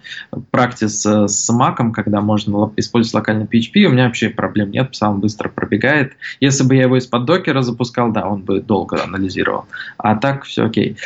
практис 0.51 1.05
с 1.05 1.49
маком, 1.49 1.93
когда 1.93 2.19
можно 2.19 2.71
использовать 2.75 3.13
локальный 3.13 3.45
PHP, 3.45 3.85
у 3.85 3.91
меня 3.91 4.07
вообще 4.07 4.29
проблем 4.29 4.71
нет, 4.71 4.91
псал 4.91 5.13
быстро 5.13 5.47
пробегает. 5.47 6.13
Если 6.41 6.65
бы 6.65 6.75
я 6.75 6.83
его 6.83 6.97
из-под 6.97 7.23
докера 7.23 7.61
запускал, 7.61 8.11
да, 8.11 8.27
он 8.27 8.41
бы 8.41 8.59
долго 8.59 9.01
анализировал. 9.01 9.65
А 9.97 10.17
так 10.17 10.43
все 10.43 10.65
окей. 10.65 10.97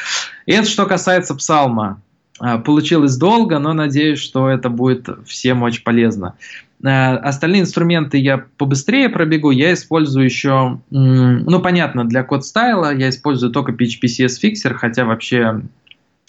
И 0.48 0.54
это 0.54 0.68
что 0.68 0.88
касается 0.88 1.36
псалма. 1.36 2.02
А, 2.40 2.58
получилось 2.58 3.18
долго, 3.18 3.60
но 3.60 3.74
надеюсь, 3.74 4.20
что 4.20 4.50
это 4.50 4.70
будет 4.70 5.08
всем 5.26 5.64
очень 5.64 5.84
полезно. 5.84 6.36
А, 6.84 7.18
остальные 7.18 7.62
инструменты 7.62 8.18
я 8.18 8.46
побыстрее 8.58 9.10
пробегу. 9.10 9.52
Я 9.52 9.74
использую 9.74 10.26
еще, 10.26 10.80
ну 10.90 11.60
понятно, 11.62 12.06
для 12.06 12.24
код 12.24 12.46
стайла 12.46 12.94
я 12.96 13.10
использую 13.10 13.52
только 13.52 13.72
PHP 13.72 14.04
CS 14.06 14.42
Fixer, 14.44 14.74
хотя 14.74 15.06
вообще 15.06 15.62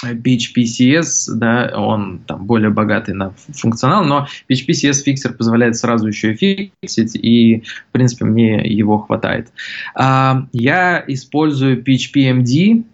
PHP 0.05 0.65
CS, 0.65 1.35
да, 1.35 1.73
он 1.75 2.21
там 2.27 2.45
более 2.45 2.71
богатый 2.71 3.15
на 3.15 3.31
функционал, 3.55 4.05
но 4.05 4.27
PHP 4.51 4.71
CS 4.71 5.05
Fixer 5.07 5.33
позволяет 5.33 5.77
сразу 5.77 6.09
еще 6.09 6.35
и 6.35 6.71
фиксить, 6.83 7.17
и, 7.17 7.63
в 7.89 7.93
принципе, 7.93 8.27
мне 8.27 8.67
его 8.67 8.99
хватает. 8.99 9.49
А, 9.95 10.47
я 10.53 11.03
использую 11.07 11.83
PHP 11.83 12.43
MD, 12.43 12.85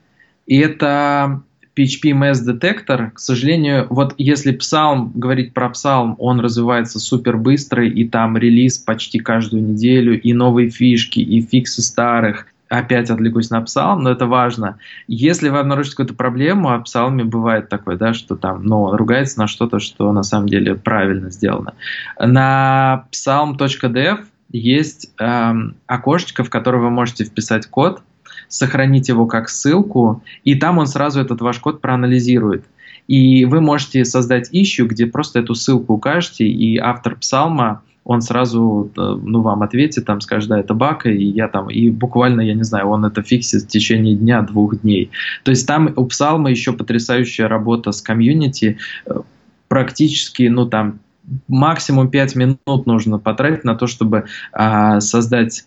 и 0.47 0.59
это 0.59 1.43
PHP 1.81 2.13
Mass 2.13 2.41
Detector, 2.47 3.11
к 3.11 3.19
сожалению, 3.19 3.87
вот 3.91 4.15
если 4.19 4.57
Psalm, 4.57 5.11
говорить 5.15 5.55
про 5.55 5.69
Psalm, 5.69 6.15
он 6.19 6.41
развивается 6.41 6.99
супер 6.99 7.37
быстро, 7.37 7.87
и 7.87 8.05
там 8.07 8.37
релиз 8.37 8.79
почти 8.79 9.19
каждую 9.19 9.63
неделю, 9.63 10.21
и 10.21 10.33
новые 10.33 10.71
фишки, 10.71 11.21
и 11.21 11.41
фиксы 11.41 11.83
старых, 11.83 12.47
опять 12.69 13.11
отвлекусь 13.11 13.51
на 13.51 13.61
Psalm, 13.63 13.97
но 13.97 14.11
это 14.11 14.27
важно. 14.27 14.79
Если 15.09 15.49
вы 15.49 15.59
обнаружите 15.59 15.97
какую-то 15.97 16.15
проблему, 16.15 16.71
а 16.71 16.79
в 16.79 16.85
Psalm 16.85 17.23
бывает 17.25 17.69
такое, 17.69 17.97
да, 17.97 18.15
что 18.15 18.37
там, 18.37 18.65
ну, 18.65 18.97
ругается 18.97 19.41
на 19.41 19.47
что-то, 19.49 19.81
что 19.81 20.13
на 20.13 20.23
самом 20.23 20.49
деле 20.49 20.75
правильно 20.75 21.31
сделано. 21.31 21.75
На 22.19 23.07
psalm.dev 23.13 24.21
есть 24.53 25.13
эм, 25.19 25.77
окошечко, 25.87 26.45
в 26.45 26.51
которое 26.51 26.79
вы 26.79 26.91
можете 26.91 27.25
вписать 27.25 27.67
код, 27.67 28.03
сохранить 28.51 29.09
его 29.09 29.27
как 29.27 29.49
ссылку, 29.49 30.23
и 30.45 30.55
там 30.57 30.77
он 30.77 30.87
сразу 30.87 31.21
этот 31.21 31.41
ваш 31.41 31.59
код 31.61 31.81
проанализирует. 31.81 32.65
И 33.09 33.45
вы 33.47 33.61
можете 33.61 34.05
создать 34.05 34.53
issue, 34.53 34.85
где 34.85 35.07
просто 35.07 35.39
эту 35.39 35.55
ссылку 35.55 35.95
укажете, 35.95 36.47
и 36.47 36.77
автор 36.77 37.17
псалма 37.17 37.83
он 38.05 38.23
сразу 38.23 38.91
э, 38.97 39.01
ну, 39.23 39.41
вам 39.43 39.63
ответит, 39.63 40.05
там 40.07 40.21
скажет, 40.21 40.49
да, 40.49 40.59
это 40.59 40.75
баг, 40.75 41.07
и 41.07 41.25
я 41.25 41.49
там, 41.49 41.71
и 41.71 41.91
буквально, 41.91 42.41
я 42.41 42.55
не 42.55 42.65
знаю, 42.65 42.89
он 42.89 43.05
это 43.05 43.23
фиксит 43.23 43.63
в 43.63 43.69
течение 43.69 44.17
дня, 44.17 44.43
двух 44.43 44.81
дней. 44.81 45.11
То 45.45 45.51
есть 45.51 45.67
там 45.67 45.93
у 45.95 46.07
Псалма 46.07 46.51
еще 46.51 46.73
потрясающая 46.73 47.47
работа 47.47 47.93
с 47.93 48.03
комьюнити, 48.03 48.79
э, 49.07 49.21
практически, 49.69 50.45
ну, 50.45 50.67
там, 50.67 50.99
максимум 51.47 52.11
5 52.11 52.37
минут 52.37 52.87
нужно 52.87 53.19
потратить 53.19 53.65
на 53.65 53.75
то, 53.75 53.87
чтобы 53.87 54.25
а, 54.53 55.01
создать 55.01 55.65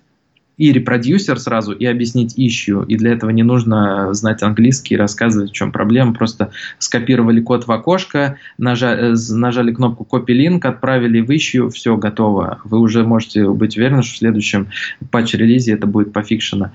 и 0.57 0.71
репродюсер 0.71 1.39
сразу, 1.39 1.71
и 1.71 1.85
объяснить 1.85 2.33
ищу. 2.37 2.83
И 2.83 2.95
для 2.95 3.13
этого 3.13 3.31
не 3.31 3.43
нужно 3.43 4.13
знать 4.13 4.43
английский 4.43 4.93
и 4.93 4.97
рассказывать, 4.97 5.49
в 5.49 5.53
чем 5.53 5.71
проблема. 5.71 6.13
Просто 6.13 6.51
скопировали 6.77 7.41
код 7.41 7.65
в 7.65 7.71
окошко, 7.71 8.37
нажали, 8.57 9.13
э, 9.13 9.33
нажали 9.33 9.73
кнопку 9.73 10.07
copy-link, 10.09 10.65
отправили 10.65 11.21
в 11.21 11.35
ищу, 11.35 11.69
все 11.69 11.97
готово. 11.97 12.59
Вы 12.63 12.79
уже 12.79 13.03
можете 13.03 13.49
быть 13.49 13.77
уверены, 13.77 14.03
что 14.03 14.15
в 14.15 14.17
следующем 14.17 14.67
патч-релизе 15.11 15.73
это 15.73 15.87
будет 15.87 16.13
пофикшено. 16.13 16.71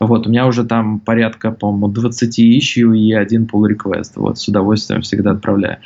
Вот, 0.00 0.26
у 0.26 0.30
меня 0.30 0.46
уже 0.46 0.64
там 0.64 0.98
порядка, 0.98 1.52
по-моему, 1.52 1.88
20 1.88 2.40
ищу 2.40 2.92
и 2.92 3.12
один 3.12 3.44
pull 3.44 3.68
request. 3.70 4.12
Вот, 4.16 4.38
с 4.38 4.48
удовольствием 4.48 5.02
всегда 5.02 5.32
отправляю 5.32 5.78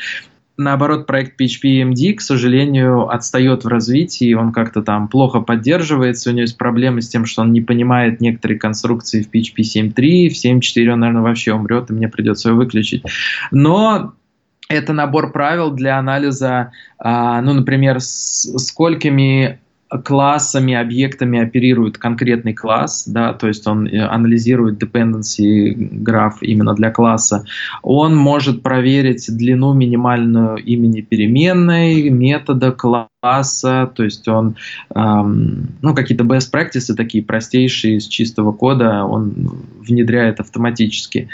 наоборот, 0.57 1.07
проект 1.07 1.41
PHP 1.41 1.83
MD, 1.83 2.15
к 2.15 2.21
сожалению, 2.21 3.09
отстает 3.09 3.65
в 3.65 3.69
развитии, 3.69 4.35
он 4.35 4.53
как-то 4.53 4.83
там 4.83 5.09
плохо 5.09 5.41
поддерживается, 5.41 6.31
у 6.31 6.33
него 6.33 6.43
есть 6.43 6.59
проблемы 6.59 7.03
с 7.03 7.09
тем, 7.09 7.27
что 7.27 7.43
он 7.43 7.53
не 7.53 7.61
понимает 7.61 8.21
некоторые 8.21 8.59
конструкции 8.59 9.23
в 9.23 9.31
PHP 9.31 9.93
7.3, 9.93 10.29
в 10.29 10.33
7.4 10.33 10.89
он, 10.89 11.01
наверное, 11.01 11.23
вообще 11.23 11.53
умрет, 11.53 11.91
и 11.91 11.95
мне 11.95 12.09
придется 12.09 12.51
его 12.51 12.59
выключить. 12.59 13.03
Но 13.51 14.15
это 14.69 14.93
набор 14.93 15.33
правил 15.33 15.71
для 15.71 15.99
анализа, 15.99 16.73
а, 16.99 17.41
ну, 17.43 17.53
например, 17.53 18.01
сколькими 18.01 19.61
классами, 20.03 20.74
объектами 20.74 21.40
оперирует 21.40 21.99
конкретный 21.99 22.55
класс, 22.55 23.05
да, 23.07 23.32
то 23.32 23.47
есть 23.49 23.66
он 23.66 23.86
э, 23.86 23.99
анализирует 24.01 24.82
dependency 24.82 25.74
граф 25.74 26.38
именно 26.42 26.74
для 26.74 26.90
класса. 26.90 27.45
Он 27.82 28.16
может 28.16 28.62
проверить 28.62 29.26
длину 29.28 29.72
минимальную 29.72 30.57
имени 30.57 31.01
переменной, 31.01 32.11
метода 32.11 32.72
класса, 32.72 33.90
то 33.95 34.03
есть 34.03 34.26
он, 34.28 34.57
эм, 34.95 35.68
ну, 35.80 35.95
какие-то 35.95 36.24
best 36.24 36.53
practices 36.53 36.95
такие 36.95 37.22
простейшие 37.22 37.97
из 37.97 38.07
чистого 38.07 38.53
кода 38.53 39.05
он 39.05 39.32
внедряет 39.80 40.40
автоматически. 40.40 41.28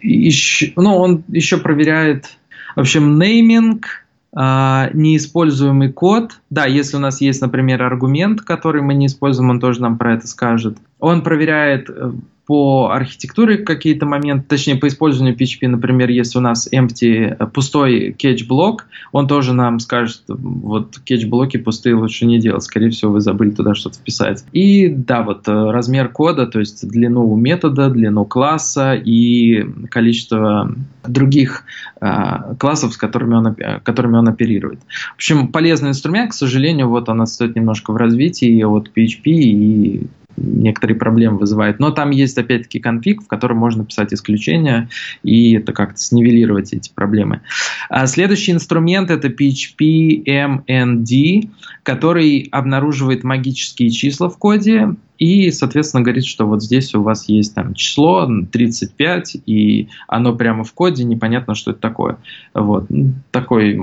Еще, 0.00 0.72
ну, 0.76 0.96
он 0.96 1.24
еще 1.28 1.56
проверяет, 1.56 2.36
в 2.76 2.80
общем, 2.80 3.18
нейминг, 3.18 4.03
неиспользуемый 4.36 5.92
код. 5.92 6.40
Да, 6.50 6.66
если 6.66 6.96
у 6.96 7.00
нас 7.00 7.20
есть, 7.20 7.40
например, 7.40 7.82
аргумент, 7.82 8.40
который 8.40 8.82
мы 8.82 8.94
не 8.94 9.06
используем, 9.06 9.50
он 9.50 9.60
тоже 9.60 9.80
нам 9.80 9.96
про 9.96 10.14
это 10.14 10.26
скажет. 10.26 10.78
Он 11.04 11.22
проверяет 11.22 11.90
э, 11.90 12.12
по 12.46 12.90
архитектуре 12.90 13.58
какие-то 13.58 14.06
моменты, 14.06 14.46
точнее 14.48 14.76
по 14.76 14.88
использованию 14.88 15.36
PHP, 15.36 15.68
например, 15.68 16.08
если 16.08 16.38
у 16.38 16.40
нас 16.40 16.66
empty, 16.72 17.36
э, 17.38 17.46
пустой 17.46 18.16
catch-блок, 18.18 18.86
он 19.12 19.28
тоже 19.28 19.52
нам 19.52 19.80
скажет, 19.80 20.22
вот 20.28 20.98
catch-блоки 21.06 21.58
пустые 21.58 21.94
лучше 21.94 22.24
не 22.24 22.38
делать, 22.38 22.62
скорее 22.62 22.88
всего 22.88 23.12
вы 23.12 23.20
забыли 23.20 23.50
туда 23.50 23.74
что-то 23.74 23.98
вписать. 23.98 24.46
И 24.52 24.88
да, 24.88 25.22
вот 25.22 25.46
э, 25.46 25.52
размер 25.52 26.08
кода, 26.08 26.46
то 26.46 26.58
есть 26.58 26.88
длину 26.88 27.36
метода, 27.36 27.90
длину 27.90 28.24
класса 28.24 28.94
и 28.94 29.62
количество 29.90 30.74
других 31.06 31.64
э, 32.00 32.54
классов, 32.58 32.94
с 32.94 32.96
которыми 32.96 33.34
он, 33.34 33.56
которыми 33.82 34.16
он 34.16 34.26
оперирует. 34.26 34.80
В 35.12 35.16
общем, 35.16 35.48
полезный 35.48 35.90
инструмент, 35.90 36.30
к 36.30 36.34
сожалению, 36.34 36.88
вот 36.88 37.10
он 37.10 37.20
отстоит 37.20 37.56
немножко 37.56 37.92
в 37.92 37.96
развитии 37.96 38.62
от 38.62 38.88
PHP 38.88 39.22
и 39.24 40.06
некоторые 40.36 40.98
проблемы 40.98 41.38
вызывает. 41.38 41.78
Но 41.78 41.90
там 41.90 42.10
есть, 42.10 42.36
опять-таки, 42.38 42.80
конфиг, 42.80 43.22
в 43.22 43.26
котором 43.26 43.58
можно 43.58 43.84
писать 43.84 44.12
исключения 44.12 44.88
и 45.22 45.54
это 45.54 45.72
как-то 45.72 45.98
снивелировать 45.98 46.72
эти 46.72 46.90
проблемы. 46.92 47.40
А 47.88 48.06
следующий 48.06 48.52
инструмент 48.52 49.10
это 49.10 49.28
PHP 49.28 50.24
MND, 50.24 51.50
который 51.82 52.48
обнаруживает 52.50 53.24
магические 53.24 53.90
числа 53.90 54.28
в 54.28 54.38
коде 54.38 54.94
и, 55.18 55.50
соответственно, 55.50 56.02
говорит, 56.02 56.24
что 56.24 56.46
вот 56.46 56.62
здесь 56.62 56.94
у 56.94 57.02
вас 57.02 57.28
есть 57.28 57.54
там 57.54 57.74
число 57.74 58.28
35, 58.50 59.36
и 59.46 59.88
оно 60.08 60.34
прямо 60.34 60.64
в 60.64 60.72
коде, 60.72 61.04
непонятно, 61.04 61.54
что 61.54 61.70
это 61.70 61.80
такое. 61.80 62.18
Вот. 62.52 62.88
Такой, 63.30 63.80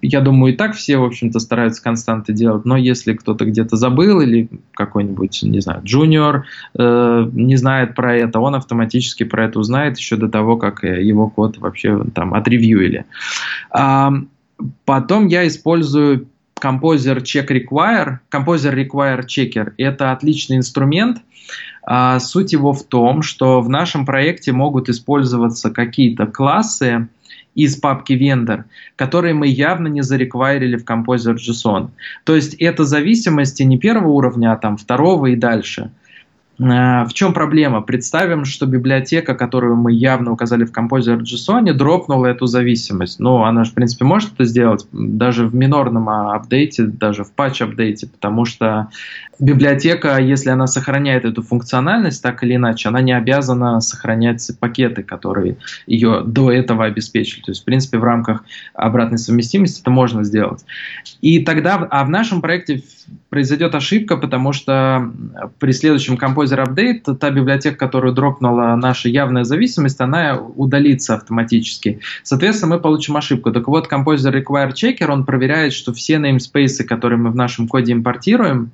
я 0.00 0.20
думаю, 0.20 0.54
и 0.54 0.56
так 0.56 0.74
все, 0.74 0.96
в 0.96 1.04
общем-то, 1.04 1.38
стараются 1.38 1.82
константы 1.82 2.32
делать, 2.32 2.64
но 2.64 2.76
если 2.76 3.12
кто-то 3.12 3.44
где-то 3.44 3.76
забыл 3.76 4.20
или 4.20 4.48
какой-нибудь, 4.72 5.42
не 5.42 5.60
знаю, 5.60 5.82
джуниор 5.84 6.46
э, 6.78 7.30
не 7.32 7.56
знает 7.56 7.94
про 7.94 8.16
это, 8.16 8.40
он 8.40 8.54
автоматически 8.54 9.24
про 9.24 9.44
это 9.44 9.58
узнает 9.58 9.98
еще 9.98 10.16
до 10.16 10.28
того, 10.28 10.56
как 10.56 10.82
его 10.82 11.28
код 11.28 11.58
вообще 11.58 12.04
там 12.14 12.32
отревьюили. 12.34 13.04
А, 13.70 14.12
потом 14.84 15.26
я 15.26 15.46
использую 15.46 16.28
Composer 16.64 17.20
Check 17.20 17.48
Require, 17.48 18.20
Composer 18.30 18.74
Require 18.74 19.26
Checker– 19.26 19.74
это 19.76 20.12
отличный 20.12 20.56
инструмент. 20.56 21.18
А, 21.86 22.18
суть 22.18 22.54
его 22.54 22.72
в 22.72 22.84
том, 22.84 23.20
что 23.20 23.60
в 23.60 23.68
нашем 23.68 24.06
проекте 24.06 24.52
могут 24.52 24.88
использоваться 24.88 25.70
какие-то 25.70 26.26
классы 26.26 27.08
из 27.54 27.76
папки 27.76 28.14
vendor, 28.14 28.64
которые 28.96 29.34
мы 29.34 29.46
явно 29.46 29.88
не 29.88 30.02
зареквайрили 30.02 30.76
в 30.76 30.84
Composer 30.84 31.36
JSON. 31.36 31.90
То 32.24 32.34
есть 32.34 32.54
это 32.54 32.84
зависимости 32.84 33.62
не 33.62 33.78
первого 33.78 34.08
уровня, 34.08 34.52
а 34.52 34.56
там 34.56 34.78
второго 34.78 35.26
и 35.26 35.36
дальше– 35.36 35.90
в 36.56 37.08
чем 37.12 37.32
проблема? 37.32 37.80
Представим, 37.80 38.44
что 38.44 38.66
библиотека, 38.66 39.34
которую 39.34 39.76
мы 39.76 39.92
явно 39.92 40.30
указали 40.30 40.64
в 40.64 40.72
Composer 40.72 41.20
JSON, 41.20 41.72
дропнула 41.72 42.26
эту 42.26 42.46
зависимость. 42.46 43.18
Ну, 43.18 43.42
она 43.42 43.64
же, 43.64 43.72
в 43.72 43.74
принципе, 43.74 44.04
может 44.04 44.34
это 44.34 44.44
сделать 44.44 44.86
даже 44.92 45.46
в 45.46 45.54
минорном 45.54 46.08
апдейте, 46.08 46.84
даже 46.84 47.24
в 47.24 47.32
патч-апдейте, 47.32 48.06
потому 48.06 48.44
что 48.44 48.88
библиотека, 49.40 50.18
если 50.18 50.50
она 50.50 50.68
сохраняет 50.68 51.24
эту 51.24 51.42
функциональность 51.42 52.22
так 52.22 52.44
или 52.44 52.54
иначе, 52.54 52.88
она 52.88 53.00
не 53.00 53.12
обязана 53.12 53.80
сохранять 53.80 54.48
пакеты, 54.60 55.02
которые 55.02 55.56
ее 55.86 56.22
до 56.24 56.52
этого 56.52 56.84
обеспечили. 56.84 57.42
То 57.42 57.50
есть, 57.50 57.62
в 57.62 57.64
принципе, 57.64 57.98
в 57.98 58.04
рамках 58.04 58.44
обратной 58.74 59.18
совместимости 59.18 59.80
это 59.80 59.90
можно 59.90 60.22
сделать. 60.22 60.64
И 61.20 61.40
тогда, 61.40 61.74
а 61.90 62.04
в 62.04 62.10
нашем 62.10 62.40
проекте 62.40 62.82
произойдет 63.30 63.74
ошибка, 63.74 64.16
потому 64.16 64.52
что 64.52 65.12
при 65.58 65.72
следующем 65.72 66.14
Composer 66.14 66.64
Update 66.66 67.14
та 67.16 67.30
библиотека, 67.30 67.76
которую 67.76 68.14
дропнула 68.14 68.76
наша 68.76 69.08
явная 69.08 69.44
зависимость, 69.44 70.00
она 70.00 70.38
удалится 70.38 71.14
автоматически. 71.14 72.00
Соответственно, 72.22 72.76
мы 72.76 72.80
получим 72.80 73.16
ошибку. 73.16 73.52
Так 73.52 73.68
вот, 73.68 73.90
Composer 73.90 74.32
Require 74.32 74.72
Checker, 74.72 75.10
он 75.10 75.24
проверяет, 75.24 75.72
что 75.72 75.92
все 75.92 76.14
namespace, 76.16 76.84
которые 76.84 77.18
мы 77.18 77.30
в 77.30 77.36
нашем 77.36 77.68
коде 77.68 77.92
импортируем, 77.92 78.70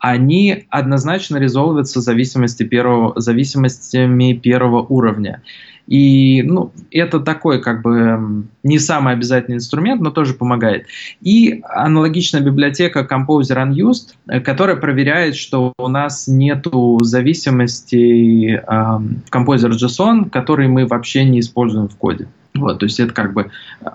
они 0.00 0.66
однозначно 0.70 1.38
резолвятся 1.38 2.00
зависимости 2.00 2.62
первого, 2.62 3.18
зависимостями 3.20 4.34
первого 4.34 4.82
уровня. 4.82 5.42
И 5.86 6.42
ну, 6.42 6.72
это 6.90 7.20
такой 7.20 7.60
как 7.60 7.82
бы 7.82 8.44
не 8.62 8.78
самый 8.78 9.14
обязательный 9.14 9.56
инструмент, 9.56 10.00
но 10.00 10.10
тоже 10.10 10.34
помогает. 10.34 10.86
И 11.20 11.62
аналогичная 11.68 12.40
библиотека 12.40 13.06
Composer 13.08 13.64
Unused, 13.64 14.14
э, 14.28 14.40
которая 14.40 14.76
проверяет, 14.76 15.36
что 15.36 15.72
у 15.78 15.88
нас 15.88 16.26
нету 16.26 16.98
зависимостей 17.02 18.56
э, 18.56 18.60
Composer 18.66 19.70
JSON, 19.70 20.30
которые 20.30 20.68
мы 20.68 20.86
вообще 20.86 21.24
не 21.24 21.40
используем 21.40 21.88
в 21.88 21.96
коде. 21.96 22.28
Вот, 22.54 22.78
то 22.78 22.86
есть 22.86 22.98
это 23.00 23.12
как 23.12 23.34
бы 23.34 23.50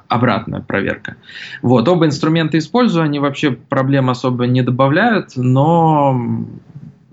обратная 0.07 0.61
проверка. 0.61 1.15
Вот, 1.61 1.87
оба 1.87 2.05
инструмента 2.05 2.57
использую, 2.57 3.03
они 3.03 3.19
вообще 3.19 3.51
проблем 3.51 4.09
особо 4.09 4.45
не 4.45 4.61
добавляют, 4.61 5.31
но 5.35 6.45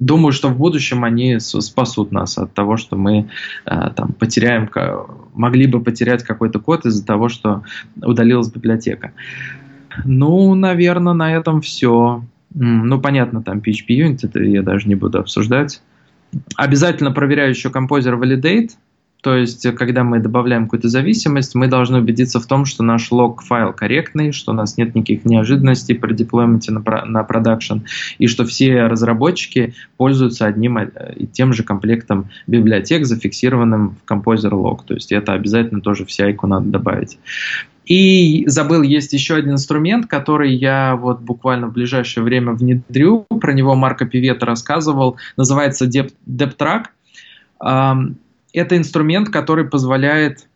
думаю, 0.00 0.32
что 0.32 0.48
в 0.48 0.56
будущем 0.56 1.04
они 1.04 1.38
спасут 1.40 2.12
нас 2.12 2.38
от 2.38 2.52
того, 2.54 2.76
что 2.76 2.96
мы 2.96 3.28
э, 3.66 3.90
там 3.94 4.12
потеряем, 4.12 4.68
могли 5.34 5.66
бы 5.66 5.82
потерять 5.82 6.22
какой-то 6.22 6.58
код 6.58 6.86
из-за 6.86 7.04
того, 7.04 7.28
что 7.28 7.62
удалилась 7.96 8.50
библиотека. 8.50 9.12
Ну, 10.04 10.54
наверное, 10.54 11.14
на 11.14 11.34
этом 11.34 11.60
все. 11.60 12.22
Ну, 12.54 13.00
понятно, 13.00 13.42
там 13.42 13.58
PHP 13.58 13.88
Unit, 13.88 14.18
это 14.22 14.40
я 14.40 14.62
даже 14.62 14.88
не 14.88 14.94
буду 14.94 15.18
обсуждать. 15.18 15.82
Обязательно 16.56 17.10
проверяю 17.10 17.50
еще 17.50 17.68
Composer 17.68 18.18
Validate, 18.18 18.70
то 19.20 19.36
есть, 19.36 19.66
когда 19.74 20.04
мы 20.04 20.20
добавляем 20.20 20.64
какую-то 20.64 20.88
зависимость, 20.88 21.54
мы 21.56 21.66
должны 21.66 21.98
убедиться 21.98 22.38
в 22.38 22.46
том, 22.46 22.64
что 22.64 22.84
наш 22.84 23.10
лог-файл 23.10 23.72
корректный, 23.72 24.30
что 24.30 24.52
у 24.52 24.54
нас 24.54 24.76
нет 24.76 24.94
никаких 24.94 25.24
неожиданностей 25.24 25.96
при 25.96 26.14
деплойменте 26.14 26.70
на, 26.70 27.04
на 27.04 27.24
продакшн, 27.24 27.78
и 28.18 28.28
что 28.28 28.44
все 28.44 28.86
разработчики 28.86 29.74
пользуются 29.96 30.46
одним 30.46 30.78
и 30.78 31.26
тем 31.26 31.52
же 31.52 31.64
комплектом 31.64 32.28
библиотек, 32.46 33.06
зафиксированным 33.06 33.96
в 33.96 34.10
Composer 34.10 34.52
Log. 34.52 34.80
То 34.86 34.94
есть, 34.94 35.10
это 35.10 35.32
обязательно 35.32 35.80
тоже 35.80 36.04
в 36.04 36.08
CI 36.08 36.36
надо 36.44 36.68
добавить. 36.68 37.18
И 37.86 38.44
забыл, 38.46 38.82
есть 38.82 39.14
еще 39.14 39.34
один 39.36 39.52
инструмент, 39.52 40.06
который 40.06 40.54
я 40.54 40.94
вот 40.94 41.20
буквально 41.20 41.68
в 41.68 41.72
ближайшее 41.72 42.22
время 42.22 42.52
внедрю. 42.52 43.26
Про 43.40 43.52
него 43.52 43.74
Марко 43.74 44.04
Пивета 44.04 44.44
рассказывал. 44.44 45.16
Называется 45.38 45.86
DepTrack. 45.86 46.84
Это 48.58 48.76
инструмент, 48.76 49.28
который 49.28 49.64
позволяет 49.64 50.48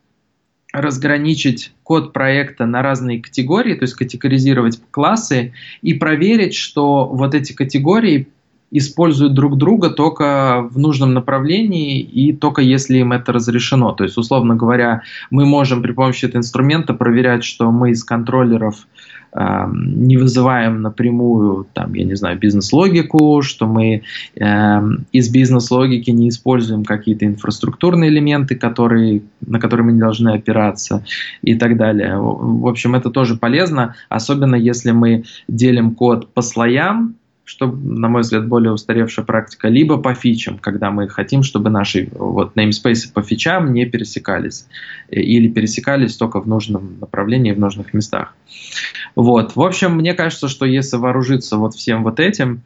разграничить 0.73 1.71
код 1.83 2.11
проекта 2.13 2.65
на 2.65 2.81
разные 2.81 3.21
категории, 3.21 3.75
то 3.75 3.83
есть 3.83 3.93
категоризировать 3.93 4.81
классы 4.91 5.53
и 5.81 5.93
проверить, 5.93 6.55
что 6.55 7.05
вот 7.05 7.35
эти 7.35 7.53
категории 7.53 8.27
используют 8.71 9.35
друг 9.35 9.55
друга 9.57 9.91
только 9.91 10.67
в 10.69 10.79
нужном 10.79 11.13
направлении 11.13 12.01
и 12.01 12.33
только 12.33 12.61
если 12.61 12.97
им 12.97 13.13
это 13.13 13.31
разрешено. 13.31 13.91
То 13.91 14.03
есть, 14.03 14.17
условно 14.17 14.55
говоря, 14.55 15.03
мы 15.29 15.45
можем 15.45 15.83
при 15.83 15.91
помощи 15.91 16.25
этого 16.25 16.39
инструмента 16.39 16.95
проверять, 16.95 17.43
что 17.43 17.71
мы 17.71 17.91
из 17.91 18.03
контроллеров 18.03 18.75
Эм, 18.77 19.02
не 19.35 20.17
вызываем 20.17 20.81
напрямую, 20.81 21.67
там, 21.73 21.93
я 21.93 22.05
не 22.05 22.15
знаю, 22.15 22.37
бизнес-логику, 22.37 23.41
что 23.41 23.65
мы 23.65 24.03
э, 24.35 24.81
из 25.11 25.29
бизнес-логики 25.29 26.11
не 26.11 26.29
используем 26.29 26.85
какие-то 26.85 27.25
инфраструктурные 27.25 28.09
элементы, 28.09 28.55
которые, 28.55 29.23
на 29.41 29.59
которые 29.59 29.87
мы 29.87 29.93
не 29.93 29.99
должны 29.99 30.29
опираться 30.29 31.03
и 31.41 31.55
так 31.55 31.77
далее. 31.77 32.17
В 32.19 32.67
общем, 32.67 32.95
это 32.95 33.09
тоже 33.09 33.35
полезно, 33.35 33.95
особенно 34.09 34.55
если 34.55 34.91
мы 34.91 35.23
делим 35.47 35.95
код 35.95 36.33
по 36.33 36.41
слоям, 36.41 37.15
что, 37.45 37.67
на 37.67 38.07
мой 38.07 38.21
взгляд, 38.21 38.47
более 38.47 38.71
устаревшая 38.71 39.25
практика, 39.25 39.67
либо 39.67 39.97
по 39.97 40.13
фичам, 40.13 40.57
когда 40.57 40.91
мы 40.91 41.09
хотим, 41.09 41.43
чтобы 41.43 41.69
наши 41.69 42.09
вот, 42.13 42.55
namespace 42.55 43.11
по 43.13 43.21
фичам 43.21 43.73
не 43.73 43.85
пересекались, 43.85 44.65
э, 45.09 45.19
или 45.19 45.49
пересекались 45.49 46.15
только 46.15 46.39
в 46.39 46.47
нужном 46.47 46.99
направлении, 47.01 47.51
в 47.51 47.59
нужных 47.59 47.93
местах. 47.93 48.33
Вот. 49.15 49.55
В 49.55 49.61
общем, 49.61 49.95
мне 49.95 50.13
кажется, 50.13 50.47
что 50.47 50.65
если 50.65 50.97
вооружиться 50.97 51.57
вот 51.57 51.75
всем 51.75 52.03
вот 52.03 52.19
этим, 52.19 52.61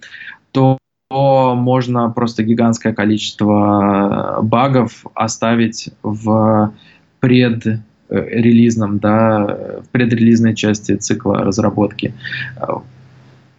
то 0.51 0.77
можно 1.09 2.09
просто 2.09 2.43
гигантское 2.43 2.93
количество 2.93 4.39
багов 4.43 5.05
оставить 5.13 5.89
в 6.03 6.73
предрелизном, 7.19 8.99
да, 8.99 9.79
в 9.83 9.89
предрелизной 9.89 10.53
части 10.53 10.95
цикла 10.95 11.43
разработки. 11.43 12.13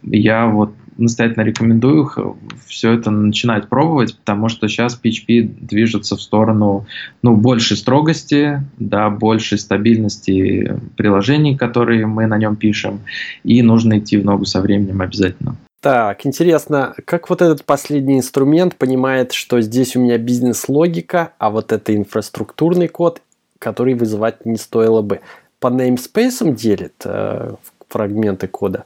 Я 0.03 0.47
вот 0.47 0.73
настоятельно 0.99 1.43
рекомендую 1.43 2.37
все 2.67 2.93
это 2.93 3.11
начинать 3.11 3.67
пробовать, 3.67 4.17
потому 4.17 4.49
что 4.49 4.67
сейчас 4.67 4.99
PHP 5.01 5.41
движется 5.61 6.15
в 6.15 6.21
сторону 6.21 6.85
ну, 7.21 7.35
большей 7.35 7.77
строгости, 7.77 8.63
да, 8.77 9.09
большей 9.09 9.57
стабильности 9.57 10.79
приложений, 10.97 11.57
которые 11.57 12.05
мы 12.05 12.27
на 12.27 12.37
нем 12.37 12.55
пишем, 12.55 13.01
и 13.43 13.61
нужно 13.61 13.99
идти 13.99 14.17
в 14.17 14.25
ногу 14.25 14.45
со 14.45 14.61
временем 14.61 15.01
обязательно. 15.01 15.55
Так, 15.81 16.25
интересно, 16.25 16.93
как 17.05 17.29
вот 17.29 17.41
этот 17.41 17.63
последний 17.63 18.17
инструмент 18.17 18.75
понимает, 18.75 19.31
что 19.31 19.61
здесь 19.61 19.95
у 19.95 20.01
меня 20.01 20.17
бизнес-логика, 20.17 21.31
а 21.37 21.49
вот 21.49 21.71
это 21.71 21.95
инфраструктурный 21.95 22.89
код, 22.89 23.21
который 23.59 23.93
вызывать 23.93 24.45
не 24.45 24.57
стоило 24.57 25.01
бы. 25.01 25.21
По 25.61 25.67
namespace 25.67 26.53
делит 26.53 27.01
э, 27.05 27.55
фрагменты 27.87 28.47
кода? 28.47 28.85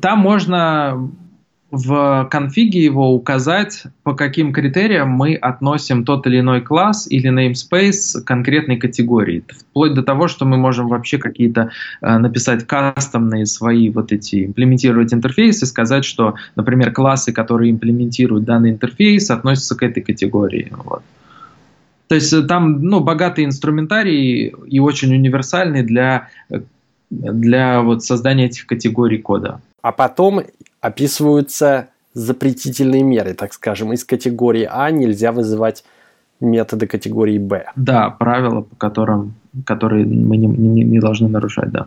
Там 0.00 0.18
можно 0.18 1.10
в 1.72 2.28
конфиге 2.30 2.84
его 2.84 3.14
указать, 3.14 3.84
по 4.02 4.14
каким 4.14 4.52
критериям 4.52 5.08
мы 5.08 5.34
относим 5.34 6.04
тот 6.04 6.26
или 6.26 6.40
иной 6.40 6.60
класс 6.60 7.06
или 7.10 7.30
namespace 7.30 8.20
к 8.20 8.26
конкретной 8.26 8.76
категории. 8.76 9.42
Вплоть 9.48 9.94
до 9.94 10.02
того, 10.02 10.28
что 10.28 10.44
мы 10.44 10.58
можем 10.58 10.88
вообще 10.88 11.16
какие-то 11.16 11.70
э, 12.02 12.18
написать 12.18 12.66
кастомные 12.66 13.46
свои 13.46 13.88
вот 13.88 14.12
эти, 14.12 14.44
имплементировать 14.44 15.14
интерфейсы, 15.14 15.64
сказать, 15.64 16.04
что, 16.04 16.34
например, 16.56 16.92
классы, 16.92 17.32
которые 17.32 17.70
имплементируют 17.70 18.44
данный 18.44 18.70
интерфейс, 18.70 19.30
относятся 19.30 19.74
к 19.74 19.82
этой 19.82 20.02
категории. 20.02 20.70
Вот. 20.84 21.02
То 22.08 22.16
есть 22.16 22.34
э, 22.34 22.42
там 22.42 22.82
ну, 22.82 23.00
богатый 23.00 23.46
инструментарий 23.46 24.54
и 24.66 24.78
очень 24.78 25.14
универсальный 25.14 25.82
для, 25.82 26.28
э, 26.50 26.60
для 27.08 27.80
вот 27.80 28.04
создания 28.04 28.44
этих 28.44 28.66
категорий 28.66 29.16
кода. 29.16 29.62
А 29.80 29.90
потом 29.90 30.42
описываются 30.82 31.88
запретительные 32.12 33.02
меры, 33.02 33.32
так 33.32 33.54
скажем. 33.54 33.94
Из 33.94 34.04
категории 34.04 34.68
А 34.70 34.90
нельзя 34.90 35.32
вызывать 35.32 35.84
методы 36.40 36.86
категории 36.86 37.38
Б. 37.38 37.66
Да, 37.76 38.10
правила, 38.10 38.62
по 38.62 38.76
которым, 38.76 39.34
которые 39.64 40.04
мы 40.04 40.36
не, 40.36 40.46
не, 40.46 40.84
не 40.84 40.98
должны 40.98 41.28
нарушать, 41.28 41.70
да. 41.70 41.86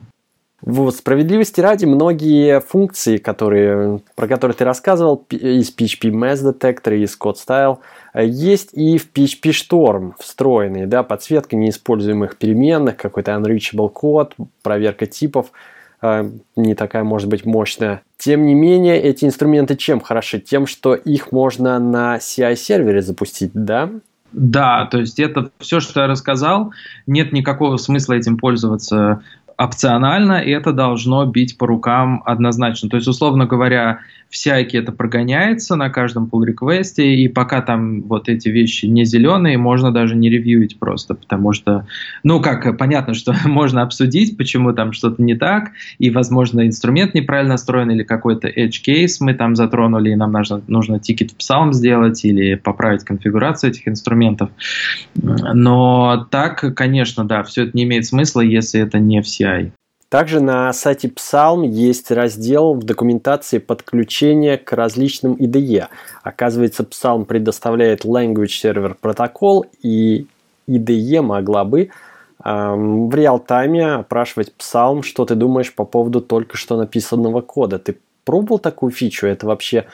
Вот, 0.62 0.96
справедливости 0.96 1.60
ради, 1.60 1.86
многие 1.86 2.62
функции, 2.62 3.18
которые, 3.18 4.00
про 4.16 4.28
которые 4.28 4.56
ты 4.56 4.64
рассказывал, 4.64 5.24
из 5.30 5.76
PHP 5.76 6.10
Mass 6.10 6.38
Detector, 6.38 6.96
из 6.96 7.16
Code 7.20 7.36
Style, 7.36 7.78
есть 8.16 8.70
и 8.74 8.98
в 8.98 9.12
PHP 9.12 9.52
Storm 9.52 10.14
встроенные, 10.18 10.88
да, 10.88 11.04
подсветка 11.04 11.58
неиспользуемых 11.58 12.38
переменных, 12.38 12.96
какой-то 12.96 13.32
unreachable 13.34 13.90
код, 13.90 14.36
проверка 14.64 15.06
типов– 15.06 15.52
не 16.02 16.76
такая, 16.76 17.04
может 17.04 17.30
быть, 17.30 17.46
мощная. 17.46 18.02
Тем 18.18 18.46
не 18.46 18.54
менее, 18.54 19.02
эти 19.02 19.26
инструменты 19.26 19.76
чем 19.76 20.00
хороши? 20.00 20.40
Тем, 20.40 20.68
что 20.68 20.96
их 20.96 21.32
можно 21.32 21.80
на 21.80 22.18
CI-сервере 22.18 23.02
запустить, 23.02 23.52
да? 23.54 23.90
Да, 24.32 24.86
то 24.92 25.00
есть 25.00 25.20
это 25.20 25.50
все, 25.60 25.80
что 25.80 26.02
я 26.02 26.08
рассказал, 26.08 26.74
нет 27.08 27.32
никакого 27.32 27.78
смысла 27.78 28.14
этим 28.14 28.38
пользоваться 28.38 29.22
опционально, 29.58 30.42
и 30.42 30.52
это 30.52 30.74
должно 30.74 31.26
бить 31.26 31.58
по 31.58 31.66
рукам 31.66 32.22
однозначно. 32.26 32.90
То 32.90 32.98
есть, 32.98 33.08
условно 33.08 33.46
говоря, 33.46 34.00
всякий 34.30 34.78
это 34.78 34.92
прогоняется 34.92 35.76
на 35.76 35.90
каждом 35.90 36.30
pull 36.32 36.46
реквесте 36.46 37.16
и 37.16 37.28
пока 37.28 37.62
там 37.62 38.02
вот 38.04 38.30
эти 38.30 38.50
вещи 38.50 38.86
не 38.86 39.06
зеленые, 39.06 39.58
можно 39.58 39.92
даже 39.92 40.16
не 40.16 40.30
ревьюить 40.30 40.78
просто, 40.80 41.16
потому 41.16 41.54
что, 41.54 41.88
ну 42.24 42.42
как, 42.42 42.78
понятно, 42.78 43.14
что 43.14 43.34
можно 43.46 43.82
обсудить, 43.82 44.38
почему 44.38 44.74
там 44.74 44.94
что-то 44.94 45.22
не 45.22 45.36
так, 45.36 45.72
и, 46.00 46.10
возможно, 46.10 46.66
инструмент 46.66 47.14
неправильно 47.14 47.54
настроен, 47.54 47.92
или 47.92 48.04
какой-то 48.04 48.48
edge 48.48 48.84
case 48.86 49.18
мы 49.22 49.34
там 49.34 49.56
затронули, 49.56 50.12
и 50.12 50.16
нам 50.16 50.32
нужно, 50.32 50.62
нужно 50.68 51.00
тикет 51.00 51.32
в 51.32 51.38
Psalm 51.38 51.72
сделать, 51.72 52.24
или 52.26 52.56
поправить 52.56 53.04
конфигурацию 53.04 53.72
этих 53.72 53.88
инструментов. 53.88 54.50
Но 55.16 56.28
так, 56.30 56.76
конечно, 56.76 57.26
да, 57.26 57.44
все 57.44 57.64
это 57.64 57.78
не 57.78 57.84
имеет 57.84 58.06
смысла, 58.06 58.42
если 58.42 58.82
это 58.82 59.00
не 59.00 59.22
в 59.22 59.26
CI. 59.26 59.72
Также 60.10 60.40
на 60.40 60.72
сайте 60.72 61.08
Psalm 61.08 61.66
есть 61.66 62.12
раздел 62.12 62.74
в 62.76 62.84
документации 62.84 63.58
подключения 63.58 64.58
к 64.58 64.72
различным 64.72 65.34
IDE. 65.34 65.88
Оказывается, 66.24 66.84
Psalm 66.84 67.26
предоставляет 67.26 68.06
Language 68.06 68.46
Server 68.64 68.96
Protocol, 69.02 69.64
и 69.82 70.28
IDE 70.68 71.22
могла 71.22 71.66
бы 71.66 71.90
эм, 72.44 73.10
в 73.10 73.16
реал-тайме 73.16 73.94
опрашивать 73.94 74.54
Psalm, 74.60 75.02
что 75.02 75.26
ты 75.26 75.36
думаешь 75.36 75.74
по 75.74 75.86
поводу 75.86 76.22
только 76.22 76.56
что 76.56 76.78
написанного 76.78 77.42
кода. 77.42 77.80
Ты 77.80 77.98
пробовал 78.26 78.60
такую 78.60 78.92
фичу? 78.92 79.26
Это 79.26 79.48
вообще 79.48 79.86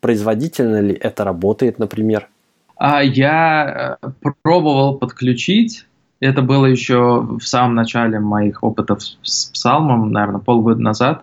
производительно 0.00 0.80
ли? 0.80 0.94
Это 0.94 1.24
работает, 1.24 1.78
например? 1.78 2.28
А 2.76 3.02
я 3.02 3.98
э, 4.02 4.08
пробовал 4.42 4.98
подключить 4.98 5.86
это 6.20 6.42
было 6.42 6.66
еще 6.66 7.20
в 7.22 7.40
самом 7.40 7.74
начале 7.74 8.20
моих 8.20 8.62
опытов 8.62 9.00
с 9.22 9.46
псалмом, 9.46 10.12
наверное, 10.12 10.40
полгода 10.40 10.80
назад. 10.80 11.22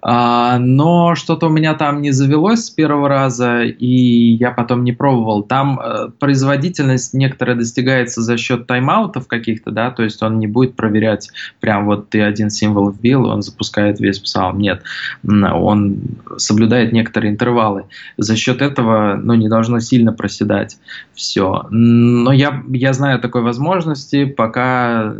А, 0.00 0.58
но 0.58 1.14
что-то 1.14 1.46
у 1.46 1.50
меня 1.50 1.74
там 1.74 2.02
не 2.02 2.12
завелось 2.12 2.66
с 2.66 2.70
первого 2.70 3.08
раза, 3.08 3.62
и 3.62 3.86
я 3.86 4.50
потом 4.52 4.84
не 4.84 4.92
пробовал. 4.92 5.42
Там 5.42 5.80
э, 5.80 6.10
производительность 6.18 7.14
некоторая 7.14 7.56
достигается 7.56 8.22
за 8.22 8.36
счет 8.36 8.66
тайм-аутов 8.66 9.26
каких-то, 9.26 9.70
да, 9.70 9.90
то 9.90 10.02
есть 10.02 10.22
он 10.22 10.38
не 10.38 10.46
будет 10.46 10.76
проверять 10.76 11.30
прям 11.60 11.86
вот 11.86 12.10
ты 12.10 12.22
один 12.22 12.50
символ 12.50 12.90
вбил, 12.90 13.26
он 13.26 13.42
запускает 13.42 14.00
весь 14.00 14.18
псалм. 14.18 14.58
Нет, 14.58 14.82
он 15.24 15.98
соблюдает 16.36 16.92
некоторые 16.92 17.32
интервалы. 17.32 17.84
За 18.16 18.36
счет 18.36 18.62
этого, 18.62 19.18
ну, 19.20 19.34
не 19.34 19.48
должно 19.48 19.80
сильно 19.80 20.12
проседать 20.12 20.78
все. 21.14 21.66
Но 21.70 22.32
я, 22.32 22.62
я 22.68 22.92
знаю 22.92 23.20
такой 23.20 23.42
возможности, 23.42 24.24
пока 24.24 25.14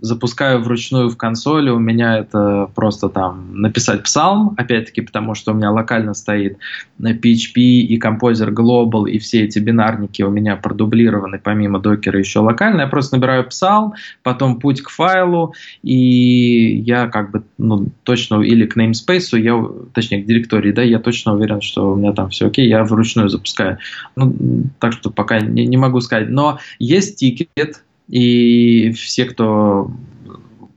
запускаю 0.00 0.62
вручную 0.62 1.10
в 1.10 1.16
консоли, 1.16 1.70
у 1.70 1.78
меня 1.78 2.18
это 2.18 2.70
просто 2.74 3.08
там 3.08 3.60
написать 3.60 4.02
псалм, 4.02 4.54
опять-таки, 4.56 5.00
потому 5.00 5.34
что 5.34 5.52
у 5.52 5.54
меня 5.54 5.70
локально 5.70 6.14
стоит 6.14 6.58
PHP 7.00 7.54
и 7.56 7.98
Composer 7.98 8.50
Global, 8.50 9.08
и 9.08 9.18
все 9.18 9.44
эти 9.44 9.58
бинарники 9.58 10.22
у 10.22 10.30
меня 10.30 10.56
продублированы 10.56 11.40
помимо 11.42 11.78
докера 11.78 12.18
еще 12.18 12.40
локально. 12.40 12.82
Я 12.82 12.86
просто 12.86 13.16
набираю 13.16 13.46
псалм, 13.46 13.94
потом 14.22 14.58
путь 14.58 14.82
к 14.82 14.90
файлу, 14.90 15.54
и 15.82 16.76
я 16.76 17.08
как 17.08 17.30
бы 17.30 17.42
ну, 17.58 17.88
точно, 18.04 18.40
или 18.42 18.66
к 18.66 18.76
namespace, 18.76 19.38
я, 19.38 19.62
точнее 19.92 20.22
к 20.22 20.26
директории, 20.26 20.72
да, 20.72 20.82
я 20.82 20.98
точно 20.98 21.34
уверен, 21.34 21.60
что 21.60 21.92
у 21.92 21.96
меня 21.96 22.12
там 22.12 22.30
все 22.30 22.46
окей, 22.46 22.68
я 22.68 22.84
вручную 22.84 23.28
запускаю. 23.28 23.78
Ну, 24.16 24.34
так 24.78 24.92
что 24.92 25.10
пока 25.10 25.40
не, 25.40 25.66
не 25.66 25.76
могу 25.76 26.00
сказать. 26.00 26.30
Но 26.30 26.58
есть 26.78 27.16
тикет, 27.16 27.82
и 28.10 28.92
все, 28.92 29.24
кто 29.24 29.90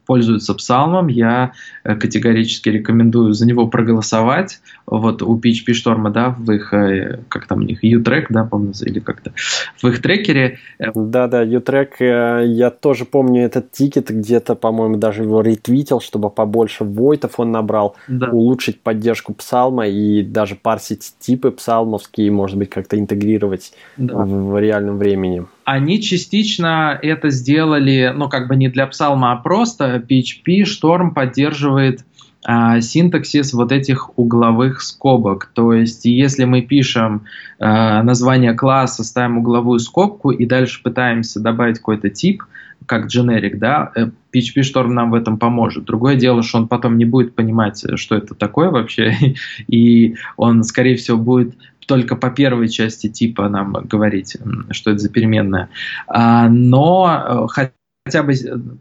пользуются 0.05 0.53
псалмом, 0.53 1.07
я 1.07 1.53
э, 1.83 1.95
категорически 1.95 2.69
рекомендую 2.69 3.33
за 3.33 3.45
него 3.45 3.67
проголосовать. 3.67 4.61
Вот 4.85 5.21
у 5.21 5.37
PhpStorm, 5.37 6.11
да, 6.11 6.29
в 6.37 6.51
их, 6.51 6.73
э, 6.73 7.19
как 7.29 7.47
там 7.47 7.59
у 7.59 7.61
них, 7.61 7.83
YouTrack, 7.83 8.25
да, 8.29 8.43
помню, 8.43 8.73
или 8.81 8.99
как-то, 8.99 9.33
в 9.81 9.87
их 9.87 10.01
трекере. 10.01 10.59
Э, 10.79 10.91
Да-да, 10.93 11.41
YouTrack, 11.41 12.45
я 12.45 12.69
тоже 12.69 13.05
помню 13.05 13.43
этот 13.43 13.71
тикет, 13.71 14.09
где-то, 14.09 14.55
по-моему, 14.55 14.97
даже 14.97 15.23
его 15.23 15.41
ретвитил, 15.41 16.01
чтобы 16.01 16.29
побольше 16.29 16.83
войтов 16.83 17.39
он 17.39 17.51
набрал, 17.51 17.95
да. 18.07 18.29
улучшить 18.29 18.81
поддержку 18.81 19.33
псалма 19.33 19.87
и 19.87 20.23
даже 20.23 20.55
парсить 20.55 21.13
типы 21.19 21.51
псалмовские, 21.51 22.31
может 22.31 22.57
быть, 22.57 22.69
как-то 22.69 22.99
интегрировать 22.99 23.73
да. 23.97 24.15
в 24.15 24.59
реальном 24.59 24.97
времени. 24.97 25.45
Они 25.65 26.01
частично 26.01 26.97
это 27.01 27.29
сделали, 27.29 28.13
ну, 28.15 28.29
как 28.29 28.47
бы 28.47 28.55
не 28.55 28.69
для 28.69 28.87
псалма, 28.87 29.31
а 29.31 29.35
просто 29.37 30.03
PHP 30.07 30.63
Storm 30.63 31.13
поддерживает 31.13 32.03
а, 32.45 32.81
синтаксис 32.81 33.53
вот 33.53 33.71
этих 33.71 34.17
угловых 34.17 34.81
скобок. 34.81 35.49
То 35.53 35.73
есть, 35.73 36.05
если 36.05 36.43
мы 36.43 36.61
пишем 36.61 37.23
а, 37.59 38.03
название 38.03 38.53
класса, 38.53 39.03
ставим 39.03 39.37
угловую 39.37 39.79
скобку 39.79 40.31
и 40.31 40.45
дальше 40.45 40.83
пытаемся 40.83 41.39
добавить 41.39 41.77
какой-то 41.77 42.09
тип, 42.09 42.43
как 42.85 43.05
generic, 43.05 43.55
да, 43.55 43.93
PHP 44.33 44.61
Storm 44.61 44.89
нам 44.89 45.11
в 45.11 45.13
этом 45.13 45.37
поможет. 45.37 45.85
Другое 45.85 46.15
дело, 46.15 46.43
что 46.43 46.57
он 46.57 46.67
потом 46.67 46.97
не 46.97 47.05
будет 47.05 47.33
понимать, 47.33 47.81
что 47.95 48.15
это 48.15 48.35
такое 48.35 48.69
вообще, 48.69 49.15
и 49.67 50.15
он, 50.35 50.63
скорее 50.63 50.97
всего, 50.97 51.17
будет 51.17 51.55
только 51.85 52.15
по 52.15 52.29
первой 52.29 52.69
части 52.69 53.09
типа 53.09 53.49
нам 53.49 53.73
говорить, 53.73 54.37
что 54.71 54.91
это 54.91 54.99
за 54.99 55.09
переменная. 55.09 55.69
А, 56.07 56.47
но 56.49 57.47
э, 57.47 57.47
хотя 58.05 58.21
бы 58.21 58.33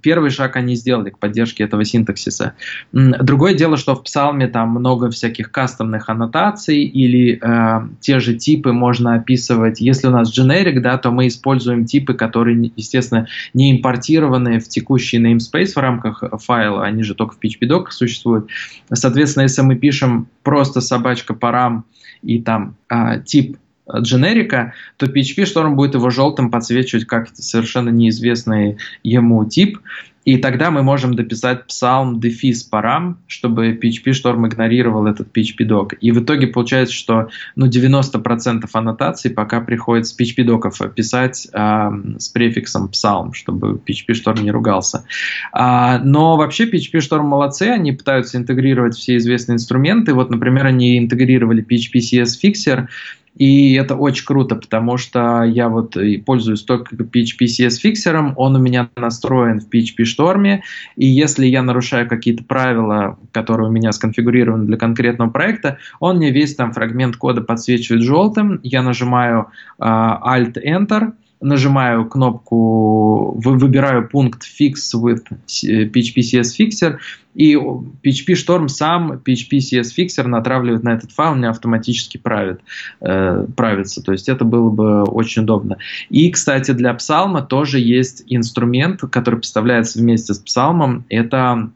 первый 0.03 0.31
шаг 0.31 0.57
они 0.57 0.75
сделали 0.75 1.11
к 1.11 1.19
поддержке 1.19 1.63
этого 1.63 1.85
синтаксиса. 1.85 2.55
Другое 2.93 3.55
дело, 3.55 3.77
что 3.77 3.95
в 3.95 4.03
Псалме 4.03 4.49
там 4.49 4.71
много 4.71 5.11
всяких 5.11 5.53
кастомных 5.53 6.09
аннотаций 6.09 6.83
или 6.83 7.39
э, 7.41 7.89
те 8.01 8.19
же 8.19 8.35
типы 8.35 8.73
можно 8.73 9.15
описывать. 9.15 9.81
Если 9.81 10.09
у 10.09 10.11
нас 10.11 10.37
generic, 10.37 10.81
да, 10.81 10.99
то 10.99 11.13
мы 11.13 11.29
используем 11.29 11.85
типы, 11.85 12.15
которые, 12.15 12.73
естественно, 12.75 13.29
не 13.55 13.71
импортированы 13.71 14.59
в 14.59 14.67
текущий 14.67 15.23
namespace 15.23 15.75
в 15.75 15.77
рамках 15.77 16.25
файла, 16.41 16.85
они 16.85 17.05
же 17.05 17.15
только 17.15 17.37
в 17.37 17.39
PHP-doc 17.39 17.91
существуют. 17.91 18.49
Соответственно, 18.93 19.45
если 19.45 19.63
мы 19.63 19.77
пишем 19.77 20.27
просто 20.43 20.81
собачка 20.81 21.35
парам 21.35 21.85
и 22.23 22.43
там 22.43 22.75
э, 22.91 23.21
тип 23.25 23.57
дженерика, 23.91 24.75
то 24.97 25.07
PHP 25.07 25.45
Storm 25.45 25.75
будет 25.75 25.95
его 25.95 26.11
желтым 26.11 26.51
подсвечивать 26.51 27.05
как 27.07 27.29
совершенно 27.35 27.91
неизвестный 27.91 28.79
ему 29.03 29.45
тип, 29.45 29.79
и 30.25 30.37
тогда 30.37 30.71
мы 30.71 30.83
можем 30.83 31.15
дописать 31.15 31.67
псалм 31.67 32.21
дефис 32.21 32.63
парам, 32.63 33.19
чтобы 33.27 33.73
PHP 33.73 34.13
Storm 34.13 34.47
игнорировал 34.47 35.07
этот 35.07 35.37
PHP 35.37 35.65
док. 35.65 35.95
И 36.01 36.13
в 36.13 36.23
итоге 36.23 36.47
получается, 36.47 36.95
что 36.95 37.29
ну, 37.57 37.67
90% 37.67 38.69
аннотаций 38.73 39.31
пока 39.33 39.61
приходится 39.61 40.15
PHP 40.17 40.45
доков 40.45 40.81
писать 40.95 41.49
э, 41.53 41.91
с 42.19 42.29
префиксом 42.29 42.89
псалм, 42.89 43.33
чтобы 43.33 43.81
PHP 43.85 44.15
Storm 44.15 44.43
не 44.43 44.53
ругался. 44.53 45.05
А, 45.53 45.99
но 45.99 46.37
вообще 46.37 46.71
PHP 46.71 47.01
Storm 47.01 47.23
молодцы, 47.23 47.65
они 47.65 47.91
пытаются 47.91 48.37
интегрировать 48.37 48.95
все 48.95 49.17
известные 49.17 49.57
инструменты. 49.57 50.15
Вот, 50.15 50.31
например, 50.31 50.67
они 50.67 50.99
интегрировали 50.99 51.65
PHP 51.65 51.99
CS 51.99 52.39
Fixer, 52.41 52.87
и 53.35 53.75
это 53.75 53.95
очень 53.95 54.27
круто, 54.27 54.57
потому 54.57 54.99
что 54.99 55.43
я 55.43 55.69
вот 55.69 55.97
пользуюсь 56.27 56.63
только 56.63 56.95
PHP 56.95 57.47
CS 57.47 57.77
фиксером, 57.77 58.35
он 58.37 58.57
у 58.57 58.59
меня 58.59 58.91
настроен 58.97 59.61
в 59.61 59.69
PHP 59.69 60.05
Storm, 60.05 60.61
и 60.97 61.07
если 61.07 61.47
я 61.47 61.63
нарушаю 61.63 62.09
какие-то 62.09 62.45
правила, 62.45 63.19
которые 63.33 63.69
у 63.69 63.73
меня 63.73 63.93
сконфигурированы 63.93 64.67
для 64.67 64.77
конкретного 64.77 65.31
проекта, 65.31 65.79
он 65.99 66.19
мне 66.19 66.31
весь 66.31 66.55
там 66.55 66.73
фрагмент 66.73 67.17
кода 67.17 67.41
подсвечивает 67.41 68.03
желтым, 68.03 68.61
я 68.63 68.83
нажимаю 68.83 69.49
uh, 69.81 70.19
Alt-Enter, 70.23 71.13
нажимаю 71.43 72.09
кнопку, 72.09 73.33
выбираю 73.39 74.09
пункт 74.09 74.43
Fix 74.45 74.75
with 74.95 75.23
PHP 75.49 76.21
CS 76.21 76.57
Fixer, 76.59 76.99
и 77.35 77.55
PHP 77.55 78.35
Storm 78.35 78.69
сам 78.69 79.13
PHP 79.13 79.59
CS 79.59 79.89
Fixer 79.97 80.27
натравливает 80.27 80.83
на 80.83 80.91
этот 80.91 81.13
файл, 81.13 81.35
мне 81.35 81.49
автоматически 81.49 82.19
правит, 82.19 82.61
э, 83.01 83.47
правится. 83.57 84.03
То 84.03 84.13
есть 84.13 84.29
это 84.29 84.45
было 84.45 84.71
бы 84.71 85.03
очень 85.05 85.43
удобно. 85.43 85.79
И, 86.11 86.31
кстати, 86.31 86.73
для 86.73 86.93
Psalm 86.93 87.45
тоже 87.47 87.81
есть 87.81 88.23
инструмент, 88.27 89.01
который 89.11 89.41
поставляется 89.41 89.99
вместе 89.99 90.35
с 90.35 90.45
Psalm. 90.45 91.03
Это 91.09 91.71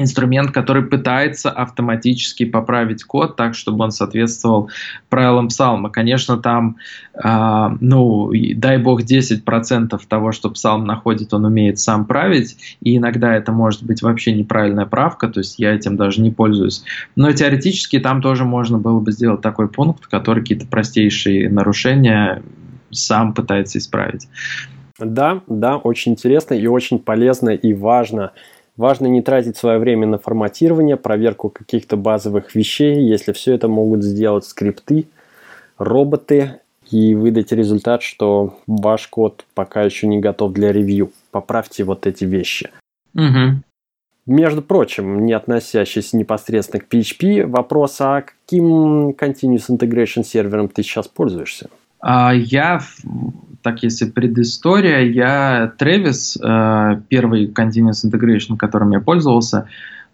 инструмент, 0.00 0.50
который 0.50 0.82
пытается 0.82 1.50
автоматически 1.50 2.44
поправить 2.44 3.04
код 3.04 3.36
так, 3.36 3.54
чтобы 3.54 3.84
он 3.84 3.90
соответствовал 3.90 4.70
правилам 5.08 5.48
псалма. 5.48 5.90
Конечно, 5.90 6.36
там, 6.38 6.76
э, 7.14 7.68
ну, 7.80 8.32
дай 8.54 8.78
бог, 8.78 9.02
10% 9.02 9.98
того, 10.08 10.32
что 10.32 10.50
псалм 10.50 10.84
находит, 10.84 11.34
он 11.34 11.44
умеет 11.44 11.78
сам 11.78 12.04
править, 12.06 12.56
и 12.80 12.96
иногда 12.96 13.34
это 13.34 13.52
может 13.52 13.82
быть 13.82 14.02
вообще 14.02 14.32
неправильная 14.32 14.86
правка, 14.86 15.28
то 15.28 15.40
есть 15.40 15.58
я 15.58 15.74
этим 15.74 15.96
даже 15.96 16.20
не 16.20 16.30
пользуюсь. 16.30 16.84
Но 17.16 17.32
теоретически 17.32 17.98
там 17.98 18.22
тоже 18.22 18.44
можно 18.44 18.78
было 18.78 19.00
бы 19.00 19.12
сделать 19.12 19.40
такой 19.40 19.68
пункт, 19.68 20.06
который 20.06 20.40
какие-то 20.40 20.66
простейшие 20.66 21.50
нарушения 21.50 22.42
сам 22.90 23.34
пытается 23.34 23.78
исправить. 23.78 24.28
Да, 24.98 25.42
да, 25.46 25.76
очень 25.76 26.12
интересно 26.12 26.54
и 26.54 26.66
очень 26.66 26.98
полезно 26.98 27.50
и 27.50 27.72
важно 27.72 28.32
Важно 28.78 29.08
не 29.08 29.22
тратить 29.22 29.56
свое 29.56 29.80
время 29.80 30.06
на 30.06 30.18
форматирование, 30.18 30.96
проверку 30.96 31.50
каких-то 31.50 31.96
базовых 31.96 32.54
вещей, 32.54 33.02
если 33.02 33.32
все 33.32 33.54
это 33.54 33.66
могут 33.66 34.04
сделать 34.04 34.44
скрипты, 34.44 35.08
роботы 35.78 36.60
и 36.88 37.16
выдать 37.16 37.50
результат, 37.50 38.02
что 38.02 38.56
ваш 38.68 39.08
код 39.08 39.44
пока 39.54 39.82
еще 39.82 40.06
не 40.06 40.20
готов 40.20 40.52
для 40.52 40.70
ревью. 40.70 41.10
Поправьте 41.32 41.82
вот 41.82 42.06
эти 42.06 42.24
вещи. 42.24 42.70
Угу. 43.14 43.62
Между 44.26 44.62
прочим, 44.62 45.26
не 45.26 45.32
относящийся 45.32 46.16
непосредственно 46.16 46.80
к 46.80 46.86
PHP, 46.86 47.46
вопрос, 47.46 48.00
а 48.00 48.22
каким 48.22 49.10
Continuous 49.10 49.70
Integration 49.70 50.22
сервером 50.22 50.68
ты 50.68 50.84
сейчас 50.84 51.08
пользуешься? 51.08 51.68
А, 52.00 52.32
я 52.32 52.80
так 53.62 53.82
если 53.82 54.06
предыстория, 54.08 55.00
я 55.00 55.72
Travis, 55.78 56.38
э, 56.40 57.00
первый 57.08 57.48
Continuous 57.48 58.04
Integration, 58.04 58.56
которым 58.56 58.92
я 58.92 59.00
пользовался, 59.00 59.66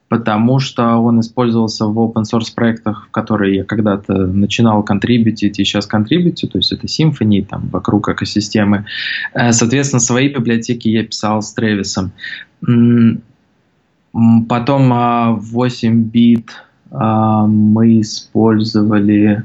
потому 0.09 0.61
что 0.61 0.97
он 0.97 1.21
использовался 1.21 1.87
в 1.87 1.99
open 1.99 2.23
source 2.23 2.55
проектах, 2.55 3.07
в 3.09 3.11
которые 3.11 3.57
я 3.57 3.65
когда-то 3.65 4.27
начинал 4.27 4.83
контрибьютить 4.83 5.59
и 5.59 5.65
сейчас 5.65 5.87
контрибьютю, 5.87 6.49
то 6.49 6.59
есть 6.59 6.73
это 6.73 6.87
Symfony, 6.87 7.45
там 7.47 7.69
вокруг 7.69 8.09
экосистемы. 8.09 8.87
Э, 9.35 9.53
соответственно, 9.53 10.01
свои 10.01 10.29
библиотеки 10.29 10.89
я 10.89 11.05
писал 11.05 11.43
с 11.43 11.55
Travis. 11.57 12.11
Потом 14.49 15.39
8 15.41 16.03
бит 16.05 16.51
э, 16.91 16.97
мы 16.97 18.01
использовали 18.01 19.45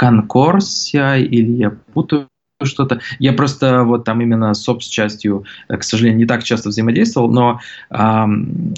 Concorsia, 0.00 1.20
или 1.20 1.52
я 1.52 1.70
путаю 1.92 2.28
что-то. 2.62 3.00
Я 3.18 3.32
просто 3.32 3.84
вот 3.84 4.04
там 4.04 4.20
именно 4.20 4.52
с 4.54 4.78
частью, 4.80 5.44
э, 5.68 5.76
к 5.76 5.84
сожалению, 5.84 6.18
не 6.18 6.26
так 6.26 6.42
часто 6.42 6.70
взаимодействовал, 6.70 7.30
но 7.30 7.60
э, 7.90 8.24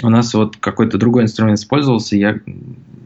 у 0.02 0.08
нас 0.10 0.34
вот 0.34 0.56
какой-то 0.56 0.98
другой 0.98 1.22
инструмент 1.22 1.58
использовался, 1.58 2.16
я 2.16 2.38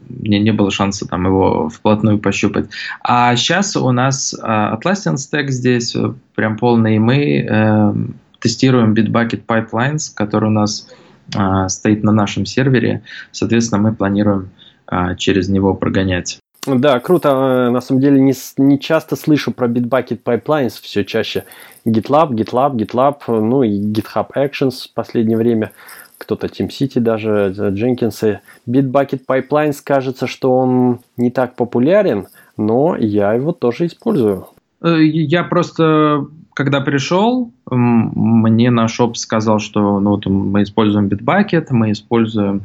мне 0.07 0.39
не 0.39 0.51
было 0.51 0.71
шанса 0.71 1.07
там 1.07 1.25
его 1.25 1.69
вплотную 1.69 2.19
пощупать. 2.19 2.69
А 3.01 3.35
сейчас 3.35 3.75
у 3.75 3.91
нас 3.91 4.33
э, 4.33 4.37
Atlassian 4.45 5.15
Stack 5.15 5.47
здесь 5.47 5.95
прям 6.35 6.57
полный, 6.57 6.95
и 6.95 6.99
мы 6.99 7.39
э, 7.39 7.93
тестируем 8.39 8.93
Bitbucket 8.93 9.45
Pipelines, 9.45 10.11
который 10.13 10.49
у 10.49 10.51
нас 10.51 10.89
э, 11.35 11.69
стоит 11.69 12.03
на 12.03 12.11
нашем 12.11 12.45
сервере. 12.45 13.03
Соответственно, 13.31 13.81
мы 13.81 13.95
планируем 13.95 14.49
э, 14.91 15.15
через 15.17 15.49
него 15.49 15.73
прогонять. 15.73 16.39
Да, 16.65 16.99
круто. 16.99 17.69
На 17.69 17.81
самом 17.81 18.01
деле 18.01 18.19
не, 18.19 18.33
не 18.57 18.79
часто 18.79 19.15
слышу 19.15 19.51
про 19.51 19.67
Bitbucket 19.67 20.21
Pipelines, 20.23 20.79
все 20.81 21.05
чаще 21.05 21.45
GitLab, 21.85 22.31
GitLab, 22.31 22.75
GitLab, 22.75 23.17
ну 23.27 23.63
и 23.63 23.79
GitHub 23.79 24.27
Actions 24.35 24.89
в 24.89 24.93
последнее 24.93 25.37
время 25.37 25.71
кто-то 26.17 26.47
TeamCity 26.47 26.99
даже, 26.99 27.53
Jenkins. 27.55 28.39
Bitbucket 28.67 29.21
Pipelines 29.27 29.77
кажется, 29.83 30.27
что 30.27 30.57
он 30.57 30.99
не 31.17 31.29
так 31.29 31.55
популярен, 31.55 32.27
но 32.57 32.95
я 32.97 33.33
его 33.33 33.51
тоже 33.51 33.85
использую. 33.85 34.47
Э, 34.81 34.97
я 35.01 35.43
просто, 35.43 36.25
когда 36.53 36.81
пришел, 36.81 37.51
мне 37.69 38.71
наш 38.71 38.99
оп 38.99 39.17
сказал, 39.17 39.59
что 39.59 39.99
ну, 39.99 40.11
вот 40.11 40.25
мы 40.25 40.63
используем 40.63 41.07
Bitbucket, 41.07 41.67
мы 41.71 41.91
используем 41.91 42.63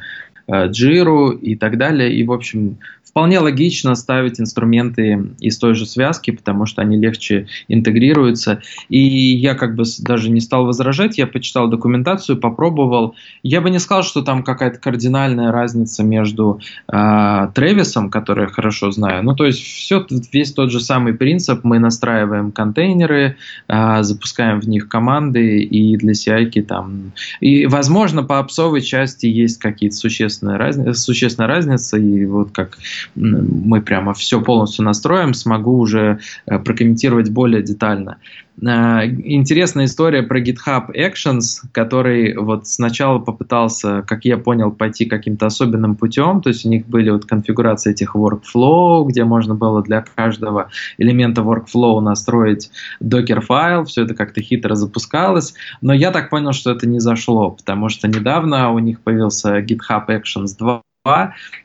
Jira 0.50 1.38
и 1.38 1.56
так 1.56 1.78
далее. 1.78 2.14
И, 2.14 2.24
в 2.24 2.32
общем, 2.32 2.78
вполне 3.10 3.40
логично 3.40 3.94
ставить 3.96 4.40
инструменты 4.40 5.32
из 5.40 5.58
той 5.58 5.74
же 5.74 5.84
связки, 5.84 6.30
потому 6.30 6.66
что 6.66 6.80
они 6.80 6.96
легче 6.96 7.46
интегрируются. 7.68 8.62
И 8.88 8.98
я 8.98 9.54
как 9.54 9.74
бы 9.74 9.84
даже 9.98 10.30
не 10.30 10.40
стал 10.40 10.64
возражать, 10.64 11.18
я 11.18 11.26
почитал 11.26 11.68
документацию, 11.68 12.38
попробовал. 12.38 13.16
Я 13.42 13.60
бы 13.60 13.70
не 13.70 13.80
сказал, 13.80 14.04
что 14.04 14.22
там 14.22 14.44
какая-то 14.44 14.78
кардинальная 14.78 15.50
разница 15.50 16.04
между 16.04 16.60
э, 16.90 17.48
Тревисом, 17.54 18.10
который 18.10 18.44
я 18.44 18.48
хорошо 18.48 18.92
знаю. 18.92 19.24
Ну, 19.24 19.34
то 19.34 19.44
есть 19.44 19.60
все, 19.60 20.06
весь 20.32 20.52
тот 20.52 20.70
же 20.70 20.80
самый 20.80 21.12
принцип. 21.12 21.64
Мы 21.64 21.80
настраиваем 21.80 22.52
контейнеры, 22.52 23.36
э, 23.66 24.02
запускаем 24.02 24.60
в 24.60 24.68
них 24.68 24.88
команды 24.88 25.60
и 25.60 25.96
для 25.96 26.12
CI 26.12 26.62
там... 26.62 27.12
И, 27.40 27.66
возможно, 27.66 28.22
по 28.22 28.38
опсовой 28.38 28.82
части 28.82 29.26
есть 29.26 29.58
какие-то 29.58 29.96
существенные 29.96 30.39
разницы, 30.42 30.94
существенная 30.94 31.48
разница, 31.48 31.96
и 31.96 32.24
вот 32.26 32.50
как 32.52 32.78
мы 33.14 33.82
прямо 33.82 34.14
все 34.14 34.40
полностью 34.40 34.84
настроим, 34.84 35.34
смогу 35.34 35.78
уже 35.78 36.18
э, 36.46 36.58
прокомментировать 36.58 37.30
более 37.30 37.62
детально. 37.62 38.16
Э, 38.62 39.06
интересная 39.06 39.86
история 39.86 40.22
про 40.22 40.40
GitHub 40.40 40.94
Actions, 40.94 41.60
который 41.72 42.36
вот 42.36 42.66
сначала 42.66 43.18
попытался, 43.18 44.02
как 44.02 44.24
я 44.24 44.36
понял, 44.36 44.70
пойти 44.70 45.06
каким-то 45.06 45.46
особенным 45.46 45.96
путем, 45.96 46.42
то 46.42 46.48
есть 46.48 46.66
у 46.66 46.68
них 46.68 46.86
были 46.86 47.10
вот 47.10 47.24
конфигурации 47.24 47.92
этих 47.92 48.14
workflow, 48.14 49.06
где 49.06 49.24
можно 49.24 49.54
было 49.54 49.82
для 49.82 50.02
каждого 50.02 50.70
элемента 50.98 51.42
workflow 51.42 52.00
настроить 52.00 52.70
докер 53.00 53.40
файл, 53.40 53.84
все 53.84 54.04
это 54.04 54.14
как-то 54.14 54.42
хитро 54.42 54.74
запускалось, 54.74 55.54
но 55.80 55.92
я 55.94 56.10
так 56.10 56.30
понял, 56.30 56.52
что 56.52 56.70
это 56.70 56.86
не 56.86 57.00
зашло, 57.00 57.50
потому 57.50 57.88
что 57.88 58.08
недавно 58.08 58.70
у 58.72 58.78
них 58.78 59.00
появился 59.00 59.60
GitHub 59.60 60.06
Actions 60.08 60.56
2, 60.58 60.82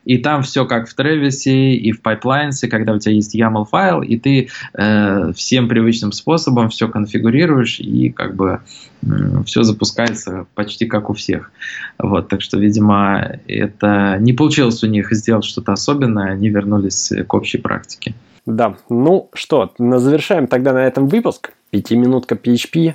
и 0.06 0.18
там 0.18 0.44
все 0.44 0.66
как 0.66 0.88
в 0.88 0.94
Тревисе 0.94 1.74
и 1.74 1.92
в 1.92 2.02
Pipelines, 2.02 2.68
когда 2.70 2.94
у 2.94 3.00
тебя 3.00 3.14
есть 3.16 3.36
YAML 3.36 3.66
файл, 3.66 4.02
и 4.02 4.18
ты 4.18 4.48
э, 4.74 5.34
всем 5.34 5.68
привычным 5.68 6.14
способом 6.14 6.70
все 6.70 6.88
конфигурируешь, 6.88 7.82
и 7.82 8.12
как 8.12 8.36
бы 8.36 8.62
э, 9.04 9.08
все 9.46 9.64
запускается 9.64 10.46
почти 10.56 10.86
как 10.86 11.10
у 11.10 11.14
всех. 11.14 11.52
Вот, 11.98 12.30
так 12.30 12.42
что, 12.42 12.58
видимо, 12.58 13.40
это 13.46 14.18
не 14.22 14.32
получилось 14.32 14.84
у 14.84 14.88
них 14.88 15.12
сделать 15.12 15.44
что-то 15.44 15.74
особенное, 15.74 16.32
они 16.32 16.48
вернулись 16.48 17.12
к 17.28 17.34
общей 17.34 17.58
практике. 17.58 18.14
Да, 18.46 18.78
ну 18.90 19.30
что, 19.34 19.74
завершаем 19.78 20.48
тогда 20.48 20.72
на 20.72 20.86
этом 20.86 21.08
выпуск. 21.08 21.52
Пятиминутка 21.72 22.36
PHP. 22.36 22.94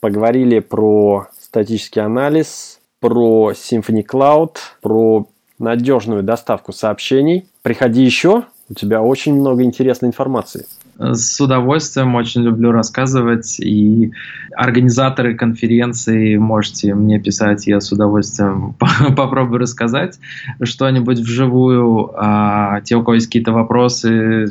Поговорили 0.00 0.60
про 0.60 1.28
статический 1.40 2.02
анализ, 2.02 2.78
про 3.00 3.52
Symfony 3.52 4.04
Cloud, 4.06 4.56
про 4.80 5.28
надежную 5.58 6.22
доставку 6.22 6.72
сообщений. 6.72 7.46
Приходи 7.62 8.02
еще, 8.02 8.44
у 8.68 8.74
тебя 8.74 9.02
очень 9.02 9.34
много 9.34 9.62
интересной 9.62 10.08
информации. 10.08 10.66
С 10.98 11.40
удовольствием 11.40 12.14
очень 12.14 12.42
люблю 12.42 12.70
рассказывать, 12.70 13.58
и 13.58 14.12
организаторы 14.56 15.34
конференции 15.34 16.36
можете 16.36 16.94
мне 16.94 17.18
писать, 17.18 17.66
я 17.66 17.80
с 17.80 17.90
удовольствием 17.90 18.74
попробую 19.16 19.58
рассказать 19.58 20.18
что-нибудь 20.62 21.18
вживую. 21.18 22.12
А 22.16 22.80
те, 22.82 22.96
у 22.96 23.02
кого 23.02 23.14
есть 23.14 23.26
какие-то 23.26 23.52
вопросы, 23.52 24.50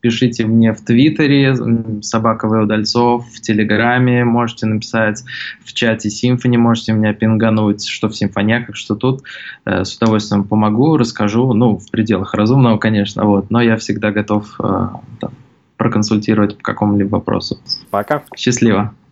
пишите 0.00 0.46
мне 0.46 0.72
в 0.72 0.80
Твиттере, 0.82 1.54
собака 2.02 2.46
Удальцов, 2.46 3.26
в 3.26 3.40
Телеграме 3.40 4.24
можете 4.24 4.66
написать, 4.66 5.24
в 5.64 5.72
чате 5.72 6.10
Симфони 6.10 6.56
можете 6.56 6.92
меня 6.92 7.12
пингануть, 7.12 7.86
что 7.86 8.08
в 8.08 8.16
симфонияках, 8.16 8.76
что 8.76 8.94
тут. 8.94 9.22
Э, 9.64 9.84
с 9.84 9.96
удовольствием 9.96 10.44
помогу, 10.44 10.96
расскажу, 10.96 11.52
ну, 11.52 11.78
в 11.78 11.90
пределах 11.90 12.34
разумного, 12.34 12.78
конечно, 12.78 13.24
вот, 13.24 13.50
но 13.50 13.60
я 13.60 13.76
всегда 13.76 14.10
готов 14.10 14.54
э, 14.58 14.88
там, 15.20 15.32
проконсультировать 15.76 16.56
по 16.56 16.62
какому-либо 16.62 17.16
вопросу. 17.16 17.58
Пока. 17.90 18.22
Счастливо. 18.36 18.94